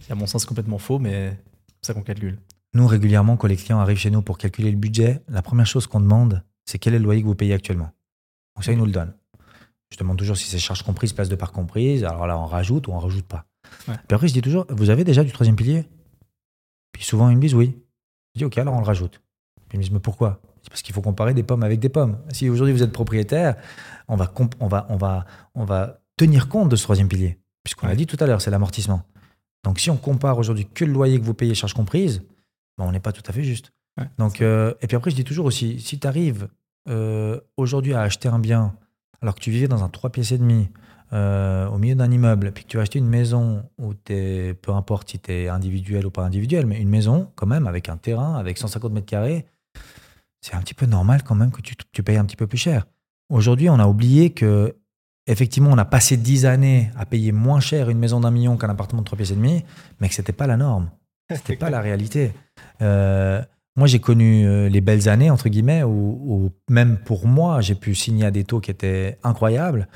Qui, 0.02 0.12
à 0.12 0.16
mon 0.16 0.28
sens, 0.28 0.42
c'est 0.42 0.48
complètement 0.48 0.78
faux, 0.78 1.00
mais 1.00 1.34
c'est 1.82 1.88
ça 1.88 1.94
qu'on 1.94 2.02
calcule. 2.04 2.38
Nous, 2.74 2.86
régulièrement, 2.86 3.38
quand 3.38 3.48
les 3.48 3.56
clients 3.56 3.80
arrivent 3.80 3.98
chez 3.98 4.12
nous 4.12 4.22
pour 4.22 4.38
calculer 4.38 4.70
le 4.70 4.78
budget, 4.78 5.22
la 5.30 5.42
première 5.42 5.66
chose 5.66 5.88
qu'on 5.88 6.00
demande, 6.02 6.44
c'est 6.66 6.78
quel 6.78 6.94
est 6.94 7.00
le 7.00 7.04
loyer 7.06 7.22
que 7.22 7.28
vous 7.28 7.34
payez 7.36 7.54
actuellement. 7.54 7.90
Donc 8.56 8.66
ça, 8.66 8.72
ils 8.74 8.78
nous 8.78 8.86
le 8.86 8.92
donnent. 8.92 9.14
Je 9.92 9.98
demande 9.98 10.18
toujours 10.18 10.36
si 10.38 10.48
c'est 10.50 10.60
charges 10.60 10.84
comprises, 10.84 11.14
place 11.14 11.30
de 11.30 11.36
part 11.36 11.52
comprise. 11.54 12.04
Alors 12.04 12.28
là, 12.28 12.38
on 12.38 12.46
rajoute 12.46 12.88
ou 12.90 12.92
on 12.92 13.00
rajoute 13.00 13.26
pas. 13.26 13.46
Ouais. 13.88 13.96
Puis 14.08 14.16
après, 14.16 14.28
je 14.28 14.34
dis 14.34 14.42
toujours, 14.42 14.66
vous 14.70 14.90
avez 14.90 15.04
déjà 15.06 15.24
du 15.24 15.32
troisième 15.32 15.56
pilier? 15.56 15.86
Puis 16.98 17.06
souvent, 17.06 17.30
ils 17.30 17.36
me 17.36 17.42
disent 17.42 17.54
oui. 17.54 17.78
Je 18.34 18.40
dis, 18.40 18.46
OK, 18.46 18.58
alors 18.58 18.74
on 18.74 18.80
le 18.80 18.86
rajoute. 18.86 19.22
Puis 19.70 19.76
ils 19.76 19.78
me 19.78 19.84
disent, 19.84 19.92
mais 19.92 20.00
pourquoi? 20.00 20.42
C'est 20.64 20.70
parce 20.70 20.82
qu'il 20.82 20.96
faut 20.96 21.02
comparer 21.02 21.36
des 21.36 21.44
pommes 21.44 21.62
avec 21.62 21.80
des 21.80 21.90
pommes. 21.90 22.18
Si 22.32 22.50
aujourd'hui 22.50 22.74
vous 22.74 22.82
êtes 22.82 22.92
propriétaire, 22.92 23.56
on 24.08 24.16
va, 24.16 24.34
on 24.60 24.68
va, 24.68 24.88
on 24.90 24.98
va, 24.98 25.26
on 25.54 25.64
va 25.64 26.00
tenir 26.18 26.50
compte 26.50 26.70
de 26.70 26.76
ce 26.76 26.82
troisième 26.82 27.08
pilier. 27.08 27.38
Puisqu'on 27.64 27.86
l'a 27.86 27.96
dit 27.96 28.08
tout 28.08 28.18
à 28.20 28.26
l'heure, 28.26 28.42
c'est 28.42 28.50
l'amortissement. 28.50 29.04
Donc 29.64 29.80
si 29.80 29.92
on 29.92 29.98
compare 29.98 30.40
aujourd'hui 30.40 30.66
que 30.66 30.86
le 30.86 30.92
loyer 30.92 31.20
que 31.20 31.26
vous 31.26 31.36
payez, 31.36 31.54
charges 31.54 31.76
comprises, 31.76 32.24
ben, 32.80 32.86
on 32.86 32.92
n'est 32.92 33.00
pas 33.00 33.12
tout 33.12 33.22
à 33.28 33.32
fait 33.32 33.44
juste. 33.44 33.74
Ouais, 34.00 34.10
Donc, 34.18 34.42
euh, 34.42 34.74
et 34.82 34.88
puis 34.88 34.98
après, 34.98 35.12
je 35.12 35.16
dis 35.16 35.24
toujours 35.24 35.46
aussi, 35.46 35.80
si 35.80 36.00
tu 36.00 36.08
arrives 36.08 36.50
aujourd'hui 37.58 37.94
à 37.94 38.02
acheter 38.02 38.30
un 38.30 38.40
bien 38.40 38.74
alors 39.22 39.36
que 39.36 39.42
tu 39.42 39.52
vivais 39.52 39.68
dans 39.68 39.84
un 39.84 39.90
3 39.90 40.10
pièces 40.10 40.32
et 40.32 40.38
demi 40.38 40.70
euh, 41.14 41.68
au 41.70 41.78
milieu 41.78 41.96
d'un 41.96 42.12
immeuble, 42.12 42.52
puis 42.52 42.64
que 42.64 42.70
tu 42.70 42.80
as 42.80 42.82
acheté 42.82 43.00
une 43.00 43.08
maison 43.08 43.64
où 43.78 43.94
tu 43.94 44.56
peu 44.62 44.72
importe 44.72 45.10
si 45.10 45.20
tu 45.20 45.32
es 45.32 45.48
individuel 45.48 46.06
ou 46.06 46.12
pas 46.12 46.24
individuel, 46.24 46.66
mais 46.66 46.82
une 46.82 46.90
maison 46.90 47.32
quand 47.36 47.48
même 47.48 47.68
avec 47.68 47.90
un 47.90 47.98
terrain, 47.98 48.36
avec 48.36 48.58
150 48.58 48.92
mètres 48.92 49.06
carrés, 49.06 49.46
c'est 50.42 50.56
un 50.56 50.62
petit 50.62 50.74
peu 50.74 50.86
normal 50.86 51.24
quand 51.24 51.36
même 51.36 51.52
que 51.52 51.62
tu, 51.62 51.76
tu 51.92 52.04
payes 52.04 52.18
un 52.18 52.26
petit 52.26 52.36
peu 52.36 52.48
plus 52.48 52.58
cher. 52.58 52.86
Aujourd'hui, 53.30 53.70
on 53.70 53.80
a 53.80 53.88
oublié 53.88 54.32
que 54.32 54.76
effectivement, 55.28 55.72
on 55.72 55.78
a 55.78 55.86
passé 55.86 56.18
10 56.18 56.46
années 56.46 56.90
à 56.98 57.06
payer 57.06 57.32
moins 57.32 57.60
cher 57.60 57.90
une 57.90 58.00
maison 58.00 58.20
d'un 58.20 58.32
million 58.32 58.58
qu'un 58.58 58.70
appartement 58.70 59.02
de 59.02 59.06
3 59.06 59.18
pièces 59.18 59.32
et 59.32 59.36
demi, 59.36 59.64
mais 60.00 60.10
que 60.10 60.16
c'était 60.16 60.34
pas 60.34 60.48
la 60.48 60.58
norme. 60.58 60.90
C'était 61.34 61.58
pas 61.58 61.70
la 61.70 61.82
réalité. 61.82 62.32
Euh, 62.82 63.42
moi, 63.76 63.88
j'ai 63.88 64.00
connu 64.00 64.46
euh, 64.46 64.70
les 64.70 64.82
belles 64.82 65.10
années, 65.10 65.30
entre 65.32 65.50
guillemets, 65.50 65.82
où, 65.84 65.90
où 65.90 66.52
même 66.70 66.98
pour 66.98 67.28
moi, 67.28 67.62
j'ai 67.62 67.74
pu 67.74 67.96
signer 67.96 68.26
à 68.26 68.32
des 68.32 68.44
taux 68.44 68.60
qui 68.60 68.70
étaient 68.70 69.18
incroyables. 69.24 69.88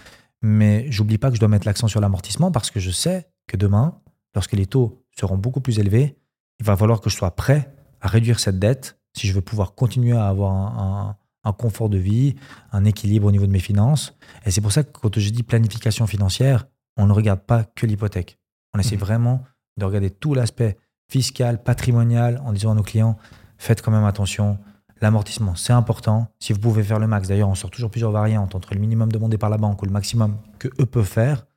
Mais 0.42 0.86
j'oublie 0.92 1.18
pas 1.18 1.30
que 1.30 1.36
je 1.36 1.40
dois 1.40 1.50
mettre 1.50 1.68
l'accent 1.68 1.88
sur 1.88 2.02
l'amortissement 2.02 2.52
parce 2.52 2.72
que 2.72 2.80
je 2.80 2.90
sais 2.92 3.28
que 3.48 3.58
demain, 3.58 4.00
lorsque 4.36 4.54
les 4.54 4.66
taux 4.66 5.04
seront 5.20 5.38
beaucoup 5.38 5.62
plus 5.62 5.80
élevés, 5.80 6.18
il 6.60 6.66
va 6.66 6.76
falloir 6.76 7.02
que 7.02 7.10
je 7.10 7.16
sois 7.16 7.32
prêt 7.36 7.74
à 8.02 8.08
réduire 8.08 8.40
cette 8.40 8.60
dette 8.60 8.98
si 9.16 9.28
je 9.28 9.34
veux 9.34 9.42
pouvoir 9.42 9.76
continuer 9.76 10.16
à 10.18 10.28
avoir 10.28 10.52
un, 10.54 11.10
un- 11.10 11.16
un 11.44 11.54
confort 11.54 11.90
de 11.90 11.98
vie, 11.98 12.36
un 12.72 12.86
équilibre 12.86 13.28
au 13.28 13.32
niveau 13.32 13.48
de 13.48 13.52
mes 13.52 13.60
finances. 13.60 14.16
Et 14.46 14.52
c'est 14.52 14.62
pour 14.62 14.72
ça 14.72 14.84
que 14.84 14.92
quand 14.92 15.18
je 15.20 15.30
dis 15.32 15.42
planification 15.44 16.06
financière, 16.06 16.68
on 16.98 17.08
ne 17.08 17.14
regarde 17.14 17.42
pas 17.42 17.64
que 17.64 17.88
l'hypothèque. 17.88 18.38
On 18.76 18.80
essaie 18.80 18.96
Mhm. 18.96 19.02
vraiment 19.02 19.44
de 19.78 19.86
regarder 19.86 20.12
tout 20.12 20.36
l'aspect 20.36 20.78
fiscal, 21.10 21.62
patrimonial, 21.64 22.40
en 22.46 22.54
disant 22.54 22.72
à 22.72 22.76
nos 22.76 22.84
clients, 22.84 23.18
faites 23.58 23.82
quand 23.82 23.92
même 23.92 24.06
attention. 24.06 24.60
L'amortissement, 25.02 25.56
c'est 25.56 25.74
important. 25.74 26.28
Si 26.40 26.54
vous 26.54 26.60
pouvez 26.60 26.84
faire 26.84 27.00
le 27.00 27.08
max, 27.08 27.28
d'ailleurs, 27.28 27.50
on 27.50 27.56
sort 27.56 27.72
toujours 27.72 27.90
plusieurs 27.90 28.12
variantes 28.12 28.54
entre 28.54 28.76
le 28.76 28.80
minimum 28.80 29.12
demandé 29.12 29.38
par 29.40 29.50
la 29.50 29.58
banque 29.58 29.82
ou 29.82 29.86
le 29.86 29.92
maximum 29.92 30.38
que 30.60 30.68
eux 30.80 30.86
peuvent 30.86 31.04
faire. 31.04 31.48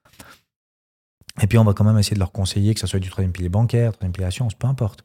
Et 1.43 1.47
puis, 1.47 1.59
on 1.59 1.65
va 1.65 1.75
quand 1.75 1.85
même 1.85 1.99
essayer 1.99 2.15
de 2.15 2.21
leur 2.21 2.33
conseiller, 2.33 2.73
que 2.73 2.81
ce 2.81 2.87
soit 2.87 3.01
du 3.01 3.11
troisième 3.11 3.33
pilier 3.33 3.51
bancaire, 3.51 3.93
troisième 3.93 4.13
pilier 4.13 4.27
assurance, 4.27 4.55
peu 4.55 4.67
importe. 4.67 5.05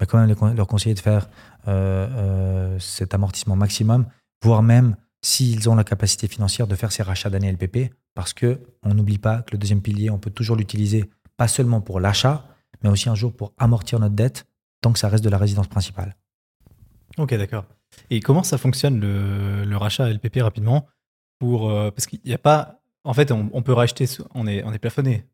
Mais 0.00 0.06
quand 0.06 0.18
même 0.18 0.34
leur 0.56 0.66
conseiller 0.66 0.94
de 0.94 1.00
faire 1.00 1.28
euh, 1.68 2.08
euh, 2.10 2.78
cet 2.80 3.14
amortissement 3.14 3.54
maximum, 3.54 4.06
voire 4.42 4.62
même, 4.62 4.96
s'ils 5.22 5.68
ont 5.68 5.76
la 5.76 5.84
capacité 5.84 6.26
financière, 6.26 6.66
de 6.66 6.74
faire 6.74 6.90
ces 6.90 7.04
rachats 7.04 7.30
d'année 7.30 7.52
LPP, 7.52 7.94
parce 8.14 8.32
que 8.32 8.60
on 8.82 8.94
n'oublie 8.94 9.18
pas 9.18 9.42
que 9.42 9.52
le 9.52 9.58
deuxième 9.58 9.80
pilier, 9.80 10.10
on 10.10 10.18
peut 10.18 10.30
toujours 10.30 10.56
l'utiliser, 10.56 11.08
pas 11.36 11.48
seulement 11.48 11.80
pour 11.80 12.00
l'achat, 12.00 12.46
mais 12.82 12.90
aussi 12.90 13.08
un 13.08 13.14
jour 13.14 13.32
pour 13.32 13.52
amortir 13.58 14.00
notre 14.00 14.14
dette, 14.14 14.46
tant 14.80 14.92
que 14.92 14.98
ça 14.98 15.08
reste 15.08 15.24
de 15.24 15.30
la 15.30 15.38
résidence 15.38 15.68
principale. 15.68 16.16
Ok, 17.18 17.34
d'accord. 17.34 17.64
Et 18.10 18.20
comment 18.20 18.42
ça 18.42 18.58
fonctionne 18.58 19.00
le, 19.00 19.64
le 19.64 19.76
rachat 19.76 20.08
LPP 20.10 20.40
rapidement 20.40 20.86
pour, 21.38 21.70
euh, 21.70 21.90
Parce 21.90 22.06
qu'il 22.06 22.20
n'y 22.24 22.34
a 22.34 22.38
pas. 22.38 22.80
En 23.04 23.14
fait, 23.14 23.30
on, 23.32 23.50
on 23.52 23.62
peut 23.62 23.72
racheter. 23.72 24.06
On 24.34 24.46
est, 24.46 24.62
on 24.64 24.72
est 24.72 24.78
plafonné 24.78 25.24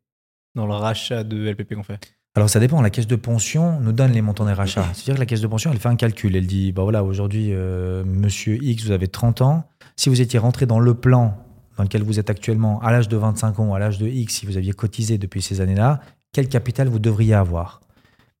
dans 0.55 0.65
le 0.65 0.73
rachat 0.73 1.23
de 1.23 1.49
LPP 1.49 1.75
qu'on 1.75 1.83
fait. 1.83 1.99
Alors 2.35 2.49
ça 2.49 2.59
dépend, 2.59 2.81
la 2.81 2.89
caisse 2.89 3.05
de 3.05 3.15
pension 3.15 3.79
nous 3.79 3.91
donne 3.91 4.11
les 4.11 4.21
montants 4.21 4.45
des 4.45 4.53
rachats. 4.53 4.85
C'est-à-dire 4.93 5.15
que 5.15 5.19
la 5.19 5.25
caisse 5.25 5.41
de 5.41 5.47
pension, 5.47 5.71
elle 5.71 5.79
fait 5.79 5.89
un 5.89 5.95
calcul. 5.95 6.35
Elle 6.35 6.47
dit, 6.47 6.71
bah 6.71 6.83
voilà, 6.83 7.03
aujourd'hui, 7.03 7.49
euh, 7.51 8.03
monsieur 8.05 8.57
X, 8.61 8.85
vous 8.85 8.91
avez 8.91 9.07
30 9.07 9.41
ans. 9.41 9.69
Si 9.95 10.09
vous 10.09 10.21
étiez 10.21 10.39
rentré 10.39 10.65
dans 10.65 10.79
le 10.79 10.93
plan 10.93 11.37
dans 11.77 11.83
lequel 11.83 12.03
vous 12.03 12.19
êtes 12.19 12.29
actuellement, 12.29 12.79
à 12.81 12.91
l'âge 12.91 13.07
de 13.07 13.17
25 13.17 13.59
ans, 13.59 13.73
à 13.73 13.79
l'âge 13.79 13.97
de 13.97 14.07
X, 14.07 14.35
si 14.35 14.45
vous 14.45 14.57
aviez 14.57 14.73
cotisé 14.73 15.17
depuis 15.17 15.41
ces 15.41 15.59
années-là, 15.59 16.01
quel 16.31 16.47
capital 16.47 16.87
vous 16.87 16.99
devriez 16.99 17.33
avoir? 17.33 17.81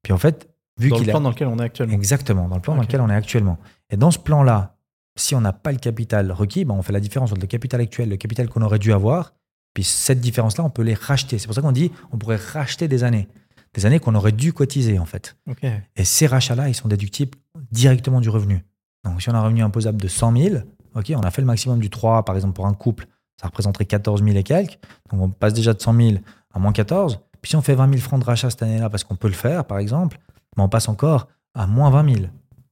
Puis 0.03 0.13
en 0.13 0.17
fait, 0.17 0.52
vu 0.77 0.89
Dans 0.89 0.97
le 0.97 1.03
a... 1.03 1.11
plan 1.11 1.21
dans 1.21 1.29
lequel 1.29 1.47
on 1.47 1.57
est 1.59 1.63
actuellement. 1.63 1.93
Exactement, 1.93 2.47
dans 2.47 2.55
le 2.55 2.61
plan 2.61 2.75
dans 2.75 2.81
lequel 2.81 3.01
on 3.01 3.09
est 3.09 3.15
actuellement. 3.15 3.57
Et 3.89 3.97
dans 3.97 4.11
ce 4.11 4.19
plan-là, 4.19 4.75
Si 5.15 5.35
on 5.35 5.41
n'a 5.41 5.53
pas 5.53 5.71
le 5.71 5.77
capital 5.77 6.31
requis, 6.31 6.65
ben 6.65 6.73
on 6.73 6.81
fait 6.81 6.93
la 6.93 6.99
différence 6.99 7.31
entre 7.31 7.41
le 7.41 7.47
capital 7.47 7.79
actuel, 7.81 8.09
le 8.09 8.17
capital 8.17 8.49
qu'on 8.49 8.63
aurait 8.63 8.79
dû 8.79 8.91
avoir, 8.91 9.33
puis 9.73 9.83
cette 9.83 10.19
différence-là, 10.19 10.63
on 10.63 10.69
peut 10.71 10.81
les 10.81 10.95
racheter. 10.95 11.37
C'est 11.37 11.45
pour 11.45 11.55
ça 11.55 11.61
qu'on 11.61 11.71
dit 11.71 11.91
on 12.11 12.17
pourrait 12.17 12.39
racheter 12.53 12.87
des 12.87 13.03
années. 13.03 13.27
Des 13.73 13.85
années 13.85 13.99
qu'on 13.99 14.15
aurait 14.15 14.31
dû 14.31 14.53
cotiser, 14.53 14.99
en 14.99 15.05
fait. 15.05 15.35
Ok. 15.49 15.65
Et 15.95 16.03
ces 16.03 16.27
rachats-là, 16.27 16.69
ils 16.69 16.75
sont 16.75 16.87
déductibles 16.87 17.37
directement 17.71 18.21
du 18.21 18.29
revenu. 18.29 18.63
Donc, 19.03 19.21
si 19.21 19.29
on 19.29 19.33
a 19.33 19.37
un 19.37 19.43
revenu 19.43 19.63
imposable 19.63 19.99
de 20.01 20.07
100 20.07 20.37
000, 20.37 20.55
ok, 20.95 21.13
on 21.15 21.21
a 21.21 21.31
fait 21.31 21.41
le 21.41 21.47
maximum 21.47 21.79
du 21.79 21.89
3, 21.89 22.23
par 22.23 22.35
exemple, 22.35 22.53
pour 22.53 22.67
un 22.67 22.73
couple, 22.73 23.07
ça 23.39 23.47
représenterait 23.47 23.85
14 23.85 24.23
000 24.23 24.35
et 24.35 24.43
quelques. 24.43 24.79
Donc, 25.11 25.21
on 25.21 25.29
passe 25.29 25.53
déjà 25.53 25.73
de 25.73 25.81
100 25.81 25.93
000 25.95 26.15
à 26.53 26.59
moins 26.59 26.71
14. 26.71 27.19
Puis, 27.41 27.49
si 27.49 27.55
on 27.55 27.61
fait 27.61 27.75
20 27.75 27.89
000 27.89 27.99
francs 27.99 28.19
de 28.19 28.25
rachat 28.25 28.49
cette 28.49 28.61
année-là, 28.61 28.89
parce 28.89 29.03
qu'on 29.03 29.15
peut 29.15 29.27
le 29.27 29.33
faire, 29.33 29.65
par 29.65 29.79
exemple, 29.79 30.19
ben, 30.57 30.63
on 30.63 30.69
passe 30.69 30.89
encore 30.89 31.27
à 31.53 31.67
moins 31.67 31.89
20 31.89 32.13
000. 32.15 32.25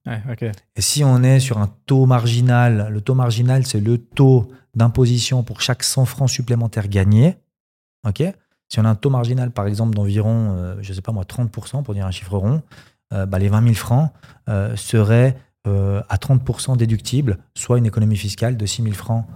Ouais, 0.08 0.22
ok. 0.32 0.44
Et 0.76 0.82
si 0.82 1.04
on 1.04 1.22
est 1.24 1.40
sur 1.40 1.58
un 1.60 1.70
taux 1.86 2.06
marginal, 2.06 2.88
le 2.92 3.02
taux 3.02 3.14
marginal, 3.16 3.66
c'est 3.66 3.80
le 3.80 3.98
taux 4.00 4.52
d'imposition 4.76 5.44
pour 5.44 5.62
chaque 5.62 5.84
100 5.84 6.06
francs 6.06 6.30
supplémentaires 6.30 6.88
gagnés. 6.88 7.38
ok? 8.08 8.24
Si 8.70 8.80
on 8.80 8.86
a 8.86 8.90
un 8.90 8.96
taux 8.96 9.10
marginal, 9.10 9.52
par 9.52 9.68
exemple, 9.68 9.94
d'environ, 9.96 10.54
euh, 10.56 10.76
je 10.82 10.90
ne 10.92 10.96
sais 10.96 11.02
pas 11.02 11.12
moi, 11.12 11.24
30%, 11.26 11.84
pour 11.84 11.94
dire 11.94 12.06
un 12.08 12.12
chiffre 12.12 12.36
rond, 12.38 12.62
euh, 13.14 13.26
bah, 13.26 13.38
les 13.38 13.50
20 13.50 13.62
000 13.64 13.74
francs 13.76 14.12
euh, 14.50 14.76
seraient 14.76 15.36
à 15.64 16.16
30% 16.18 16.76
déductibles, 16.76 17.38
soit 17.54 17.78
une 17.78 17.86
économie 17.86 18.16
fiscale 18.18 18.58
de 18.58 18.66
6 18.66 18.82
000 18.82 18.96
francs 18.96 19.28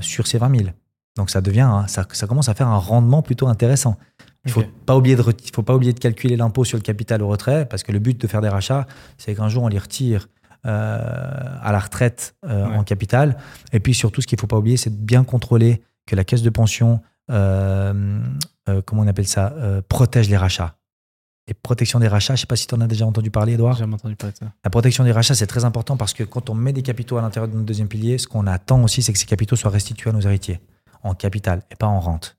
sur 0.00 0.28
ces 0.28 0.38
20 0.38 0.56
000. 0.56 0.70
Donc 1.16 1.30
ça 1.30 1.40
devient, 1.40 1.62
un- 1.62 1.88
ça, 1.88 2.06
ça 2.12 2.28
commence 2.28 2.48
à 2.48 2.54
faire 2.54 2.68
un 2.68 2.76
rendement 2.78 3.22
plutôt 3.22 3.48
intéressant. 3.48 3.96
Il 4.44 4.48
ne 4.48 4.52
faut, 4.52 4.64
pas 4.86 4.96
oublier 4.96 5.14
de 5.14 5.22
faut 5.54 5.62
pas 5.62 5.74
oublier 5.74 5.92
de 5.92 6.00
calculer 6.00 6.36
l'impôt 6.36 6.64
sur 6.64 6.76
le 6.76 6.82
capital 6.82 7.22
au 7.22 7.28
retrait, 7.28 7.66
parce 7.68 7.84
que 7.84 7.92
le 7.92 8.00
but 8.00 8.20
de 8.20 8.26
faire 8.26 8.40
des 8.40 8.48
rachats, 8.48 8.86
c'est 9.16 9.34
qu'un 9.36 9.48
jour 9.48 9.62
on 9.62 9.68
les 9.68 9.78
retire 9.78 10.28
euh, 10.66 11.58
à 11.60 11.72
la 11.72 11.78
retraite 11.78 12.34
euh, 12.44 12.66
Ouais. 12.66 12.76
en 12.76 12.84
capital. 12.84 13.36
Et 13.72 13.80
puis 13.80 13.94
surtout, 13.94 14.20
ce 14.20 14.26
qu'il 14.26 14.36
ne 14.36 14.40
faut 14.40 14.46
pas 14.48 14.58
oublier, 14.58 14.76
c'est 14.76 14.90
de 14.90 15.00
bien 15.00 15.22
contrôler 15.24 15.82
que 16.06 16.16
la 16.16 16.24
caisse 16.24 16.42
de 16.42 16.50
pension, 16.50 17.00
euh, 17.30 18.20
comment 18.84 19.02
on 19.02 19.06
appelle 19.06 19.28
ça, 19.28 19.54
protège 19.88 20.28
les 20.28 20.36
rachats. 20.36 20.76
Et 21.48 21.54
protection 21.54 21.98
des 21.98 22.06
rachats, 22.06 22.34
je 22.34 22.38
ne 22.38 22.42
sais 22.42 22.46
pas 22.46 22.54
si 22.54 22.68
tu 22.68 22.74
en 22.74 22.80
as 22.80 22.86
déjà 22.86 23.06
entendu 23.06 23.30
parler, 23.30 23.54
Edouard. 23.54 23.74
J'ai 23.74 23.80
jamais 23.80 23.94
entendu 23.94 24.14
parler 24.14 24.32
de 24.32 24.38
ça. 24.38 24.52
La 24.62 24.70
protection 24.70 25.02
des 25.02 25.10
rachats, 25.10 25.34
c'est 25.34 25.48
très 25.48 25.64
important 25.64 25.96
parce 25.96 26.14
que 26.14 26.22
quand 26.22 26.48
on 26.50 26.54
met 26.54 26.72
des 26.72 26.82
capitaux 26.82 27.16
à 27.16 27.22
l'intérieur 27.22 27.48
de 27.48 27.54
notre 27.54 27.66
deuxième 27.66 27.88
pilier, 27.88 28.18
ce 28.18 28.28
qu'on 28.28 28.46
attend 28.46 28.82
aussi, 28.84 29.02
c'est 29.02 29.12
que 29.12 29.18
ces 29.18 29.26
capitaux 29.26 29.56
soient 29.56 29.70
restitués 29.70 30.10
à 30.10 30.12
nos 30.12 30.20
héritiers 30.20 30.60
en 31.02 31.14
capital 31.14 31.62
et 31.72 31.74
pas 31.74 31.88
en 31.88 31.98
rente. 31.98 32.36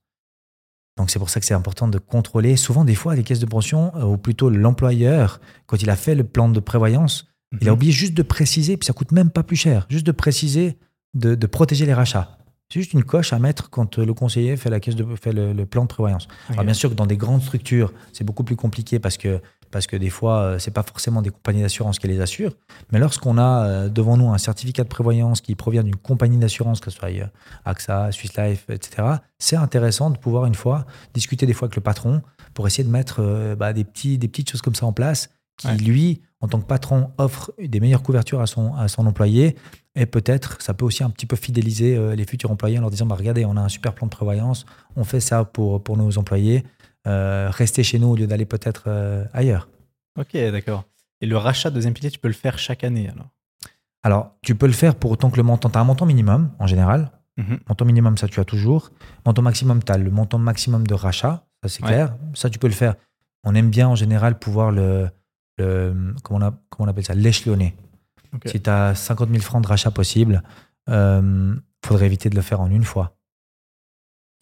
Donc 0.98 1.10
c'est 1.10 1.20
pour 1.20 1.30
ça 1.30 1.40
que 1.40 1.46
c'est 1.46 1.54
important 1.56 1.88
de 1.88 1.98
contrôler. 1.98 2.56
Souvent, 2.56 2.86
des 2.86 2.96
fois, 2.96 3.16
les 3.16 3.24
caisses 3.24 3.40
de 3.40 3.46
pension, 3.48 3.92
euh, 3.96 4.04
ou 4.04 4.18
plutôt 4.18 4.50
l'employeur, 4.50 5.40
quand 5.66 5.82
il 5.82 5.90
a 5.90 5.96
fait 5.96 6.16
le 6.16 6.24
plan 6.24 6.50
de 6.50 6.60
prévoyance, 6.60 7.28
il 7.62 7.68
a 7.68 7.72
Mhm. 7.72 7.76
oublié 7.78 7.92
juste 7.92 8.14
de 8.14 8.24
préciser, 8.24 8.78
puis 8.78 8.86
ça 8.86 8.94
coûte 8.94 9.12
même 9.12 9.30
pas 9.30 9.44
plus 9.44 9.56
cher, 9.56 9.86
juste 9.90 10.06
de 10.06 10.12
préciser 10.12 10.78
de, 11.14 11.36
de 11.36 11.48
protéger 11.48 11.86
les 11.86 11.94
rachats. 11.94 12.38
C'est 12.72 12.80
juste 12.80 12.94
une 12.94 13.04
coche 13.04 13.34
à 13.34 13.40
mettre 13.40 13.70
quand 13.70 14.00
euh, 14.00 14.06
le 14.06 14.14
conseiller 14.16 14.58
fait, 14.58 14.70
la 14.72 14.80
caisse 14.80 14.96
de, 14.96 15.06
fait 15.16 15.32
le, 15.32 15.54
le 15.54 15.66
plan 15.68 15.84
de 15.84 15.88
prévoyance. 15.88 16.28
Alors 16.50 16.64
bien 16.64 16.74
sûr 16.74 16.90
que 16.90 16.96
dans 16.96 17.06
des 17.06 17.18
grandes 17.18 17.42
structures, 17.44 17.94
c'est 18.14 18.24
beaucoup 18.24 18.44
plus 18.44 18.56
compliqué 18.56 18.98
parce 19.00 19.18
que, 19.18 19.42
parce 19.74 19.88
que 19.88 19.98
des 19.98 20.12
fois, 20.12 20.38
euh, 20.38 20.60
c'est 20.60 20.72
pas 20.72 20.84
forcément 20.84 21.24
des 21.24 21.32
compagnies 21.32 21.64
d'assurance 21.64 21.98
qui 21.98 22.08
les 22.08 22.22
assurent. 22.22 22.54
Mais 22.92 23.00
lorsqu'on 23.00 23.40
a 23.40 23.66
euh, 23.66 23.90
devant 23.90 24.16
nous 24.18 24.30
un 24.32 24.38
certificat 24.38 24.84
de 24.84 24.88
prévoyance 24.88 25.42
qui 25.42 25.56
provient 25.56 25.84
d'une 25.84 25.96
compagnie 25.96 26.38
d'assurance, 26.38 26.80
que 26.80 26.92
ce 26.92 26.98
soit 26.98 27.10
euh, 27.10 27.26
AXA, 27.66 28.12
Swiss 28.12 28.38
Life, 28.38 28.66
etc., 28.70 29.16
c'est 29.40 29.56
intéressant 29.56 30.12
de 30.12 30.18
pouvoir 30.18 30.46
une 30.46 30.54
fois 30.54 30.86
discuter 31.16 31.48
des 31.48 31.54
fois 31.54 31.66
avec 31.66 31.76
le 31.76 31.82
patron 31.82 32.22
pour 32.54 32.68
essayer 32.68 32.84
de 32.84 32.90
mettre 32.90 33.56
bah, 33.58 33.74
des, 33.74 33.84
petits, 33.84 34.20
des 34.20 34.28
petites 34.28 34.52
choses 34.52 34.62
comme 34.62 34.76
ça 34.76 34.86
en 34.86 34.94
place 34.94 35.30
qui, 35.58 35.68
Ouais. 35.68 35.78
lui, 35.78 36.22
en 36.40 36.48
tant 36.48 36.60
que 36.60 36.66
patron, 36.66 37.10
offre 37.18 37.52
des 37.60 37.80
meilleures 37.80 38.04
couvertures 38.04 38.42
à 38.42 38.48
son, 38.48 38.76
à 38.76 38.88
son 38.88 39.08
employé. 39.08 39.56
Et 39.96 40.06
peut-être, 40.06 40.62
ça 40.62 40.76
peut 40.76 40.86
aussi 40.86 41.04
un 41.04 41.10
petit 41.10 41.26
peu 41.26 41.36
fidéliser 41.36 42.16
les 42.16 42.26
futurs 42.26 42.52
employés 42.52 42.78
en 42.78 42.82
leur 42.82 42.92
disant, 42.92 43.08
bah, 43.08 43.16
regardez, 43.16 43.44
on 43.44 43.58
a 43.58 43.62
un 43.62 43.70
super 43.70 43.94
plan 43.94 44.06
de 44.06 44.12
prévoyance, 44.12 44.66
on 44.96 45.04
fait 45.04 45.20
ça 45.20 45.46
pour, 45.46 45.84
pour 45.84 45.98
nos 45.98 46.18
employés, 46.20 46.64
euh, 47.08 47.50
restez 47.52 47.84
chez 47.84 48.00
nous 48.00 48.08
au 48.10 48.16
lieu 48.16 48.28
d'aller 48.28 48.46
peut-être 48.46 48.84
euh, 48.88 49.26
ailleurs. 49.34 49.68
Ok, 50.20 50.34
d'accord. 50.34 50.86
Et 51.22 51.26
le 51.26 51.38
rachat 51.38 51.70
de 51.70 51.76
deuxième 51.76 51.94
pilier, 51.94 52.12
tu 52.12 52.20
peux 52.20 52.28
le 52.28 52.34
faire 52.34 52.58
chaque 52.60 52.84
année 52.84 53.10
alors? 53.10 53.30
Alors, 54.04 54.36
tu 54.42 54.56
peux 54.56 54.68
le 54.68 54.74
faire 54.74 54.96
pour 54.96 55.12
autant 55.12 55.30
que 55.30 55.38
le 55.38 55.44
montant, 55.44 55.70
tu 55.70 55.78
as 55.78 55.82
un 55.82 55.86
montant 55.86 56.06
minimum 56.06 56.52
en 56.60 56.68
général. 56.68 57.12
Mhm. 57.38 57.60
Montant 57.70 57.86
minimum, 57.86 58.18
ça 58.18 58.28
tu 58.28 58.40
as 58.40 58.46
toujours. 58.46 58.92
Montant 59.26 59.42
maximum, 59.42 59.82
tu 59.84 59.92
as 59.92 59.98
le 59.98 60.12
montant 60.12 60.38
maximum 60.38 60.86
de 60.86 60.94
rachat, 60.94 61.46
ça 61.64 61.70
c'est 61.70 61.82
Ouais. 61.84 61.90
clair. 61.90 62.16
Ça 62.34 62.50
tu 62.50 62.60
peux 62.60 62.68
le 62.68 62.74
faire. 62.74 62.96
On 63.46 63.56
aime 63.56 63.70
bien 63.70 63.88
en 63.88 63.96
général 63.96 64.38
pouvoir 64.38 64.72
le, 64.72 65.10
le 65.58 66.14
comment, 66.24 66.40
on 66.40 66.42
a- 66.50 66.54
comment 66.70 66.88
on 66.88 66.92
appelle 66.92 67.06
ça, 67.06 67.16
l'échelonner. 67.16 67.76
Si 68.46 68.62
tu 68.62 68.70
as 68.70 68.94
50 68.96 69.30
000 69.30 69.42
francs 69.42 69.64
de 69.64 69.68
rachat 69.68 69.92
possible, 69.92 70.44
il 70.88 71.62
faudrait 71.86 72.06
éviter 72.08 72.30
de 72.30 72.36
le 72.36 72.42
faire 72.42 72.62
en 72.62 72.70
une 72.70 72.84
fois. 72.84 73.16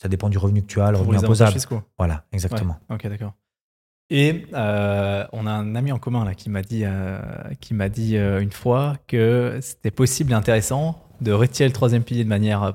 Ça 0.01 0.07
dépend 0.09 0.29
du 0.29 0.37
revenu 0.37 0.61
que 0.63 0.67
tu 0.67 0.81
as, 0.81 0.89
le 0.91 0.97
revenu 0.97 1.11
imposable. 1.25 1.51
Voilà, 1.97 2.25
exactement. 2.31 2.77
Ouais, 2.89 2.95
Ok, 2.95 3.07
d'accord. 3.07 3.33
Et 4.09 4.45
euh, 4.53 5.25
on 5.31 5.45
a 5.47 5.51
un 5.51 5.75
ami 5.75 5.91
en 5.91 5.99
commun 5.99 6.25
là 6.25 6.33
qui 6.35 6.49
m'a 6.49 6.61
dit, 6.63 6.81
euh, 6.85 7.19
qui 7.61 7.73
m'a 7.73 7.87
dit 7.87 8.17
euh, 8.17 8.41
une 8.41 8.51
fois 8.51 8.97
que 9.07 9.59
c'était 9.61 9.91
possible 9.91 10.31
et 10.31 10.35
intéressant 10.35 11.01
de 11.21 11.31
retirer 11.31 11.69
le 11.69 11.73
troisième 11.73 12.03
pilier 12.03 12.23
de 12.23 12.29
manière 12.29 12.73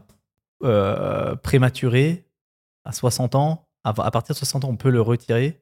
prématurée 1.42 2.24
à 2.84 2.92
60 2.92 3.34
ans. 3.34 3.66
À, 3.84 3.90
à 3.90 4.10
partir 4.10 4.34
de 4.34 4.38
60 4.38 4.64
ans, 4.64 4.68
on 4.70 4.76
peut 4.76 4.90
le 4.90 5.00
retirer? 5.00 5.60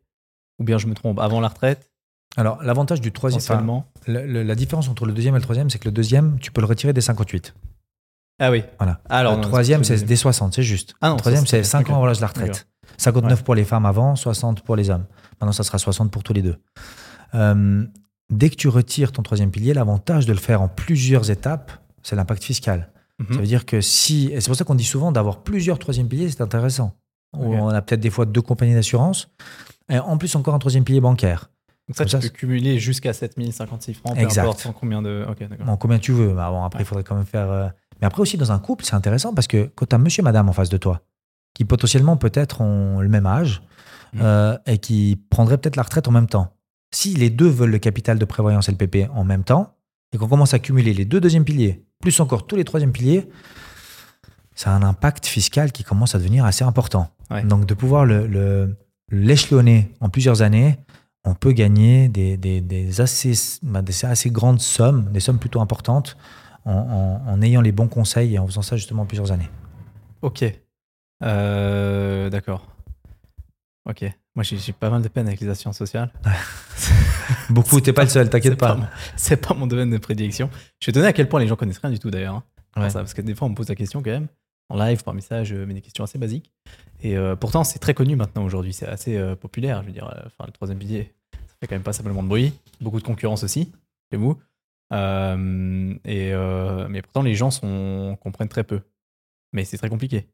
Ou 0.59 0.65
bien 0.65 0.79
je 0.79 0.87
me 0.87 0.95
trompe, 0.95 1.19
avant 1.19 1.41
la 1.41 1.49
retraite, 1.49 1.91
Alors, 2.37 2.63
l'avantage 2.63 3.01
du 3.01 3.11
troisième, 3.13 3.41
enfin, 3.55 3.63
le- 4.07 4.43
la 4.43 4.55
différence 4.55 4.89
entre 4.89 5.07
le 5.07 5.13
deuxième 5.13 5.35
et 5.35 5.39
le 5.39 5.43
troisième, 5.43 5.71
c'est 5.71 5.79
que 5.79 5.85
le 5.89 5.93
deuxième, 5.93 6.39
tu 6.41 6.51
peux 6.53 6.61
le 6.61 6.67
retirer 6.67 6.93
dès 6.93 7.01
58. 7.01 7.55
Ah 8.41 8.51
oui. 8.51 8.63
Voilà. 8.79 9.01
Alors, 9.09 9.33
le 9.37 9.43
non, 9.43 9.49
troisième, 9.49 9.85
c'est 9.85 10.05
dès 10.05 10.17
60, 10.17 10.55
c'est 10.55 10.63
juste. 10.63 10.95
Ah 11.01 11.11
non, 11.11 11.17
troisième, 11.17 11.47
c'est 11.47 11.63
c'est- 11.63 11.71
5 11.71 11.91
ans 11.91 11.97
avant 11.97 12.07
l'âge 12.07 12.17
de 12.17 12.23
la 12.23 12.27
retraite. 12.29 12.67
59 12.99 13.43
pour 13.45 13.55
les 13.55 13.65
femmes 13.65 13.87
avant, 13.87 14.17
60 14.17 14.63
pour 14.63 14.77
les 14.77 14.91
hommes. 14.91 15.05
Maintenant, 15.41 15.53
ça 15.53 15.63
sera 15.65 15.79
60 15.79 16.11
pour 16.11 16.23
tous 16.23 16.33
les 16.33 16.43
deux. 16.43 16.57
Euh, 17.35 17.85
dès 18.31 18.51
que 18.51 18.57
tu 18.57 18.69
retires 18.69 19.13
ton 19.13 19.23
troisième 19.23 19.51
pilier, 19.51 19.75
l'avantage 19.75 20.27
de 20.27 20.33
le 20.33 20.39
faire 20.39 20.63
en 20.63 20.69
plusieurs 20.69 21.31
étapes, 21.31 21.73
c'est 22.03 22.17
l'impact 22.17 22.43
fiscal. 22.45 22.91
Mhm. 23.19 23.27
Ça 23.35 23.39
veut 23.41 23.47
dire 23.47 23.65
que 23.67 23.81
si, 23.81 24.29
et 24.33 24.41
c'est 24.41 24.49
pour 24.49 24.57
ça 24.57 24.65
qu'on 24.65 24.75
dit 24.75 24.85
souvent 24.85 25.13
d'avoir 25.13 25.43
plusieurs 25.43 25.79
troisième 25.79 26.09
piliers, 26.09 26.31
c'est 26.31 26.41
intéressant. 26.41 26.93
On 27.33 27.69
a 27.69 27.83
peut-être 27.83 28.01
des 28.01 28.11
fois 28.11 28.27
deux 28.27 28.43
compagnies 28.43 28.75
d'assurance, 28.75 29.29
et 29.89 29.99
en 29.99 30.17
plus 30.19 30.35
encore 30.37 30.55
un 30.55 30.59
troisième 30.61 30.85
pilier 30.85 31.01
bancaire. 31.01 31.51
Donc 31.89 31.97
ça, 31.97 32.05
Comme 32.05 32.07
tu 32.07 32.11
ça, 32.13 32.19
peux 32.21 32.29
cumuler 32.29 32.79
jusqu'à 32.79 33.13
7056 33.13 33.95
francs, 33.95 34.15
peu 34.15 34.23
Exact. 34.23 34.43
importe 34.43 34.61
sans 34.61 34.73
combien 34.73 35.03
de... 35.03 35.27
Bon, 35.67 35.77
combien 35.77 35.99
tu 35.99 36.13
veux. 36.13 36.29
Mais 36.29 36.35
bon, 36.35 36.65
après, 36.65 36.83
il 36.83 36.87
faudrait 36.87 37.03
quand 37.05 37.17
même 37.17 37.27
faire. 37.27 37.73
Mais 38.01 38.07
après 38.07 38.21
aussi, 38.23 38.37
dans 38.37 38.53
un 38.53 38.59
couple, 38.59 38.85
c'est 38.85 38.95
intéressant 38.95 39.35
parce 39.35 39.47
que 39.47 39.71
quand 39.75 39.87
tu 39.87 39.95
as 39.95 39.99
monsieur, 39.99 40.23
madame 40.23 40.49
en 40.49 40.53
face 40.53 40.69
de 40.69 40.77
toi, 40.77 41.01
qui 41.55 41.65
potentiellement 41.65 42.17
peut-être 42.17 42.61
ont 42.61 43.01
le 43.01 43.09
même 43.09 43.27
âge 43.27 43.63
Mhm. 44.15 44.21
euh, 44.23 44.59
et 44.67 44.79
qui 44.79 45.21
prendraient 45.31 45.59
peut-être 45.59 45.77
la 45.77 45.83
retraite 45.83 46.07
en 46.09 46.13
même 46.13 46.29
temps, 46.29 46.53
si 46.93 47.15
les 47.15 47.31
deux 47.31 47.49
veulent 47.49 47.71
le 47.73 47.79
capital 47.79 48.19
de 48.19 48.25
prévoyance 48.25 48.69
LPP 48.69 49.09
en 49.13 49.25
même 49.25 49.43
temps, 49.45 49.75
et 50.13 50.19
qu'on 50.19 50.29
commence 50.29 50.55
à 50.55 50.59
cumuler 50.61 50.95
les 50.95 51.05
deux 51.05 51.21
deuxièmes 51.21 51.45
piliers, 51.45 51.85
plus 52.01 52.21
encore 52.21 52.47
tous 52.47 52.55
les 52.57 52.65
troisièmes 52.65 52.93
piliers, 52.93 53.29
ça 54.55 54.71
a 54.73 54.75
un 54.75 54.83
impact 54.83 55.27
fiscal 55.27 55.73
qui 55.73 55.83
commence 55.83 56.15
à 56.15 56.19
devenir 56.19 56.45
assez 56.45 56.65
important. 56.65 57.09
Ouais. 57.31 57.43
Donc 57.43 57.67
de 57.67 57.75
pouvoir 57.75 58.05
le- 58.05 58.27
le- 58.29 58.77
l'échelonner 59.11 59.93
en 60.01 60.09
plusieurs 60.09 60.43
années, 60.43 60.79
on 61.25 61.35
peut 61.35 61.53
gagner 61.53 62.09
des, 62.09 62.37
des- 62.37 62.61
des 62.61 63.01
assez, 63.01 63.33
bah, 63.63 63.83
des 63.83 64.05
assez 64.05 64.31
grandes 64.31 64.61
sommes, 64.61 65.11
des 65.13 65.21
sommes 65.21 65.39
plutôt 65.39 65.61
importantes, 65.61 66.17
en, 66.65 66.73
en- 66.73 67.23
en 67.27 67.43
ayant 67.43 67.61
les 67.61 67.73
bons 67.73 67.89
conseils 67.89 68.35
et 68.35 68.39
en 68.39 68.47
faisant 68.47 68.63
ça 68.63 68.77
justement 68.77 69.03
en 69.03 69.07
plusieurs 69.07 69.33
années. 69.33 69.49
Ok. 70.23 70.45
Euh, 71.23 72.31
D'accord. 72.31 72.67
Ok. 73.89 74.05
Moi, 74.35 74.43
j'ai 74.43 74.73
pas 74.73 74.91
mal 74.91 75.03
de 75.03 75.09
peine 75.09 75.27
avec 75.29 75.41
les 75.41 75.49
assurances 75.49 75.77
sociales. 75.79 76.11
Beaucoup, 77.51 77.81
t'es 77.81 77.93
pas 77.93 78.03
le 78.03 78.09
seul, 78.09 78.29
t'inquiète 78.31 78.57
pas. 78.59 78.75
mon- 78.75 78.87
C'est 79.17 79.37
pas 79.37 79.55
mon 79.55 79.67
domaine 79.67 79.91
de 79.91 79.99
prédilection. 79.99 80.51
Je 80.81 80.87
vais 80.87 80.93
te 80.93 80.99
donner 80.99 81.09
à 81.09 81.13
quel 81.13 81.29
point 81.29 81.41
les 81.41 81.47
gens 81.47 81.57
connaissent 81.57 81.79
rien 81.79 81.91
du 81.91 81.99
tout 81.99 82.11
d'ailleurs. 82.11 82.37
hein, 82.37 82.43
Ouais. 82.83 82.93
parce 82.93 83.15
que 83.15 83.23
des 83.23 83.35
fois, 83.35 83.47
on 83.47 83.51
me 83.51 83.55
pose 83.55 83.69
la 83.69 83.75
question 83.77 84.03
quand 84.03 84.11
même. 84.11 84.27
En 84.71 84.77
live, 84.79 85.05
par 85.05 85.13
message, 85.15 85.53
euh, 85.53 85.65
mais 85.69 85.75
des 85.75 85.83
questions 85.83 86.03
assez 86.05 86.19
basiques. 86.19 86.51
Et 87.03 87.17
euh, 87.17 87.37
pourtant, 87.37 87.63
c'est 87.65 87.79
très 87.79 87.93
connu 87.95 88.17
maintenant 88.17 88.45
aujourd'hui. 88.45 88.73
C'est 88.73 88.87
assez 88.87 89.17
euh, 89.17 89.37
populaire. 89.37 89.83
Je 89.83 89.87
veux 89.89 89.93
dire, 89.93 90.07
enfin, 90.27 90.45
le 90.47 90.53
troisième 90.53 90.79
pilier, 90.79 91.13
ça 91.33 91.55
fait 91.61 91.67
quand 91.69 91.75
même 91.75 91.83
pas 91.83 91.93
simplement 91.93 92.23
de 92.23 92.29
bruit. 92.29 92.55
Beaucoup 92.81 92.99
de 92.99 93.05
concurrence 93.05 93.45
aussi, 93.45 93.71
chez 94.11 94.17
vous. 94.19 94.39
Euh, 94.93 95.95
et, 96.05 96.33
euh, 96.33 96.87
mais 96.89 97.03
pourtant, 97.03 97.23
les 97.23 97.35
gens 97.35 97.51
sont, 97.51 98.17
comprennent 98.21 98.49
très 98.49 98.65
peu. 98.65 98.81
Mais 99.53 99.65
c'est 99.65 99.79
très 99.79 99.89
compliqué. 99.89 100.27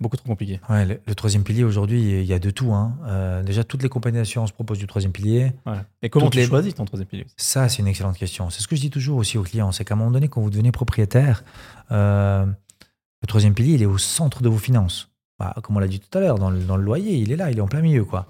Beaucoup 0.00 0.16
trop 0.16 0.26
compliqué. 0.26 0.60
Ouais, 0.68 0.84
le, 0.84 1.00
le 1.06 1.14
troisième 1.14 1.44
pilier 1.44 1.62
aujourd'hui, 1.62 2.20
il 2.20 2.24
y 2.26 2.32
a 2.32 2.38
de 2.40 2.50
tout. 2.50 2.72
hein. 2.74 2.98
Euh, 3.06 3.42
déjà, 3.44 3.62
toutes 3.62 3.82
les 3.82 3.88
compagnies 3.88 4.16
d'assurance 4.18 4.50
proposent 4.50 4.78
du 4.78 4.86
troisième 4.88 5.12
pilier. 5.12 5.52
Voilà. 5.64 5.84
Et 6.02 6.10
comment 6.10 6.26
Toutes 6.26 6.32
tu 6.32 6.38
les- 6.40 6.46
choisis 6.46 6.74
ton 6.74 6.84
troisième 6.84 7.06
pilier 7.08 7.26
Ça, 7.36 7.68
c'est 7.68 7.78
une 7.78 7.86
excellente 7.86 8.16
question. 8.18 8.50
C'est 8.50 8.60
ce 8.60 8.66
que 8.68 8.74
je 8.74 8.80
dis 8.80 8.90
toujours 8.90 9.18
aussi 9.18 9.38
aux 9.38 9.44
clients. 9.44 9.70
C'est 9.70 9.84
qu'à 9.84 9.94
un 9.94 9.96
moment 9.96 10.10
donné, 10.10 10.28
quand 10.28 10.40
vous 10.40 10.50
devenez 10.50 10.72
propriétaire, 10.72 11.44
le 11.90 13.26
troisième 13.26 13.54
pilier, 13.54 13.74
il 13.74 13.82
est 13.82 13.86
au 13.86 13.98
centre 13.98 14.42
de 14.42 14.48
vos 14.48 14.58
finances. 14.58 15.10
Bah, 15.38 15.54
comme 15.62 15.76
on 15.76 15.80
l'a 15.80 15.88
dit 15.88 16.00
tout 16.00 16.16
à 16.16 16.20
l'heure, 16.20 16.38
dans 16.38 16.50
le, 16.50 16.60
dans 16.60 16.76
le 16.76 16.84
loyer, 16.84 17.14
il 17.16 17.32
est 17.32 17.36
là, 17.36 17.50
il 17.50 17.58
est 17.58 17.60
en 17.60 17.66
plein 17.68 17.80
milieu. 17.80 18.04
Quoi. 18.04 18.26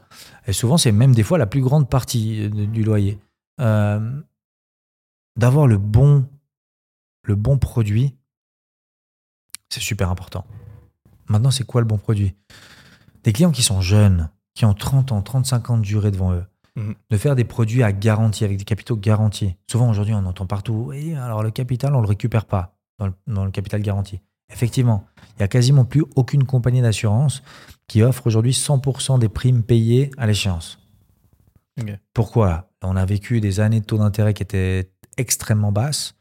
Et 0.46 0.52
souvent, 0.52 0.76
c'est 0.78 0.92
même 0.92 1.14
des 1.14 1.22
fois 1.22 1.38
la 1.38 1.46
plus 1.46 1.60
grande 1.60 1.88
partie 1.88 2.48
de- 2.48 2.64
du 2.64 2.82
loyer. 2.84 3.18
Euh, 3.60 4.00
D'avoir 5.36 5.66
le 5.66 5.78
bon 5.78 6.26
le 7.26 7.34
bon 7.36 7.56
produit, 7.58 8.14
c'est 9.70 9.80
super 9.80 10.10
important. 10.10 10.44
Maintenant, 11.28 11.50
c'est 11.50 11.64
quoi 11.64 11.80
le 11.80 11.86
bon 11.86 11.96
produit? 11.96 12.34
Des 13.22 13.32
clients 13.32 13.50
qui 13.50 13.62
sont 13.62 13.80
jeunes, 13.80 14.28
qui 14.52 14.66
ont 14.66 14.74
30 14.74 15.10
ans, 15.12 15.22
35 15.22 15.70
ans 15.70 15.78
de 15.78 15.82
durée 15.82 16.10
devant 16.10 16.32
eux, 16.34 16.44
Mhm. 16.76 16.94
de 17.10 17.16
faire 17.16 17.34
des 17.34 17.44
produits 17.44 17.82
à 17.82 17.92
garantie, 17.92 18.44
avec 18.44 18.58
des 18.58 18.64
capitaux 18.64 18.96
garantis. 18.96 19.56
Souvent, 19.70 19.88
aujourd'hui, 19.88 20.12
on 20.12 20.26
entend 20.26 20.44
partout, 20.46 20.86
oui, 20.88 21.14
alors 21.14 21.42
le 21.42 21.50
capital, 21.50 21.94
on 21.94 21.98
ne 21.98 22.02
le 22.02 22.08
récupère 22.08 22.44
pas 22.44 22.76
dans 22.98 23.06
le, 23.06 23.14
dans 23.26 23.44
le 23.46 23.50
capital 23.50 23.80
garanti. 23.80 24.20
Effectivement, 24.52 25.06
il 25.30 25.38
n'y 25.38 25.44
a 25.44 25.48
quasiment 25.48 25.84
plus 25.86 26.04
aucune 26.16 26.44
compagnie 26.44 26.82
d'assurance 26.82 27.42
qui 27.86 28.02
offre 28.02 28.26
aujourd'hui 28.26 28.52
100% 28.52 29.18
des 29.18 29.30
primes 29.30 29.62
payées 29.62 30.10
à 30.18 30.26
l'échéance. 30.26 30.78
Pourquoi? 32.12 32.70
On 32.82 32.96
a 32.96 33.04
vécu 33.06 33.40
des 33.40 33.60
années 33.60 33.80
de 33.80 33.84
taux 33.86 33.98
d'intérêt 33.98 34.34
qui 34.34 34.42
étaient 34.42 34.92
extrêmement 35.16 35.72
basses. 35.72 36.14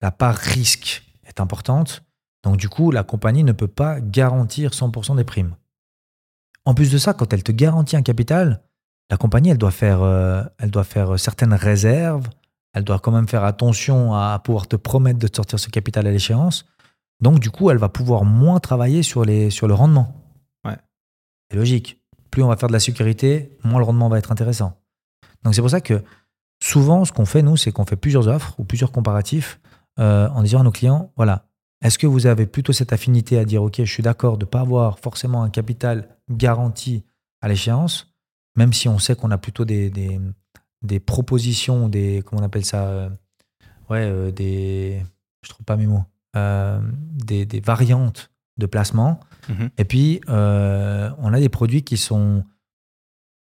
La 0.00 0.10
part 0.10 0.36
risque 0.36 1.02
est 1.26 1.40
importante. 1.40 2.04
Donc, 2.42 2.56
du 2.56 2.68
coup, 2.68 2.90
la 2.90 3.02
compagnie 3.02 3.44
ne 3.44 3.52
peut 3.52 3.68
pas 3.68 4.00
garantir 4.00 4.72
100% 4.72 5.16
des 5.16 5.24
primes. 5.24 5.56
En 6.66 6.74
plus 6.74 6.90
de 6.90 6.98
ça, 6.98 7.14
quand 7.14 7.32
elle 7.32 7.42
te 7.42 7.52
garantit 7.52 7.96
un 7.96 8.02
capital, 8.02 8.62
la 9.10 9.16
compagnie, 9.16 9.50
elle 9.50 9.58
doit 9.58 9.70
faire, 9.70 10.02
euh, 10.02 10.42
elle 10.58 10.70
doit 10.70 10.84
faire 10.84 11.18
certaines 11.18 11.54
réserves. 11.54 12.28
Elle 12.72 12.84
doit 12.84 12.98
quand 12.98 13.12
même 13.12 13.28
faire 13.28 13.44
attention 13.44 14.14
à 14.14 14.38
pouvoir 14.42 14.66
te 14.66 14.76
promettre 14.76 15.18
de 15.18 15.28
te 15.28 15.36
sortir 15.36 15.58
ce 15.58 15.68
capital 15.68 16.06
à 16.06 16.10
l'échéance. 16.10 16.66
Donc, 17.20 17.38
du 17.38 17.50
coup, 17.50 17.70
elle 17.70 17.78
va 17.78 17.88
pouvoir 17.88 18.24
moins 18.24 18.60
travailler 18.60 19.02
sur, 19.02 19.24
les, 19.24 19.50
sur 19.50 19.68
le 19.68 19.74
rendement. 19.74 20.12
Ouais. 20.66 20.76
C'est 21.50 21.56
logique. 21.56 22.00
Plus 22.30 22.42
on 22.42 22.48
va 22.48 22.56
faire 22.56 22.68
de 22.68 22.72
la 22.72 22.80
sécurité, 22.80 23.56
moins 23.62 23.78
le 23.78 23.84
rendement 23.84 24.08
va 24.08 24.18
être 24.18 24.32
intéressant. 24.32 24.80
Donc, 25.44 25.54
c'est 25.54 25.60
pour 25.60 25.70
ça 25.70 25.80
que 25.80 26.02
souvent, 26.62 27.04
ce 27.04 27.12
qu'on 27.12 27.26
fait, 27.26 27.42
nous, 27.42 27.56
c'est 27.56 27.72
qu'on 27.72 27.84
fait 27.84 27.96
plusieurs 27.96 28.28
offres 28.28 28.54
ou 28.58 28.64
plusieurs 28.64 28.92
comparatifs 28.92 29.60
euh, 29.98 30.28
en 30.28 30.42
disant 30.42 30.60
à 30.60 30.62
nos 30.64 30.70
clients, 30.70 31.12
voilà, 31.16 31.46
est-ce 31.82 31.98
que 31.98 32.06
vous 32.06 32.26
avez 32.26 32.46
plutôt 32.46 32.72
cette 32.72 32.92
affinité 32.92 33.38
à 33.38 33.44
dire, 33.44 33.62
OK, 33.62 33.76
je 33.78 33.90
suis 33.90 34.02
d'accord 34.02 34.38
de 34.38 34.44
ne 34.44 34.48
pas 34.48 34.60
avoir 34.60 34.98
forcément 34.98 35.42
un 35.42 35.50
capital 35.50 36.08
garanti 36.30 37.04
à 37.40 37.48
l'échéance, 37.48 38.14
même 38.56 38.72
si 38.72 38.88
on 38.88 38.98
sait 38.98 39.14
qu'on 39.14 39.30
a 39.30 39.38
plutôt 39.38 39.64
des, 39.64 39.90
des, 39.90 40.18
des 40.82 41.00
propositions, 41.00 41.88
des, 41.88 42.22
comment 42.24 42.42
on 42.42 42.44
appelle 42.44 42.64
ça 42.64 42.88
euh, 42.88 43.08
Ouais, 43.90 44.00
euh, 44.00 44.30
des, 44.30 45.04
je 45.42 45.50
trouve 45.50 45.66
pas 45.66 45.76
mes 45.76 45.86
mots, 45.86 46.04
des, 46.34 47.44
des 47.44 47.60
variantes 47.60 48.30
de 48.56 48.66
placement. 48.66 49.20
Mhm. 49.48 49.70
Et 49.76 49.84
puis, 49.84 50.20
on 50.26 51.32
a 51.32 51.38
des 51.38 51.50
produits 51.50 51.82
qui 51.82 51.98
sont 51.98 52.44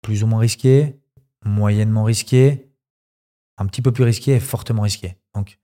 plus 0.02 0.24
ou 0.24 0.28
moins 0.28 0.40
risqués, 0.40 1.00
moyennement 1.46 2.04
risqués, 2.04 2.65
un 3.58 3.66
petit 3.68 3.82
peu 3.82 3.92
plus 3.92 4.04
risqués 4.04 4.34
et 4.34 4.40
fortement 4.40 4.82
risqués. 4.84 5.16
Donc, 5.34 5.58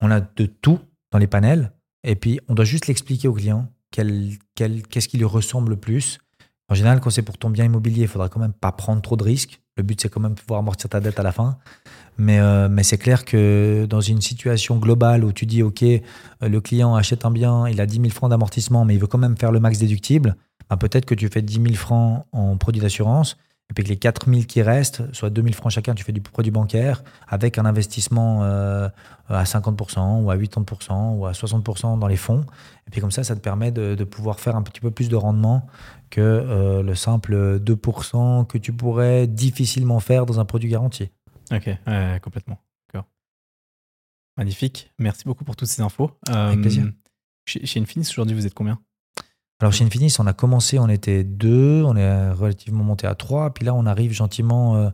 on 0.00 0.10
a 0.10 0.20
de 0.20 0.46
tout 0.46 0.78
dans 1.12 1.18
les 1.18 1.26
panels. 1.26 1.72
Et 2.04 2.14
puis, 2.16 2.40
on 2.48 2.54
doit 2.54 2.64
juste 2.64 2.86
l'expliquer 2.86 3.28
au 3.28 3.34
client 3.34 3.68
quel- 3.90 4.36
qu'est-ce 4.54 5.08
qui 5.08 5.18
lui 5.18 5.24
ressemble 5.24 5.70
le 5.70 5.76
plus. 5.76 6.18
En 6.68 6.74
général, 6.74 7.00
quand 7.00 7.10
c'est 7.10 7.22
pour 7.22 7.36
ton 7.36 7.50
bien 7.50 7.64
immobilier, 7.64 8.02
il 8.02 8.08
faudra 8.08 8.28
quand 8.28 8.38
même 8.40 8.52
pas 8.52 8.70
prendre 8.72 9.02
trop 9.02 9.16
de 9.16 9.24
risques. 9.24 9.60
Le 9.76 9.82
but, 9.82 10.00
c'est 10.00 10.08
quand 10.08 10.20
même 10.20 10.34
de 10.34 10.40
pouvoir 10.40 10.60
amortir 10.60 10.88
ta 10.88 11.00
dette 11.00 11.18
à 11.18 11.22
la 11.24 11.32
fin. 11.32 11.58
Mais, 12.16 12.38
euh, 12.38 12.68
mais 12.68 12.82
c'est 12.84 12.98
clair 12.98 13.24
que 13.24 13.86
dans 13.88 14.00
une 14.00 14.20
situation 14.20 14.76
globale 14.78 15.24
où 15.24 15.32
tu 15.32 15.46
dis, 15.46 15.62
OK, 15.62 15.82
le 16.40 16.60
client 16.60 16.94
achète 16.94 17.24
un 17.24 17.30
bien, 17.30 17.68
il 17.68 17.80
a 17.80 17.86
10 17.86 17.96
000 17.96 18.08
francs 18.10 18.30
d'amortissement, 18.30 18.84
mais 18.84 18.94
il 18.94 19.00
veut 19.00 19.06
quand 19.08 19.18
même 19.18 19.36
faire 19.36 19.50
le 19.52 19.58
max 19.58 19.78
déductible, 19.78 20.36
ben 20.68 20.76
peut-être 20.76 21.06
que 21.06 21.14
tu 21.14 21.28
fais 21.28 21.42
10 21.42 21.54
000 21.62 21.74
francs 21.74 22.26
en 22.32 22.56
produit 22.56 22.80
d'assurance, 22.80 23.36
et 23.70 23.72
puis 23.72 23.84
que 23.84 23.88
les 23.88 23.96
4 23.96 24.28
000 24.28 24.42
qui 24.42 24.62
restent, 24.62 25.02
soit 25.14 25.30
2 25.30 25.42
000 25.42 25.54
francs 25.54 25.70
chacun, 25.70 25.94
tu 25.94 26.02
fais 26.02 26.12
du 26.12 26.20
produit 26.20 26.50
bancaire 26.50 27.04
avec 27.28 27.56
un 27.56 27.64
investissement 27.64 28.42
euh, 28.42 28.88
à 29.28 29.44
50% 29.44 30.22
ou 30.22 30.30
à 30.30 30.36
80% 30.36 31.16
ou 31.16 31.26
à 31.26 31.32
60% 31.32 31.98
dans 31.98 32.06
les 32.08 32.16
fonds. 32.16 32.44
Et 32.86 32.90
puis 32.90 33.00
comme 33.00 33.12
ça, 33.12 33.22
ça 33.22 33.36
te 33.36 33.40
permet 33.40 33.70
de, 33.70 33.94
de 33.94 34.04
pouvoir 34.04 34.40
faire 34.40 34.56
un 34.56 34.62
petit 34.62 34.80
peu 34.80 34.90
plus 34.90 35.08
de 35.08 35.14
rendement 35.16 35.66
que 36.10 36.20
euh, 36.20 36.82
le 36.82 36.94
simple 36.96 37.60
2% 37.60 38.46
que 38.46 38.58
tu 38.58 38.72
pourrais 38.72 39.28
difficilement 39.28 40.00
faire 40.00 40.26
dans 40.26 40.40
un 40.40 40.44
produit 40.44 40.68
garanti. 40.68 41.08
Ok, 41.52 41.66
ouais, 41.86 42.20
complètement. 42.22 42.58
D'accord. 42.92 43.08
Magnifique. 44.36 44.92
Merci 44.98 45.24
beaucoup 45.24 45.44
pour 45.44 45.54
toutes 45.54 45.68
ces 45.68 45.82
infos. 45.82 46.10
Avec 46.28 46.58
Euh, 46.58 46.60
plaisir. 46.60 46.90
Chez, 47.46 47.64
chez 47.66 47.80
Infinis, 47.80 48.06
aujourd'hui, 48.10 48.34
vous 48.34 48.46
êtes 48.46 48.54
combien? 48.54 48.80
Alors 49.60 49.74
chez 49.74 49.84
Infinis, 49.84 50.16
on 50.18 50.26
a 50.26 50.32
commencé, 50.32 50.78
on 50.78 50.88
était 50.88 51.22
deux, 51.22 51.82
on 51.84 51.94
est 51.94 52.30
relativement 52.30 52.82
monté 52.82 53.06
à 53.06 53.14
trois, 53.14 53.52
puis 53.52 53.66
là 53.66 53.74
on 53.74 53.84
arrive 53.84 54.12
gentiment, 54.12 54.76
euh, 54.76 54.88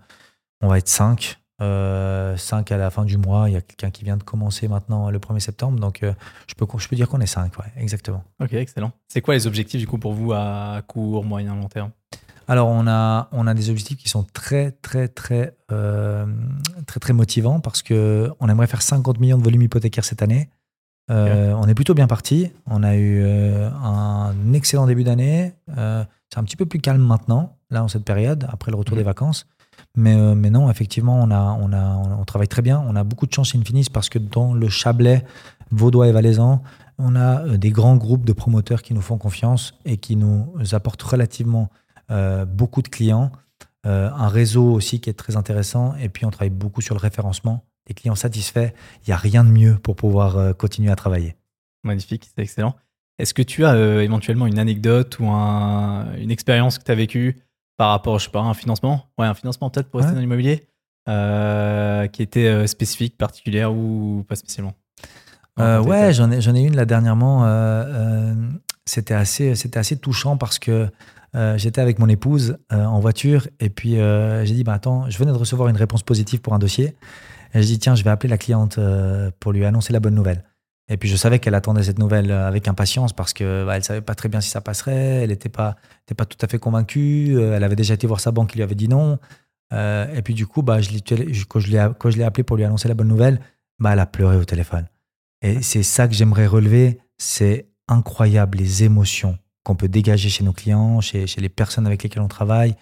on 0.60 0.66
va 0.66 0.78
être 0.78 0.88
cinq, 0.88 1.38
euh, 1.62 2.36
cinq 2.36 2.72
à 2.72 2.76
la 2.76 2.90
fin 2.90 3.04
du 3.04 3.16
mois. 3.16 3.48
Il 3.48 3.52
y 3.52 3.56
a 3.56 3.60
quelqu'un 3.60 3.90
qui 3.90 4.02
vient 4.02 4.16
de 4.16 4.24
commencer 4.24 4.66
maintenant 4.66 5.08
le 5.10 5.20
1er 5.20 5.38
septembre, 5.38 5.78
donc 5.78 6.02
euh, 6.02 6.12
je, 6.48 6.54
peux, 6.54 6.66
je 6.78 6.88
peux 6.88 6.96
dire 6.96 7.08
qu'on 7.08 7.20
est 7.20 7.26
cinq, 7.26 7.56
ouais, 7.58 7.72
exactement. 7.76 8.24
Ok, 8.42 8.54
excellent. 8.54 8.90
C'est 9.06 9.20
quoi 9.20 9.34
les 9.34 9.46
objectifs 9.46 9.80
du 9.80 9.86
coup 9.86 9.98
pour 9.98 10.14
vous 10.14 10.32
à 10.32 10.82
court, 10.88 11.24
moyen, 11.24 11.54
long 11.54 11.68
terme? 11.68 11.92
Alors 12.48 12.68
on 12.68 12.86
a, 12.86 13.28
on 13.32 13.46
a 13.46 13.54
des 13.54 13.70
objectifs 13.70 13.98
qui 13.98 14.08
sont 14.08 14.24
très 14.32 14.70
très 14.70 15.08
très 15.08 15.56
euh, 15.72 16.26
très 16.86 17.00
très 17.00 17.12
motivants 17.12 17.58
parce 17.60 17.82
que 17.82 18.30
on 18.38 18.48
aimerait 18.48 18.68
faire 18.68 18.82
50 18.82 19.18
millions 19.18 19.38
de 19.38 19.42
volume 19.42 19.62
hypothécaire 19.62 20.04
cette 20.04 20.22
année. 20.22 20.48
Euh, 21.10 21.52
On 21.56 21.66
est 21.68 21.74
plutôt 21.74 21.94
bien 21.94 22.06
parti. 22.06 22.50
On 22.66 22.82
a 22.82 22.96
eu 22.96 23.22
euh, 23.22 23.70
un 23.70 24.52
excellent 24.52 24.86
début 24.86 25.04
d'année. 25.04 25.52
Euh, 25.76 26.04
c'est 26.32 26.38
un 26.38 26.44
petit 26.44 26.56
peu 26.56 26.66
plus 26.66 26.80
calme 26.80 27.02
maintenant, 27.02 27.56
là 27.70 27.84
en 27.84 27.88
cette 27.88 28.04
période, 28.04 28.46
après 28.50 28.70
le 28.70 28.76
retour 28.76 28.96
Mhm. 28.96 29.00
des 29.02 29.04
vacances. 29.04 29.46
Mais, 29.94 30.16
mais 30.34 30.50
non, 30.50 30.70
effectivement, 30.70 31.18
on, 31.22 31.30
a, 31.30 31.56
on, 31.60 31.72
a, 31.72 31.82
on, 31.96 32.20
on 32.20 32.24
travaille 32.24 32.48
très 32.48 32.62
bien. 32.62 32.82
On 32.86 32.96
a 32.96 33.04
beaucoup 33.04 33.26
de 33.26 33.32
chance 33.32 33.54
Infinis 33.54 33.86
parce 33.92 34.08
que 34.08 34.18
dans 34.18 34.52
le 34.52 34.68
Chablais, 34.68 35.24
Vaudois 35.70 36.08
et 36.08 36.12
Valaisan, 36.12 36.62
on 36.98 37.14
a 37.16 37.56
des 37.56 37.70
grands 37.70 37.96
groupes 37.96 38.24
de 38.24 38.32
promoteurs 38.32 38.82
qui 38.82 38.94
nous 38.94 39.00
font 39.02 39.18
confiance 39.18 39.74
et 39.84 39.96
qui 39.98 40.16
nous 40.16 40.46
apportent 40.72 41.02
relativement 41.02 41.68
beaucoup 42.48 42.82
de 42.82 42.88
clients. 42.88 43.30
Un 43.84 44.28
réseau 44.28 44.72
aussi 44.72 45.00
qui 45.00 45.10
est 45.10 45.14
très 45.14 45.36
intéressant. 45.36 45.94
Et 46.00 46.08
puis, 46.08 46.24
on 46.24 46.30
travaille 46.30 46.50
beaucoup 46.50 46.80
sur 46.80 46.94
le 46.94 47.00
référencement. 47.00 47.62
Les 47.88 47.94
clients 47.94 48.14
satisfaits, 48.16 48.70
il 49.02 49.08
n'y 49.08 49.12
a 49.14 49.16
rien 49.16 49.44
de 49.44 49.50
mieux 49.50 49.76
pour 49.78 49.94
pouvoir 49.96 50.36
euh, 50.36 50.52
continuer 50.52 50.90
à 50.90 50.96
travailler. 50.96 51.36
Magnifique, 51.84 52.28
c'est 52.34 52.42
excellent. 52.42 52.74
Est-ce 53.18 53.32
que 53.32 53.42
tu 53.42 53.64
as 53.64 53.74
euh, 53.74 54.00
éventuellement 54.02 54.46
une 54.46 54.58
anecdote 54.58 55.18
ou 55.20 55.28
un- 55.28 56.12
une 56.16 56.30
expérience 56.30 56.78
que 56.78 56.84
tu 56.84 56.90
as 56.90 56.94
vécue 56.96 57.36
par 57.76 57.90
rapport, 57.90 58.18
je 58.18 58.24
sais 58.24 58.30
pas, 58.30 58.40
à 58.40 58.44
un 58.44 58.54
financement? 58.54 59.06
Ouais, 59.18 59.26
un 59.26 59.34
financement 59.34 59.70
peut-être 59.70 59.88
pour 59.88 59.98
rester 60.00 60.10
Ouais. 60.10 60.16
dans 60.16 60.20
l'immobilier 60.20 60.66
euh, 61.08 62.06
qui 62.08 62.22
était 62.22 62.46
euh, 62.46 62.66
spécifique, 62.66 63.16
particulière 63.16 63.72
ou 63.72 64.24
pas 64.28 64.34
spécialement? 64.36 64.74
Ouais, 65.58 66.12
j'en 66.12 66.30
ai, 66.30 66.40
j'en 66.42 66.54
ai 66.54 66.60
une 66.62 66.76
là 66.76 66.84
dernièrement. 66.84 67.44
c'était 68.84 69.14
assez, 69.14 69.54
c'était 69.54 69.78
assez 69.78 69.96
touchant 69.96 70.36
parce 70.36 70.58
que 70.58 70.88
j'étais 71.56 71.80
avec 71.80 71.98
mon 71.98 72.08
épouse 72.08 72.58
en 72.70 73.00
voiture 73.00 73.48
et 73.60 73.70
puis 73.70 73.92
j'ai 73.94 74.54
dit 74.54 74.64
bah 74.64 74.74
attends, 74.74 75.08
je 75.08 75.16
venais 75.18 75.32
de 75.32 75.36
recevoir 75.36 75.68
une 75.70 75.76
réponse 75.76 76.02
positive 76.02 76.40
pour 76.42 76.52
un 76.52 76.58
dossier. 76.58 76.94
Et 77.54 77.62
j'ai 77.62 77.68
dit 77.68 77.78
tiens, 77.78 77.94
je 77.94 78.04
vais 78.04 78.10
appeler 78.10 78.30
la 78.30 78.38
cliente 78.38 78.78
euh, 78.78 79.30
pour 79.40 79.52
lui 79.52 79.64
annoncer 79.64 79.92
la 79.92 80.00
bonne 80.00 80.14
nouvelle. 80.14 80.44
Et 80.88 80.96
puis 80.96 81.08
je 81.08 81.16
savais 81.16 81.38
qu'elle 81.38 81.54
attendait 81.54 81.82
cette 81.82 81.98
nouvelle 81.98 82.30
euh, 82.30 82.46
avec 82.46 82.68
impatience 82.68 83.12
parce 83.12 83.32
que 83.32 83.64
bah, 83.64 83.76
elle 83.76 83.84
savait 83.84 84.00
pas 84.00 84.14
très 84.14 84.28
bien 84.28 84.40
si 84.40 84.50
ça 84.50 84.60
passerait. 84.60 85.22
Elle 85.22 85.30
n'était 85.30 85.48
pas, 85.48 85.76
était 86.04 86.14
pas 86.14 86.26
tout 86.26 86.38
à 86.40 86.48
fait 86.48 86.58
convaincue. 86.58 87.34
euh, 87.36 87.56
elle 87.56 87.64
avait 87.64 87.76
déjà 87.76 87.94
été 87.94 88.06
voir 88.06 88.20
sa 88.20 88.30
banque 88.30 88.50
qui 88.50 88.56
lui 88.56 88.62
avait 88.62 88.74
dit 88.74 88.88
non. 88.88 89.18
Et 89.72 90.22
puis 90.22 90.34
du 90.34 90.46
coup, 90.46 90.62
bah, 90.62 90.80
je 90.80 90.90
quand 91.48 91.58
je 91.58 91.70
l'ai 91.70 91.78
je 91.78 92.22
appelé 92.22 92.44
pour 92.44 92.56
lui 92.56 92.64
annoncer 92.64 92.86
la 92.86 92.94
bonne 92.94 93.08
nouvelle, 93.08 93.40
bah, 93.80 93.90
elle 93.92 93.98
a 93.98 94.06
pleuré 94.06 94.36
au 94.36 94.44
téléphone. 94.44 94.86
Et 95.42 95.60
c'est 95.62 95.82
ça 95.82 96.06
que 96.06 96.14
j'aimerais 96.14 96.46
relever, 96.46 97.00
c'est 97.18 97.66
incroyable 97.88 98.58
les 98.58 98.84
émotions 98.84 99.38
qu'on 99.64 99.74
peut 99.74 99.88
dégager 99.88 100.28
chez 100.28 100.44
nos 100.44 100.52
clients, 100.52 101.00
chez, 101.00 101.26
chez 101.26 101.40
les 101.40 101.48
personnes 101.48 101.86
avec 101.86 102.04
lesquelles 102.04 102.22
on 102.22 102.28
travaille. 102.28 102.76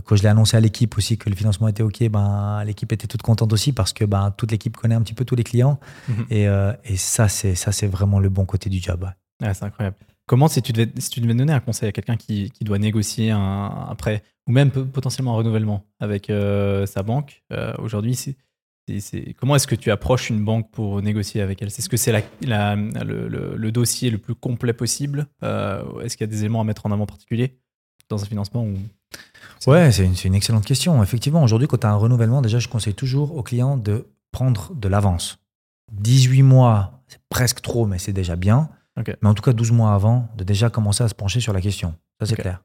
Quand 0.00 0.16
je 0.16 0.22
l'ai 0.22 0.28
annoncé 0.28 0.56
à 0.56 0.60
l'équipe 0.60 0.96
aussi 0.96 1.18
que 1.18 1.28
le 1.28 1.36
financement 1.36 1.68
était 1.68 1.82
OK, 1.82 2.02
ben, 2.08 2.64
l'équipe 2.64 2.90
était 2.92 3.06
toute 3.06 3.22
contente 3.22 3.52
aussi 3.52 3.72
parce 3.72 3.92
que 3.92 4.04
ben, 4.04 4.30
toute 4.36 4.50
l'équipe 4.50 4.76
connaît 4.76 4.94
un 4.94 5.02
petit 5.02 5.14
peu 5.14 5.24
tous 5.24 5.36
les 5.36 5.44
clients. 5.44 5.78
Mhm. 6.08 6.26
Et, 6.30 6.48
euh, 6.48 6.72
et 6.84 6.96
ça, 6.96 7.28
c'est 7.28 7.54
ça, 7.54 7.72
c'est 7.72 7.86
vraiment 7.86 8.18
le 8.18 8.28
bon 8.30 8.44
côté 8.46 8.70
du 8.70 8.80
job. 8.80 9.02
ouais. 9.02 9.46
Ouais, 9.48 9.54
c'est 9.54 9.64
incroyable. 9.64 9.96
Comment, 10.26 10.48
si 10.48 10.62
tu, 10.62 10.72
devais, 10.72 10.90
si 10.98 11.10
tu 11.10 11.20
devais 11.20 11.34
donner 11.34 11.52
un 11.52 11.60
conseil 11.60 11.88
à 11.88 11.92
quelqu'un 11.92 12.16
qui, 12.16 12.50
qui 12.52 12.64
doit 12.64 12.78
négocier 12.78 13.32
un, 13.32 13.86
un 13.90 13.94
prêt 13.96 14.22
ou 14.46 14.52
même 14.52 14.70
potentiellement 14.70 15.34
un 15.34 15.36
renouvellement 15.36 15.84
avec 16.00 16.30
euh, 16.30 16.86
sa 16.86 17.02
banque, 17.02 17.42
euh, 17.52 17.74
aujourd'hui, 17.78 18.14
c'est, 18.14 18.36
c'est- 18.88 19.00
c'est- 19.00 19.34
comment 19.34 19.56
est-ce 19.56 19.66
que 19.66 19.74
tu 19.74 19.90
approches 19.90 20.30
une 20.30 20.44
banque 20.44 20.70
pour 20.70 21.02
négocier 21.02 21.40
avec 21.42 21.60
elle? 21.60 21.68
Est-ce 21.68 21.88
que 21.88 21.96
c'est 21.96 22.12
la, 22.12 22.22
la- 22.40 22.76
le, 22.76 23.28
le- 23.28 23.56
le 23.56 23.72
dossier 23.72 24.10
le 24.10 24.18
plus 24.18 24.34
complet 24.36 24.72
possible? 24.72 25.26
Euh, 25.42 26.00
Est-ce 26.00 26.16
qu'il 26.16 26.24
y 26.24 26.30
a 26.30 26.32
des 26.32 26.40
éléments 26.40 26.60
à 26.60 26.64
mettre 26.64 26.86
en 26.86 26.92
avant 26.92 27.04
particulier 27.06 27.58
dans 28.08 28.22
un 28.22 28.26
financement 28.26 28.64
ou... 28.64 28.74
Ouais, 29.66 29.92
c'est 29.92 30.04
une, 30.24 30.34
excellente 30.34 30.64
question. 30.64 31.02
Effectivement, 31.02 31.42
aujourd'hui, 31.42 31.68
quand 31.68 31.78
tu 31.78 31.86
as 31.86 31.90
un 31.90 31.96
renouvellement, 31.96 32.42
déjà, 32.42 32.58
je 32.58 32.68
conseille 32.68 32.94
toujours 32.94 33.36
aux 33.36 33.42
clients 33.42 33.76
de 33.76 34.08
prendre 34.32 34.74
de 34.74 34.88
l'avance. 34.88 35.38
18 35.92 36.42
mois, 36.42 37.02
c'est 37.06 37.20
presque 37.28 37.60
trop, 37.60 37.86
mais 37.86 37.98
c'est 37.98 38.12
déjà 38.12 38.34
bien. 38.34 38.70
Mais 38.96 39.28
en 39.28 39.34
tout 39.34 39.42
cas, 39.42 39.52
12 39.52 39.72
mois 39.72 39.94
avant, 39.94 40.28
de 40.36 40.44
déjà 40.44 40.68
commencer 40.68 41.04
à 41.04 41.08
se 41.08 41.14
pencher 41.14 41.40
sur 41.40 41.52
la 41.52 41.60
question. 41.60 41.94
Ça, 42.20 42.26
c'est 42.26 42.36
clair. 42.36 42.62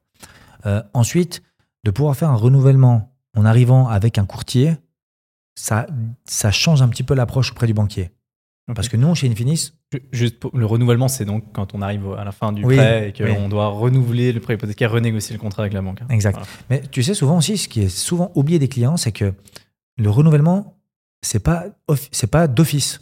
Euh, 0.66 0.82
ensuite, 0.92 1.42
de 1.84 1.90
pouvoir 1.90 2.16
faire 2.16 2.30
un 2.30 2.34
renouvellement 2.34 3.14
en 3.36 3.44
arrivant 3.44 3.88
avec 3.88 4.18
un 4.18 4.26
courtier, 4.26 4.76
ça, 5.54 5.86
ça 6.24 6.50
change 6.50 6.82
un 6.82 6.88
petit 6.88 7.02
peu 7.02 7.14
l'approche 7.14 7.52
auprès 7.52 7.66
du 7.66 7.74
banquier. 7.74 8.10
Parce 8.74 8.88
que 8.88 8.96
nous, 8.98 9.14
chez 9.14 9.28
Infinis, 9.30 9.72
Juste 10.12 10.38
pour- 10.38 10.54
le 10.56 10.66
renouvellement, 10.66 11.08
c'est 11.08 11.24
donc 11.24 11.44
quand 11.54 11.74
on 11.74 11.80
arrive 11.80 12.12
à 12.18 12.22
la 12.24 12.32
fin 12.32 12.52
du 12.52 12.62
Oui, 12.62 12.76
prêt 12.76 13.08
et 13.08 13.12
qu'on 13.14 13.44
oui. 13.44 13.48
doit 13.48 13.68
renouveler 13.68 14.32
le 14.32 14.40
prêt 14.40 14.54
hypothécaire, 14.54 14.92
renégocier 14.92 15.34
le 15.34 15.40
contrat 15.40 15.62
avec 15.62 15.72
la 15.72 15.80
banque. 15.80 16.02
hein. 16.02 16.06
Exact. 16.10 16.34
Voilà. 16.34 16.48
Mais 16.68 16.82
tu 16.90 17.02
sais, 17.02 17.14
souvent 17.14 17.38
aussi, 17.38 17.56
ce 17.56 17.68
qui 17.68 17.80
est 17.80 17.88
souvent 17.88 18.30
oublié 18.34 18.58
des 18.58 18.68
clients, 18.68 18.98
c'est 18.98 19.12
que 19.12 19.32
le 19.96 20.10
renouvellement, 20.10 20.76
c'est 21.22 21.38
pas, 21.42 21.64
c'est 22.12 22.26
pas 22.30 22.46
d'office. 22.46 23.00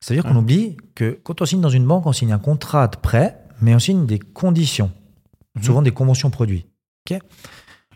C'est-à-dire 0.00 0.22
qu'on 0.22 0.30
Ouais. 0.34 0.38
oublie 0.38 0.76
que 0.94 1.18
quand 1.24 1.42
on 1.42 1.44
signe 1.46 1.60
dans 1.60 1.68
une 1.70 1.86
banque, 1.86 2.06
on 2.06 2.12
signe 2.12 2.32
un 2.32 2.38
contrat 2.38 2.86
de 2.86 2.96
prêt, 2.96 3.38
mais 3.60 3.74
on 3.74 3.80
signe 3.80 4.06
des 4.06 4.20
conditions, 4.20 4.92
Mhm. 5.56 5.62
souvent 5.64 5.82
des 5.82 5.90
conventions 5.90 6.30
produits. 6.30 6.66
Ok? 7.10 7.18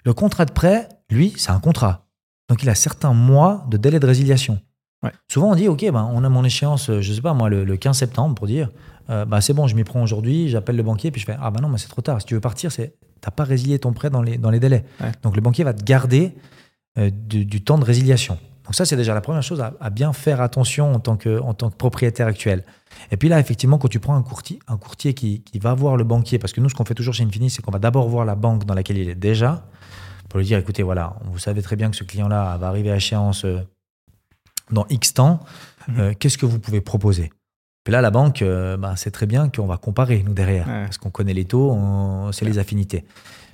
Le 0.04 0.12
contrat 0.14 0.44
de 0.46 0.52
prêt, 0.52 0.88
lui, 1.10 1.32
c'est 1.36 1.50
un 1.50 1.60
contrat. 1.60 2.06
Donc 2.48 2.62
il 2.64 2.68
a 2.68 2.74
certains 2.74 3.12
mois 3.12 3.64
de 3.70 3.76
délai 3.76 4.00
de 4.00 4.06
résiliation. 4.06 4.60
Ouais. 5.06 5.12
Souvent, 5.28 5.52
on 5.52 5.54
dit, 5.54 5.68
OK, 5.68 5.84
ben, 5.90 6.10
on 6.12 6.24
a 6.24 6.28
mon 6.28 6.44
échéance, 6.44 6.90
euh, 6.90 7.00
je 7.00 7.12
sais 7.12 7.20
pas 7.20 7.34
moi, 7.34 7.48
le, 7.48 7.64
le 7.64 7.76
15 7.76 7.96
septembre 7.96 8.34
pour 8.34 8.46
dire, 8.46 8.70
euh, 9.10 9.24
bah, 9.24 9.40
c'est 9.40 9.52
bon, 9.52 9.66
je 9.66 9.76
m'y 9.76 9.84
prends 9.84 10.02
aujourd'hui, 10.02 10.48
j'appelle 10.48 10.76
le 10.76 10.82
banquier, 10.82 11.10
puis 11.10 11.20
je 11.20 11.26
fais, 11.26 11.36
ah 11.40 11.50
ben 11.50 11.60
non, 11.60 11.68
mais 11.68 11.78
c'est 11.78 11.88
trop 11.88 12.02
tard. 12.02 12.20
Si 12.20 12.26
tu 12.26 12.34
veux 12.34 12.40
partir, 12.40 12.72
c'est 12.72 12.94
t'as 13.20 13.30
pas 13.30 13.44
résilié 13.44 13.78
ton 13.78 13.92
prêt 13.92 14.10
dans 14.10 14.22
les, 14.22 14.36
dans 14.36 14.50
les 14.50 14.60
délais. 14.60 14.84
Ouais. 15.00 15.12
Donc 15.22 15.36
le 15.36 15.42
banquier 15.42 15.64
va 15.64 15.72
te 15.72 15.82
garder 15.82 16.34
euh, 16.98 17.10
du, 17.10 17.44
du 17.44 17.62
temps 17.62 17.78
de 17.78 17.84
résiliation. 17.84 18.38
Donc 18.64 18.74
ça, 18.74 18.84
c'est 18.84 18.96
déjà 18.96 19.14
la 19.14 19.20
première 19.20 19.42
chose 19.42 19.60
à, 19.60 19.74
à 19.80 19.90
bien 19.90 20.12
faire 20.12 20.40
attention 20.40 20.92
en 20.92 20.98
tant, 20.98 21.16
que, 21.16 21.40
en 21.40 21.54
tant 21.54 21.70
que 21.70 21.76
propriétaire 21.76 22.26
actuel. 22.26 22.64
Et 23.12 23.16
puis 23.16 23.28
là, 23.28 23.38
effectivement, 23.38 23.78
quand 23.78 23.88
tu 23.88 24.00
prends 24.00 24.16
un 24.16 24.22
courtier, 24.22 24.58
un 24.66 24.76
courtier 24.76 25.14
qui, 25.14 25.42
qui 25.42 25.60
va 25.60 25.72
voir 25.74 25.96
le 25.96 26.02
banquier, 26.02 26.38
parce 26.38 26.52
que 26.52 26.60
nous, 26.60 26.68
ce 26.68 26.74
qu'on 26.74 26.84
fait 26.84 26.94
toujours 26.94 27.14
chez 27.14 27.22
Infinis, 27.22 27.50
c'est 27.50 27.62
qu'on 27.62 27.70
va 27.70 27.78
d'abord 27.78 28.08
voir 28.08 28.24
la 28.24 28.34
banque 28.34 28.64
dans 28.64 28.74
laquelle 28.74 28.98
il 28.98 29.08
est 29.08 29.14
déjà, 29.14 29.66
pour 30.28 30.40
lui 30.40 30.46
dire, 30.46 30.58
écoutez, 30.58 30.82
voilà, 30.82 31.14
vous 31.24 31.38
savez 31.38 31.62
très 31.62 31.76
bien 31.76 31.90
que 31.90 31.96
ce 31.96 32.02
client-là 32.02 32.56
va 32.58 32.66
arriver 32.66 32.90
à 32.90 32.96
échéance 32.96 33.46
dans 34.70 34.86
X 34.90 35.14
temps, 35.14 35.40
Mhm. 35.88 36.00
euh, 36.00 36.14
qu'est-ce 36.18 36.38
que 36.38 36.46
vous 36.46 36.58
pouvez 36.58 36.80
proposer? 36.80 37.30
Puis 37.84 37.92
là, 37.92 38.00
la 38.00 38.10
banque, 38.10 38.42
euh, 38.42 38.76
bah, 38.76 38.94
c'est 38.96 39.12
très 39.12 39.26
bien 39.26 39.48
qu'on 39.48 39.66
va 39.66 39.76
comparer, 39.76 40.22
nous, 40.26 40.34
derrière, 40.34 40.66
Ouais. 40.66 40.84
parce 40.84 40.98
qu'on 40.98 41.10
connaît 41.10 41.34
les 41.34 41.44
taux, 41.44 41.70
on 41.70 42.32
sait 42.32 42.44
les 42.44 42.58
affinités. 42.58 43.04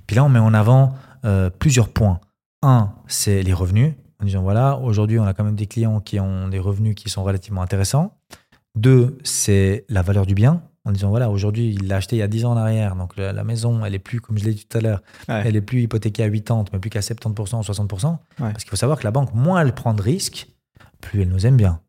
Puis 0.06 0.16
là, 0.16 0.24
on 0.24 0.28
met 0.30 0.38
en 0.38 0.54
avant 0.54 0.94
euh, 1.24 1.50
plusieurs 1.50 1.88
points. 1.90 2.18
Un, 2.62 2.90
c'est 3.06 3.42
les 3.42 3.52
revenus, 3.52 3.92
en 4.20 4.24
disant, 4.24 4.42
voilà, 4.42 4.76
aujourd'hui, 4.78 5.18
on 5.20 5.24
a 5.24 5.34
quand 5.34 5.44
même 5.44 5.54
des 5.54 5.66
clients 5.66 6.00
qui 6.00 6.18
ont 6.18 6.48
des 6.48 6.58
revenus 6.58 6.94
qui 6.96 7.10
sont 7.10 7.22
relativement 7.22 7.62
intéressants. 7.62 8.14
Deux, 8.74 9.18
c'est 9.22 9.84
la 9.88 10.02
valeur 10.02 10.24
du 10.26 10.34
bien, 10.34 10.62
en 10.84 10.92
disant, 10.92 11.10
voilà, 11.10 11.28
aujourd'hui, 11.30 11.68
il 11.78 11.86
l'a 11.88 11.96
acheté 11.96 12.16
il 12.16 12.20
y 12.20 12.22
a 12.22 12.26
10 12.28 12.44
ans 12.46 12.52
en 12.52 12.56
arrière, 12.56 12.96
donc 12.96 13.16
la, 13.16 13.32
la 13.32 13.44
maison, 13.44 13.84
elle 13.84 13.94
est 13.94 13.98
plus, 14.00 14.20
comme 14.20 14.38
je 14.38 14.44
l'ai 14.44 14.54
dit 14.54 14.66
tout 14.66 14.78
à 14.78 14.80
l'heure, 14.80 15.02
Ouais. 15.28 15.42
elle 15.44 15.54
est 15.56 15.60
plus 15.60 15.82
hypothéquée 15.82 16.24
à 16.24 16.30
80, 16.30 16.64
mais 16.72 16.78
plus 16.78 16.90
qu'à 16.90 17.02
70% 17.02 17.58
ou 17.58 17.62
60%. 17.62 18.18
Ouais. 18.40 18.50
Parce 18.50 18.64
qu'il 18.64 18.70
faut 18.70 18.76
savoir 18.76 18.98
que 18.98 19.04
la 19.04 19.10
banque, 19.10 19.34
moins 19.34 19.60
elle 19.60 19.74
prend 19.74 19.92
de 19.94 20.02
risques, 20.02 20.48
plus 21.02 21.20
elle 21.22 21.28
nous 21.28 21.44
aime 21.46 21.56
bien. 21.58 21.80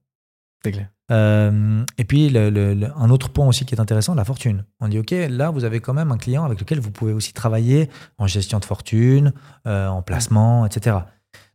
C'est 0.66 0.72
clair. 0.74 0.90
Euh, 1.12 1.84
et 1.98 2.06
puis, 2.06 2.30
le- 2.30 2.50
le- 2.50 2.74
le- 2.74 2.92
un 2.98 3.10
autre 3.10 3.30
point 3.30 3.46
aussi 3.48 3.66
qui 3.66 3.76
est 3.76 3.80
intéressant, 3.82 4.16
la 4.16 4.24
fortune. 4.26 4.66
On 4.80 4.88
dit, 4.88 4.98
OK, 5.00 5.12
là, 5.12 5.50
vous 5.52 5.64
avez 5.66 5.80
quand 5.82 5.94
même 5.94 6.12
un 6.12 6.18
client 6.18 6.44
avec 6.46 6.60
lequel 6.60 6.80
vous 6.80 6.92
pouvez 6.92 7.12
aussi 7.14 7.34
travailler 7.34 7.90
en 8.18 8.26
gestion 8.28 8.60
de 8.60 8.66
fortune, 8.66 9.34
euh, 9.68 9.88
en 9.88 10.02
placement, 10.02 10.66
etc. 10.66 10.98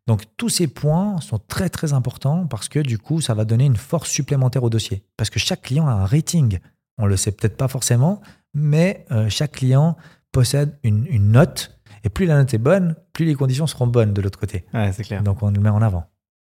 Donc, 0.06 0.24
tous 0.36 0.48
ces 0.50 0.68
points 0.68 1.20
sont 1.20 1.38
très, 1.38 1.68
très 1.70 1.92
importants 1.92 2.46
parce 2.46 2.68
que 2.68 2.78
du 2.78 2.98
coup, 2.98 3.20
ça 3.20 3.34
va 3.34 3.44
donner 3.44 3.64
une 3.66 3.76
force 3.76 4.10
supplémentaire 4.10 4.62
au 4.62 4.70
dossier. 4.70 5.02
Parce 5.16 5.30
que 5.30 5.38
chaque 5.38 5.62
client 5.62 5.86
a 5.88 5.92
un 5.92 6.04
rating. 6.06 6.58
On 6.98 7.06
le 7.06 7.16
sait 7.16 7.32
peut-être 7.32 7.56
pas 7.56 7.68
forcément, 7.68 8.20
mais 8.54 9.06
euh, 9.12 9.28
chaque 9.30 9.52
client 9.52 9.96
possède 10.32 10.78
une, 10.82 11.06
une 11.06 11.32
note. 11.32 11.78
Et 12.04 12.10
plus 12.10 12.26
la 12.26 12.36
note 12.36 12.52
est 12.54 12.58
bonne, 12.58 12.94
plus 13.12 13.24
les 13.24 13.34
conditions 13.34 13.66
seront 13.66 13.86
bonnes 13.86 14.12
de 14.12 14.20
l'autre 14.20 14.38
côté. 14.38 14.66
Ouais, 14.74 14.92
c'est 14.92 15.04
clair. 15.04 15.22
Donc, 15.22 15.42
on 15.42 15.50
le 15.50 15.60
met 15.60 15.68
en 15.70 15.82
avant. 15.82 16.04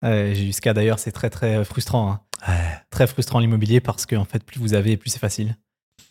Ouais, 0.04 0.34
Jusqu'à 0.36 0.74
d'ailleurs, 0.74 1.00
c'est 1.00 1.12
très 1.12 1.30
très 1.30 1.64
frustrant. 1.66 2.12
hein. 2.12 2.20
Ouais. 2.48 2.54
Très 2.92 3.08
frustrant 3.08 3.40
l'immobilier 3.40 3.80
parce 3.82 4.06
que 4.06 4.16
en 4.16 4.26
fait, 4.26 4.44
plus 4.44 4.60
vous 4.60 4.74
avez, 4.74 4.96
plus 4.98 5.10
c'est 5.10 5.20
facile. 5.20 5.56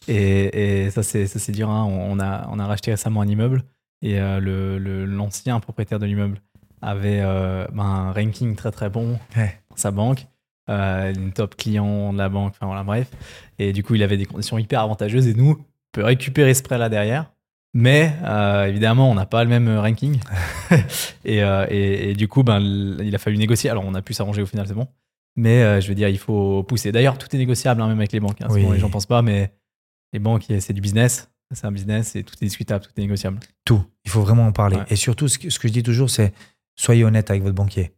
Et, 0.08 0.84
et 0.86 0.90
ça, 0.90 1.02
c'est 1.02 1.50
dur. 1.52 1.70
hein. 1.70 1.84
On, 1.84 2.18
a, 2.20 2.48
on 2.50 2.58
a 2.58 2.66
racheté 2.66 2.90
récemment 2.90 3.20
un 3.20 3.28
immeuble 3.28 3.62
et 4.02 4.18
euh, 4.20 4.40
le- 4.40 4.78
le- 4.78 5.04
l'ancien 5.04 5.58
propriétaire 5.60 5.98
de 5.98 6.06
l'immeuble 6.06 6.40
avait 6.82 7.20
euh, 7.22 7.66
ben, 7.72 7.84
un 7.84 8.12
ranking 8.12 8.54
très 8.56 8.70
très 8.70 8.90
bon 8.90 9.18
Ouais. 9.36 9.58
dans 9.70 9.76
sa 9.76 9.90
banque, 9.90 10.26
euh, 10.68 11.12
une 11.14 11.32
top 11.32 11.56
client 11.56 12.12
de 12.12 12.18
la 12.18 12.28
banque, 12.28 12.52
enfin 12.56 12.66
voilà, 12.66 12.82
bref. 12.84 13.08
Et 13.58 13.72
du 13.72 13.82
coup, 13.82 13.94
il 13.94 14.02
avait 14.02 14.16
des 14.18 14.26
conditions 14.26 14.58
hyper 14.58 14.80
avantageuses 14.80 15.26
et 15.28 15.34
nous, 15.34 15.50
on 15.52 15.64
peut 15.92 16.04
récupérer 16.04 16.54
ce 16.54 16.62
prêt 16.62 16.76
là 16.78 16.88
derrière. 16.88 17.30
Mais 17.78 18.14
euh, 18.24 18.64
évidemment, 18.64 19.10
on 19.10 19.14
n'a 19.14 19.26
pas 19.26 19.44
le 19.44 19.50
même 19.50 19.68
ranking. 19.78 20.18
et, 21.26 21.42
euh, 21.42 21.66
et- 21.68 22.10
et 22.10 22.14
du 22.14 22.26
coup, 22.26 22.42
ben, 22.42 22.58
il 22.58 23.14
a 23.14 23.18
fallu 23.18 23.36
négocier. 23.36 23.68
Alors, 23.68 23.84
on 23.86 23.92
a 23.94 24.00
pu 24.00 24.14
s'arranger 24.14 24.40
au 24.40 24.46
final, 24.46 24.66
c'est 24.66 24.72
bon. 24.74 24.88
Mais 25.36 25.62
euh, 25.62 25.80
je 25.82 25.88
veux 25.88 25.94
dire, 25.94 26.08
il 26.08 26.16
faut 26.18 26.62
pousser. 26.62 26.90
D'ailleurs, 26.90 27.18
tout 27.18 27.28
est 27.34 27.38
négociable, 27.38 27.82
hein, 27.82 27.88
même 27.88 27.98
avec 27.98 28.12
les 28.12 28.20
banques. 28.20 28.40
hein. 28.40 28.46
Oui. 28.48 28.62
Souvent, 28.62 28.72
les 28.72 28.78
gens 28.78 28.88
pensent 28.88 29.04
pas, 29.04 29.20
mais 29.20 29.52
les 30.14 30.18
banques, 30.18 30.46
c'est 30.60 30.72
du 30.72 30.80
business. 30.80 31.30
C'est 31.52 31.66
un 31.66 31.70
business 31.72 32.16
et 32.16 32.24
tout 32.24 32.34
est 32.40 32.44
discutable, 32.46 32.82
tout 32.84 32.90
est 32.96 33.00
négociable. 33.02 33.38
Tout. 33.66 33.84
Il 34.06 34.10
faut 34.10 34.22
vraiment 34.22 34.46
en 34.46 34.52
parler. 34.52 34.78
Ouais. 34.78 34.84
Et 34.88 34.96
surtout, 34.96 35.28
ce 35.28 35.38
que, 35.38 35.50
ce 35.50 35.58
que 35.58 35.68
je 35.68 35.72
dis 35.74 35.82
toujours, 35.82 36.08
c'est 36.08 36.32
soyez 36.76 37.04
honnête 37.04 37.30
avec 37.30 37.42
votre 37.42 37.54
banquier. 37.54 37.92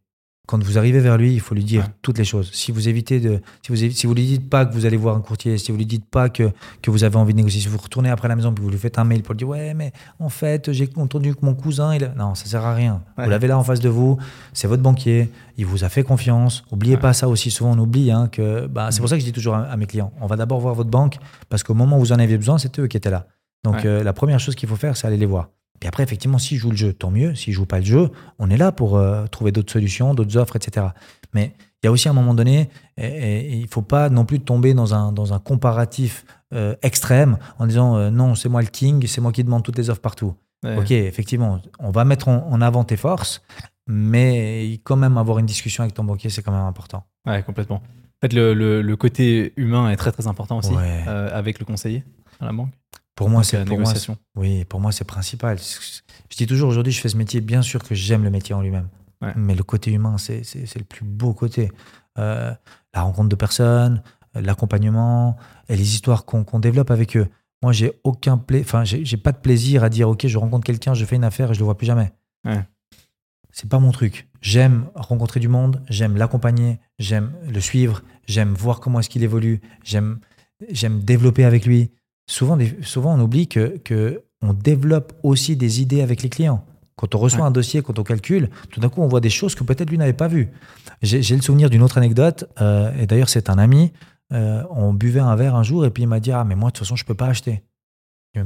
Quand 0.49 0.64
vous 0.64 0.78
arrivez 0.78 0.99
vers 1.01 1.18
lui, 1.18 1.34
il 1.34 1.40
faut 1.40 1.55
lui 1.55 1.62
dire 1.62 1.82
Ouais. 1.82 1.90
toutes 2.01 2.16
les 2.16 2.24
choses. 2.24 2.51
Si 2.55 2.72
vous 2.72 2.88
évitez 2.88 3.20
de, 3.20 3.42
si 3.62 3.70
vous, 3.70 3.76
si 3.92 4.07
vous 4.07 4.14
lui 4.14 4.24
dites 4.24 4.49
pas 4.49 4.64
que 4.64 4.72
vous 4.72 4.86
allez 4.86 4.96
voir 4.96 5.14
un 5.14 5.20
courtier, 5.20 5.59
si 5.59 5.70
vous 5.70 5.76
lui 5.76 5.84
dites 5.84 6.07
pas 6.07 6.30
que, 6.30 6.51
que 6.80 6.90
vous 6.90 7.05
avez 7.05 7.16
envie 7.16 7.34
de 7.34 7.36
négocier, 7.36 7.61
si 7.61 7.68
vous 7.68 7.76
retournez 7.76 8.09
après 8.09 8.24
à 8.26 8.30
la 8.30 8.36
maison 8.36 8.55
puis 8.55 8.64
vous 8.64 8.70
lui 8.70 8.78
faites 8.78 8.99
un 8.99 9.05
mail 9.05 9.22
pour 9.22 9.34
lui 9.34 9.38
dire 9.38 9.49
ouais 9.49 9.74
mais 9.74 9.92
en 10.18 10.30
fait 10.30 10.72
j'ai 10.72 10.88
entendu 10.96 11.34
que 11.34 11.44
mon 11.44 11.55
cousin 11.55 11.94
il 11.94 12.03
a... 12.05 12.14
non 12.14 12.34
ça 12.34 12.46
sert 12.46 12.64
à 12.64 12.72
rien. 12.74 13.03
Ouais. 13.18 13.24
Vous 13.24 13.30
l'avez 13.30 13.46
là 13.46 13.59
en 13.59 13.62
face 13.62 13.80
de 13.80 13.90
vous, 13.90 14.16
c'est 14.55 14.66
votre 14.68 14.82
banquier, 14.82 15.28
il 15.59 15.66
vous 15.66 15.84
a 15.84 15.90
fait 15.90 16.03
confiance. 16.03 16.64
Oubliez 16.72 16.94
Ouais. 16.94 17.01
pas 17.01 17.12
ça 17.12 17.28
aussi. 17.28 17.51
Souvent 17.51 17.72
on 17.72 17.78
oublie 17.78 18.11
hein, 18.11 18.28
que 18.32 18.66
bah, 18.66 18.88
c'est 18.90 19.01
pour 19.01 19.11
ça 19.11 19.16
que 19.16 19.20
je 19.20 19.26
dis 19.26 19.32
toujours 19.32 19.55
à, 19.55 19.64
à 19.64 19.76
mes 19.76 19.84
clients 19.86 20.12
on 20.18 20.26
va 20.26 20.36
d'abord 20.36 20.61
voir 20.61 20.74
votre 20.74 20.88
banque 20.90 21.18
parce 21.51 21.62
qu'au 21.62 21.74
moment 21.74 21.96
où 21.99 22.01
vous 22.01 22.12
en 22.12 22.18
avez 22.18 22.38
besoin 22.38 22.57
c'est 22.57 22.78
eux 22.78 22.86
qui 22.86 22.96
étaient 22.96 23.11
là. 23.11 23.26
Donc 23.64 23.84
euh, 23.84 24.03
la 24.03 24.14
première 24.14 24.40
chose 24.40 24.55
qu'il 24.55 24.66
faut 24.68 24.76
faire 24.76 24.96
c'est 24.96 25.07
aller 25.07 25.18
les 25.18 25.26
voir. 25.26 25.51
Puis 25.81 25.89
après, 25.89 26.03
effectivement, 26.03 26.39
s'ils 26.39 26.59
jouent 26.59 26.70
le 26.70 26.76
jeu, 26.76 26.93
tant 26.93 27.11
mieux. 27.11 27.35
S'ils 27.35 27.53
jouent 27.55 27.66
pas 27.66 27.79
le 27.79 27.85
jeu, 27.85 28.11
on 28.39 28.51
est 28.51 28.57
là 28.57 28.72
pour 28.72 28.97
euh, 28.97 29.26
trouver 29.26 29.53
d'autres 29.53 29.72
solutions, 29.72 30.14
d'autres 30.14 30.37
offres, 30.37 30.57
etc. 30.57 30.87
Mais 31.35 31.55
il 31.83 31.87
y 31.87 31.89
a 31.89 31.93
aussi 31.93 32.09
un 32.09 32.12
moment 32.12 32.35
donné, 32.35 32.68
et, 32.97 33.07
et- 33.07 33.53
et 33.53 33.57
il 33.57 33.68
faut 33.68 33.83
pas 33.83 34.09
non 34.11 34.24
plus 34.24 34.41
tomber 34.41 34.74
dans 34.74 34.95
un, 34.95 35.12
dans 35.12 35.33
un 35.35 35.39
comparatif 35.39 36.24
euh, 36.55 36.74
extrême 36.83 37.37
en 37.59 37.66
disant 37.66 37.97
euh, 37.97 38.11
non, 38.11 38.35
c'est 38.35 38.49
moi 38.49 38.62
le 38.62 38.68
king, 38.68 39.07
c'est 39.07 39.20
moi 39.20 39.31
qui 39.33 39.45
demande 39.45 39.62
toutes 39.62 39.79
les 39.79 39.91
offres 39.91 40.01
partout. 40.01 40.35
Ouais. 40.64 40.76
Ok, 40.76 40.91
effectivement, 40.91 41.61
on 41.79 41.91
va 41.93 42.05
mettre 42.05 42.26
en, 42.29 42.49
en 42.51 42.61
avant 42.61 42.83
tes 42.83 42.97
forces, 42.97 43.43
mais 43.87 44.81
quand 44.85 44.97
même 44.97 45.16
avoir 45.18 45.39
une 45.39 45.47
discussion 45.47 45.83
avec 45.83 45.95
ton 45.95 46.05
banquier, 46.05 46.31
c'est 46.31 46.43
quand 46.43 46.53
même 46.53 46.61
important. 46.66 47.05
Ouais, 47.26 47.43
complètement. 47.43 47.76
En 47.76 48.20
fait, 48.22 48.33
le, 48.33 48.55
le- 48.55 48.83
le 48.83 48.97
côté 48.97 49.53
humain 49.57 49.91
est 49.91 49.97
très 49.97 50.11
très 50.12 50.26
important 50.26 50.59
aussi 50.59 50.72
Ouais. 50.74 51.05
avec 51.07 51.59
le 51.59 51.64
conseiller 51.64 52.05
à 52.41 52.47
la 52.47 52.53
banque. 52.53 52.72
Pour 53.19 53.29
moi, 53.29 53.43
c'est 53.43 53.59
la 53.59 53.64
pour 53.64 53.81
moi. 53.81 53.93
Oui, 54.37 54.64
pour 54.64 54.81
moi, 54.81 54.93
c'est 54.93 55.03
principal. 55.03 55.59
Je 55.59 56.37
dis 56.37 56.47
toujours, 56.47 56.69
aujourd'hui, 56.69 56.93
je 56.93 57.01
fais 57.01 57.09
ce 57.09 57.16
métier, 57.16 57.41
bien 57.41 57.62
sûr 57.62 57.83
que 57.83 57.93
j'aime 57.93 58.23
le 58.23 58.31
métier 58.31 58.55
en 58.55 58.62
lui-même. 58.62 58.89
Ouais. 59.21 59.33
Mais 59.35 59.57
le 59.57 59.64
côté 59.64 59.91
humain, 59.91 60.19
c'est 60.19 60.45
le 60.77 60.85
plus 60.85 61.05
beau 61.05 61.35
côté. 61.35 61.73
Euh, 62.16 62.55
la 62.95 63.03
rencontre 63.03 63.29
de 63.29 63.35
personnes, 63.35 64.05
l'accompagnement 64.37 65.37
et 65.69 65.77
les 65.77 65.95
histoires 65.95 66.27
qu'on 66.27 66.45
qu'on 66.45 66.61
développe 66.61 66.93
avec 66.93 67.16
eux. 67.16 67.27
Moi, 67.61 67.73
j'ai 67.73 67.99
aucun 68.05 68.39
pla... 68.39 68.61
enfin, 68.61 68.85
j'ai 68.85 69.16
pas 69.16 69.33
de 69.33 69.39
plaisir 69.39 69.83
à 69.83 69.89
dire, 69.89 70.09
OK, 70.09 70.25
je 70.25 70.39
rencontre 70.39 70.64
quelqu'un, 70.64 70.95
je 70.95 71.05
fais 71.05 71.16
une 71.16 71.25
affaire 71.25 71.51
et 71.51 71.55
je 71.55 71.59
le 71.59 71.64
vois 71.64 71.77
plus 71.77 71.89
jamais. 71.89 72.12
Ouais. 72.45 72.64
C'est 73.51 73.69
pas 73.69 73.81
mon 73.81 73.91
truc. 73.91 74.29
J'aime 74.41 74.91
rencontrer 74.95 75.41
du 75.41 75.49
monde, 75.49 75.83
j'aime 75.89 76.16
l'accompagner, 76.16 76.79
j'aime 77.01 77.33
le 77.53 77.61
suivre, 77.61 78.03
j'aime 78.29 78.55
voir 78.55 78.79
comment 78.79 79.01
est-ce 79.01 79.09
qu'il 79.09 79.25
évolue, 79.25 79.61
j'aime 79.83 80.21
j'aime 80.71 81.01
développer 81.03 81.45
avec 81.45 81.66
lui. 81.66 81.91
Souvent, 82.29 82.57
des- 82.57 82.76
souvent 82.83 83.14
on 83.16 83.20
oublie 83.20 83.49
que, 83.49 83.79
que 83.79 84.22
on 84.43 84.53
développe 84.53 85.14
aussi 85.24 85.57
des 85.57 85.81
idées 85.81 86.03
avec 86.03 86.22
les 86.22 86.29
clients. 86.29 86.64
Quand 86.95 87.14
on 87.14 87.18
reçoit 87.18 87.41
Ouais. 87.41 87.47
un 87.47 87.51
dossier, 87.51 87.83
quand 87.83 87.99
on 87.99 88.03
calcule, 88.05 88.51
tout 88.70 88.79
d'un 88.81 88.89
coup, 88.89 89.03
on 89.03 89.09
voit 89.09 89.20
des 89.20 89.31
choses 89.31 89.55
que 89.57 89.64
peut-être 89.64 89.89
lui 89.91 89.99
n'avait 89.99 90.12
pas 90.12 90.29
vues. 90.29 90.49
J'ai 91.03 91.35
le 91.37 91.43
souvenir 91.43 91.70
d'une 91.70 91.83
autre 91.83 91.97
anecdote, 91.99 92.45
euh, 92.61 92.93
et 93.01 93.07
d'ailleurs, 93.07 93.29
c'est 93.29 93.51
un 93.51 93.59
ami. 93.59 93.93
euh, 94.33 94.62
on 94.70 94.93
buvait 94.93 95.20
un 95.20 95.35
verre 95.37 95.55
un 95.57 95.62
jour, 95.62 95.87
et 95.87 95.91
puis 95.91 96.03
il 96.03 96.07
m'a 96.07 96.20
dit 96.20 96.31
Ah, 96.33 96.45
mais 96.45 96.55
moi, 96.55 96.68
de 96.68 96.74
toute 96.74 96.85
façon, 96.85 96.97
je 96.97 97.05
peux 97.07 97.14
pas 97.14 97.26
acheter. 97.29 97.62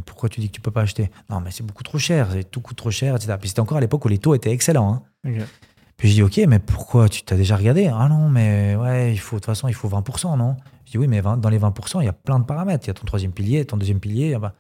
Pourquoi 0.07 0.29
tu 0.31 0.41
dis 0.41 0.47
que 0.49 0.53
tu 0.53 0.61
peux 0.61 0.71
pas 0.71 0.83
acheter 0.83 1.11
Non, 1.29 1.41
mais 1.41 1.51
c'est 1.51 1.65
beaucoup 1.67 1.83
trop 1.83 1.99
cher, 1.99 2.29
c'est- 2.33 2.45
tout 2.51 2.61
coûte 2.61 2.77
trop 2.77 2.91
cher, 2.91 3.17
etc. 3.17 3.35
Puis 3.39 3.49
c'était 3.51 3.61
encore 3.61 3.77
à 3.79 3.81
l'époque 3.81 4.05
où 4.05 4.09
les 4.09 4.19
taux 4.19 4.35
étaient 4.35 4.53
excellents. 4.53 5.03
hein. 5.27 5.33
Puis 6.03 6.11
je 6.11 6.15
dis, 6.15 6.23
ok, 6.25 6.49
mais 6.49 6.59
pourquoi 6.59 7.09
Tu 7.09 7.23
t'as 7.23 7.37
déjà 7.37 7.55
regardé? 7.55 7.87
Ah 7.87 8.09
non, 8.09 8.29
mais 8.29 8.75
ouais, 8.75 9.13
il 9.13 9.19
faut, 9.19 9.37
de 9.37 9.41
toute 9.41 9.47
façon, 9.47 9.69
il 9.69 9.75
faut 9.75 9.89
20%, 9.89 10.37
non? 10.37 10.57
Je 10.85 10.91
dis, 10.91 10.99
oui, 10.99 11.07
mais 11.07 11.21
20 11.21 11.37
dans 11.37 11.49
les 11.49 11.61
20%, 11.61 12.01
il 12.01 12.07
y 12.07 12.09
a 12.09 12.13
plein 12.13 12.41
de 12.41 12.45
paramètres. 12.45 12.85
Il 12.87 12.89
y 12.89 12.91
a 12.91 12.95
ton 12.95 13.05
troisième 13.05 13.31
pilier, 13.31 13.65
ton 13.65 13.77
deuxième 13.77 14.01
pilier. 14.01 14.35
ah 14.35 14.41
bah, 14.41 14.55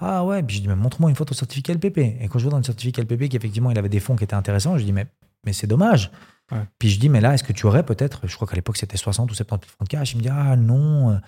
ah 0.00 0.24
ouais, 0.24 0.42
puis 0.42 0.56
je 0.56 0.62
dis, 0.62 0.66
mais 0.66 0.74
montre-moi 0.74 1.08
une 1.08 1.14
fois 1.14 1.24
ton 1.24 1.34
certificat 1.34 1.74
LPP. 1.74 1.98
Et 1.98 2.26
quand 2.28 2.40
je 2.40 2.42
vois 2.46 2.50
dans 2.50 2.56
le 2.56 2.64
certificat 2.64 3.02
LPP 3.02 3.28
qu'effectivement, 3.28 3.70
il 3.70 3.78
avait 3.78 3.88
des 3.88 4.00
fonds 4.00 4.16
qui 4.16 4.24
étaient 4.24 4.34
intéressants, 4.34 4.76
je 4.76 4.82
dis, 4.82 4.92
mais, 4.92 5.06
mais 5.46 5.52
c'est 5.52 5.68
dommage. 5.68 6.10
Ouais. 6.50 6.64
Puis 6.80 6.88
je 6.88 6.98
dis, 6.98 7.08
mais 7.08 7.20
là, 7.20 7.32
est-ce 7.32 7.44
que 7.44 7.52
tu 7.52 7.66
aurais 7.66 7.84
peut-être, 7.84 8.26
je 8.26 8.34
crois 8.34 8.48
qu'à 8.48 8.56
l'époque, 8.56 8.76
c'était 8.76 8.96
60 8.96 9.30
ou 9.30 9.34
70 9.34 9.68
000 9.68 9.72
francs 9.76 9.88
de 9.88 9.96
cash? 9.96 10.14
Il 10.14 10.16
me 10.16 10.22
dit, 10.22 10.30
ah 10.30 10.56
non, 10.56 11.20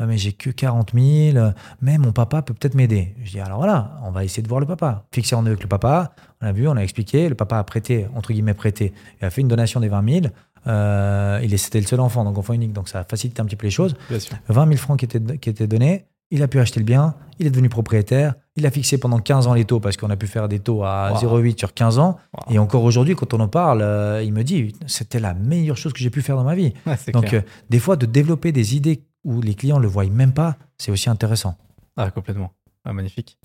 ouais, 0.00 0.06
mais 0.06 0.16
j'ai 0.18 0.32
que 0.32 0.50
40 0.50 0.92
000, 0.94 1.36
euh, 1.36 1.52
mais 1.80 1.98
mon 1.98 2.12
papa 2.12 2.42
peut 2.42 2.54
peut-être 2.54 2.74
m'aider. 2.74 3.14
Je 3.24 3.30
dis, 3.32 3.40
alors 3.40 3.58
voilà, 3.58 3.98
on 4.04 4.10
va 4.10 4.24
essayer 4.24 4.42
de 4.42 4.48
voir 4.48 4.60
le 4.60 4.66
papa. 4.66 5.04
Fixer 5.12 5.34
en 5.34 5.44
avec 5.46 5.62
le 5.62 5.68
papa, 5.68 6.12
on 6.40 6.46
a 6.46 6.52
vu, 6.52 6.66
on 6.68 6.76
a 6.76 6.80
expliqué, 6.82 7.28
le 7.28 7.34
papa 7.34 7.58
a 7.58 7.64
prêté, 7.64 8.06
entre 8.14 8.32
guillemets 8.32 8.54
prêté, 8.54 8.92
il 9.20 9.24
a 9.24 9.30
fait 9.30 9.40
une 9.40 9.48
donation 9.48 9.80
des 9.80 9.88
20 9.88 10.08
000. 10.22 10.26
Euh, 10.66 11.40
il 11.42 11.54
est- 11.54 11.56
C'était 11.58 11.80
le 11.80 11.86
seul 11.86 12.00
enfant, 12.00 12.24
donc 12.24 12.36
enfant 12.38 12.52
unique, 12.52 12.72
donc 12.72 12.88
ça 12.88 13.00
a 13.00 13.04
facilité 13.04 13.40
un 13.40 13.44
petit 13.46 13.56
peu 13.56 13.66
les 13.66 13.70
choses. 13.70 13.96
Bien 14.10 14.18
sûr. 14.18 14.36
20 14.48 14.66
000 14.66 14.76
francs 14.76 14.98
qui 14.98 15.04
étaient, 15.04 15.38
qui 15.38 15.48
étaient 15.50 15.66
donnés, 15.66 16.06
il 16.30 16.42
a 16.42 16.48
pu 16.48 16.58
acheter 16.60 16.78
le 16.80 16.84
bien, 16.84 17.14
il 17.38 17.46
est 17.46 17.50
devenu 17.50 17.68
propriétaire, 17.70 18.34
il 18.56 18.66
a 18.66 18.70
fixé 18.70 18.98
pendant 18.98 19.18
15 19.18 19.46
ans 19.46 19.54
les 19.54 19.64
taux 19.64 19.80
parce 19.80 19.96
qu'on 19.96 20.10
a 20.10 20.16
pu 20.16 20.26
faire 20.26 20.46
des 20.48 20.58
taux 20.58 20.82
à 20.84 21.12
Wow. 21.12 21.18
0,8 21.40 21.58
sur 21.58 21.72
15 21.72 21.98
ans. 21.98 22.18
Wow. 22.34 22.54
Et 22.54 22.58
encore 22.58 22.82
aujourd'hui, 22.84 23.14
quand 23.14 23.32
on 23.32 23.40
en 23.40 23.48
parle, 23.48 23.80
euh, 23.82 24.22
il 24.22 24.32
me 24.34 24.42
dit 24.44 24.74
c'était 24.86 25.20
la 25.20 25.32
meilleure 25.32 25.76
chose 25.78 25.92
que 25.94 26.00
j'ai 26.00 26.10
pu 26.10 26.20
faire 26.20 26.36
dans 26.36 26.44
ma 26.44 26.54
vie. 26.54 26.74
Ouais, 26.86 26.96
Donc, 27.12 27.32
euh, 27.32 27.40
des 27.70 27.78
fois, 27.78 27.96
de 27.96 28.04
développer 28.04 28.52
des 28.52 28.76
idées 28.76 29.04
où 29.24 29.40
les 29.40 29.54
clients 29.54 29.78
ne 29.78 29.82
le 29.82 29.88
voient 29.88 30.06
même 30.06 30.32
pas, 30.32 30.56
c'est 30.78 30.90
aussi 30.90 31.10
intéressant. 31.10 31.56
Ah, 31.96 32.10
complètement. 32.10 32.52
Ah, 32.84 32.92
magnifique. 32.92 33.38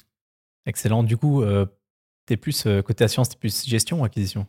Excellent. 0.66 1.04
Du 1.04 1.18
coup, 1.18 1.42
euh, 1.42 1.66
t'es 2.26 2.38
plus 2.38 2.66
euh, 2.66 2.82
côté 2.82 3.04
assurance, 3.04 3.30
t'es 3.30 3.38
plus 3.38 3.66
gestion 3.66 4.02
ou 4.02 4.06
acquisition? 4.06 4.48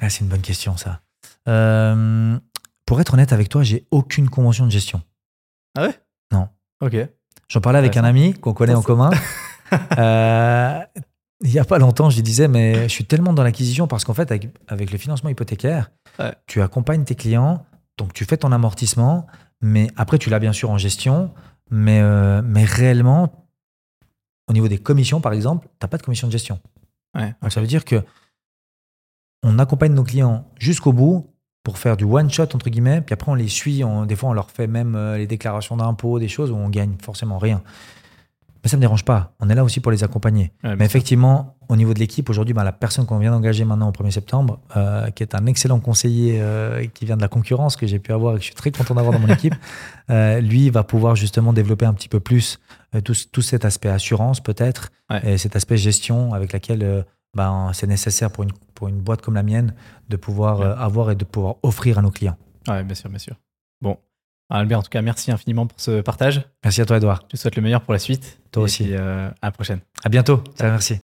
Ah, 0.00 0.08
c'est 0.10 0.20
une 0.20 0.28
bonne 0.28 0.40
question, 0.42 0.76
ça. 0.76 1.00
Euh, 1.48 2.38
pour 2.86 3.00
être 3.00 3.14
honnête 3.14 3.32
avec 3.32 3.48
toi, 3.48 3.62
j'ai 3.62 3.86
aucune 3.90 4.28
convention 4.30 4.66
de 4.66 4.70
gestion. 4.70 5.02
Ah 5.76 5.82
ouais? 5.88 6.00
Non. 6.32 6.48
Ok. 6.80 6.96
J'en 7.48 7.60
parlais 7.60 7.78
avec 7.78 7.96
un 7.96 8.04
ami 8.04 8.34
qu'on 8.34 8.54
connaît 8.54 8.74
en 8.74 8.82
commun. 8.82 9.10
Euh, 9.98 10.80
il 11.40 11.50
n'y 11.50 11.58
a 11.58 11.64
pas 11.64 11.78
longtemps, 11.78 12.08
je 12.08 12.16
lui 12.16 12.22
disais, 12.22 12.46
mais 12.46 12.84
je 12.84 12.88
suis 12.88 13.06
tellement 13.06 13.32
dans 13.32 13.42
l'acquisition 13.42 13.88
parce 13.88 14.04
qu'en 14.04 14.14
fait, 14.14 14.30
avec, 14.30 14.48
avec 14.68 14.92
le 14.92 14.98
financement 14.98 15.30
hypothécaire, 15.30 15.90
Ouais. 16.20 16.32
tu 16.46 16.62
accompagnes 16.62 17.02
tes 17.04 17.16
clients, 17.16 17.66
donc 17.96 18.12
tu 18.12 18.24
fais 18.24 18.36
ton 18.36 18.52
amortissement, 18.52 19.26
mais 19.66 19.88
après, 19.96 20.18
tu 20.18 20.28
l'as 20.28 20.38
bien 20.38 20.52
sûr 20.52 20.70
en 20.70 20.76
gestion, 20.78 21.32
mais, 21.70 22.00
euh, 22.02 22.42
mais 22.44 22.64
réellement, 22.64 23.46
au 24.46 24.52
niveau 24.52 24.68
des 24.68 24.76
commissions, 24.78 25.22
par 25.22 25.32
exemple, 25.32 25.66
tu 25.66 25.74
n'as 25.82 25.88
pas 25.88 25.96
de 25.96 26.02
commission 26.02 26.26
de 26.28 26.32
gestion. 26.32 26.60
Ouais. 27.14 27.34
Donc 27.40 27.50
ça 27.50 27.62
veut 27.62 27.66
dire 27.66 27.84
que 27.86 28.02
on 29.42 29.58
accompagne 29.58 29.94
nos 29.94 30.04
clients 30.04 30.46
jusqu'au 30.58 30.92
bout 30.92 31.30
pour 31.62 31.78
faire 31.78 31.96
du 31.96 32.04
one 32.04 32.30
shot 32.30 32.42
entre 32.54 32.68
guillemets, 32.68 33.00
puis 33.00 33.14
après 33.14 33.30
on 33.30 33.34
les 33.34 33.48
suit, 33.48 33.82
on- 33.84 34.04
des 34.04 34.16
fois 34.16 34.28
on 34.28 34.32
leur 34.34 34.50
fait 34.50 34.66
même 34.66 34.94
euh, 34.96 35.16
les 35.16 35.26
déclarations 35.26 35.76
d'impôts, 35.78 36.18
des 36.18 36.28
choses 36.28 36.50
où 36.50 36.56
on 36.56 36.68
gagne 36.68 36.96
forcément 37.02 37.38
rien. 37.38 37.62
Mais 38.64 38.70
ça 38.70 38.76
me 38.78 38.80
dérange 38.80 39.04
pas. 39.04 39.34
On 39.40 39.50
est 39.50 39.54
là 39.54 39.62
aussi 39.62 39.80
pour 39.80 39.92
les 39.92 40.02
accompagner. 40.04 40.50
Ouais, 40.64 40.74
Mais 40.74 40.86
effectivement, 40.86 41.56
au 41.68 41.76
niveau 41.76 41.92
de 41.92 41.98
l'équipe, 41.98 42.30
aujourd'hui, 42.30 42.54
ben, 42.54 42.64
la 42.64 42.72
personne 42.72 43.04
qu'on 43.04 43.18
vient 43.18 43.30
d'engager 43.30 43.64
maintenant 43.66 43.88
au 43.88 43.92
1er 43.92 44.10
septembre, 44.10 44.58
euh, 44.76 45.10
qui 45.10 45.22
est 45.22 45.34
un 45.34 45.44
excellent 45.44 45.80
conseiller 45.80 46.38
euh, 46.40 46.86
qui 46.86 47.04
vient 47.04 47.16
de 47.16 47.20
la 47.22 47.28
concurrence 47.28 47.76
que 47.76 47.86
j'ai 47.86 47.98
pu 47.98 48.12
avoir 48.12 48.32
et 48.34 48.36
que 48.36 48.40
je 48.40 48.46
suis 48.46 48.54
très 48.54 48.70
content 48.70 48.94
d'avoir 48.94 49.12
dans 49.12 49.18
mon 49.20 49.28
équipe, 49.28 49.54
euh, 50.10 50.40
lui 50.40 50.70
va 50.70 50.82
pouvoir 50.82 51.14
justement 51.14 51.52
développer 51.52 51.84
un 51.84 51.92
petit 51.92 52.08
peu 52.08 52.20
plus 52.20 52.58
tout, 53.04 53.14
tout 53.32 53.42
cet 53.42 53.64
aspect 53.66 53.88
assurance 53.90 54.40
peut-être 54.40 54.90
Ouais. 55.10 55.34
et 55.34 55.36
cet 55.38 55.54
aspect 55.56 55.76
gestion 55.76 56.32
avec 56.32 56.52
laquelle 56.54 57.04
ben, 57.36 57.70
c'est 57.74 57.86
nécessaire 57.86 58.30
pour 58.30 58.44
une, 58.44 58.52
pour 58.74 58.88
une 58.88 59.00
boîte 59.00 59.20
comme 59.20 59.34
la 59.34 59.42
mienne 59.42 59.74
de 60.08 60.16
pouvoir 60.16 60.60
Ouais. 60.60 60.66
avoir 60.78 61.10
et 61.10 61.14
de 61.16 61.24
pouvoir 61.24 61.56
offrir 61.62 61.98
à 61.98 62.02
nos 62.02 62.10
clients. 62.10 62.36
Ouais, 62.66 62.82
bien 62.82 62.94
sûr, 62.94 63.10
bien 63.10 63.18
sûr. 63.18 63.34
Bon. 64.50 64.56
Albert, 64.56 64.78
en 64.78 64.82
tout 64.82 64.90
cas, 64.90 65.02
merci 65.02 65.30
infiniment 65.32 65.66
pour 65.66 65.80
ce 65.80 66.00
partage. 66.00 66.42
Merci 66.62 66.80
à 66.80 66.86
toi, 66.86 66.96
Edouard. 66.98 67.22
Je 67.24 67.36
te 67.36 67.36
souhaite 67.40 67.56
le 67.56 67.62
meilleur 67.62 67.80
pour 67.82 67.92
la 67.92 67.98
suite. 67.98 68.38
Toi 68.52 68.62
Et 68.62 68.64
aussi. 68.64 68.84
puis, 68.84 68.94
euh, 68.94 69.28
à 69.42 69.46
la 69.46 69.50
prochaine. 69.52 69.80
À 70.04 70.08
bientôt. 70.08 70.42
Merci. 70.60 71.00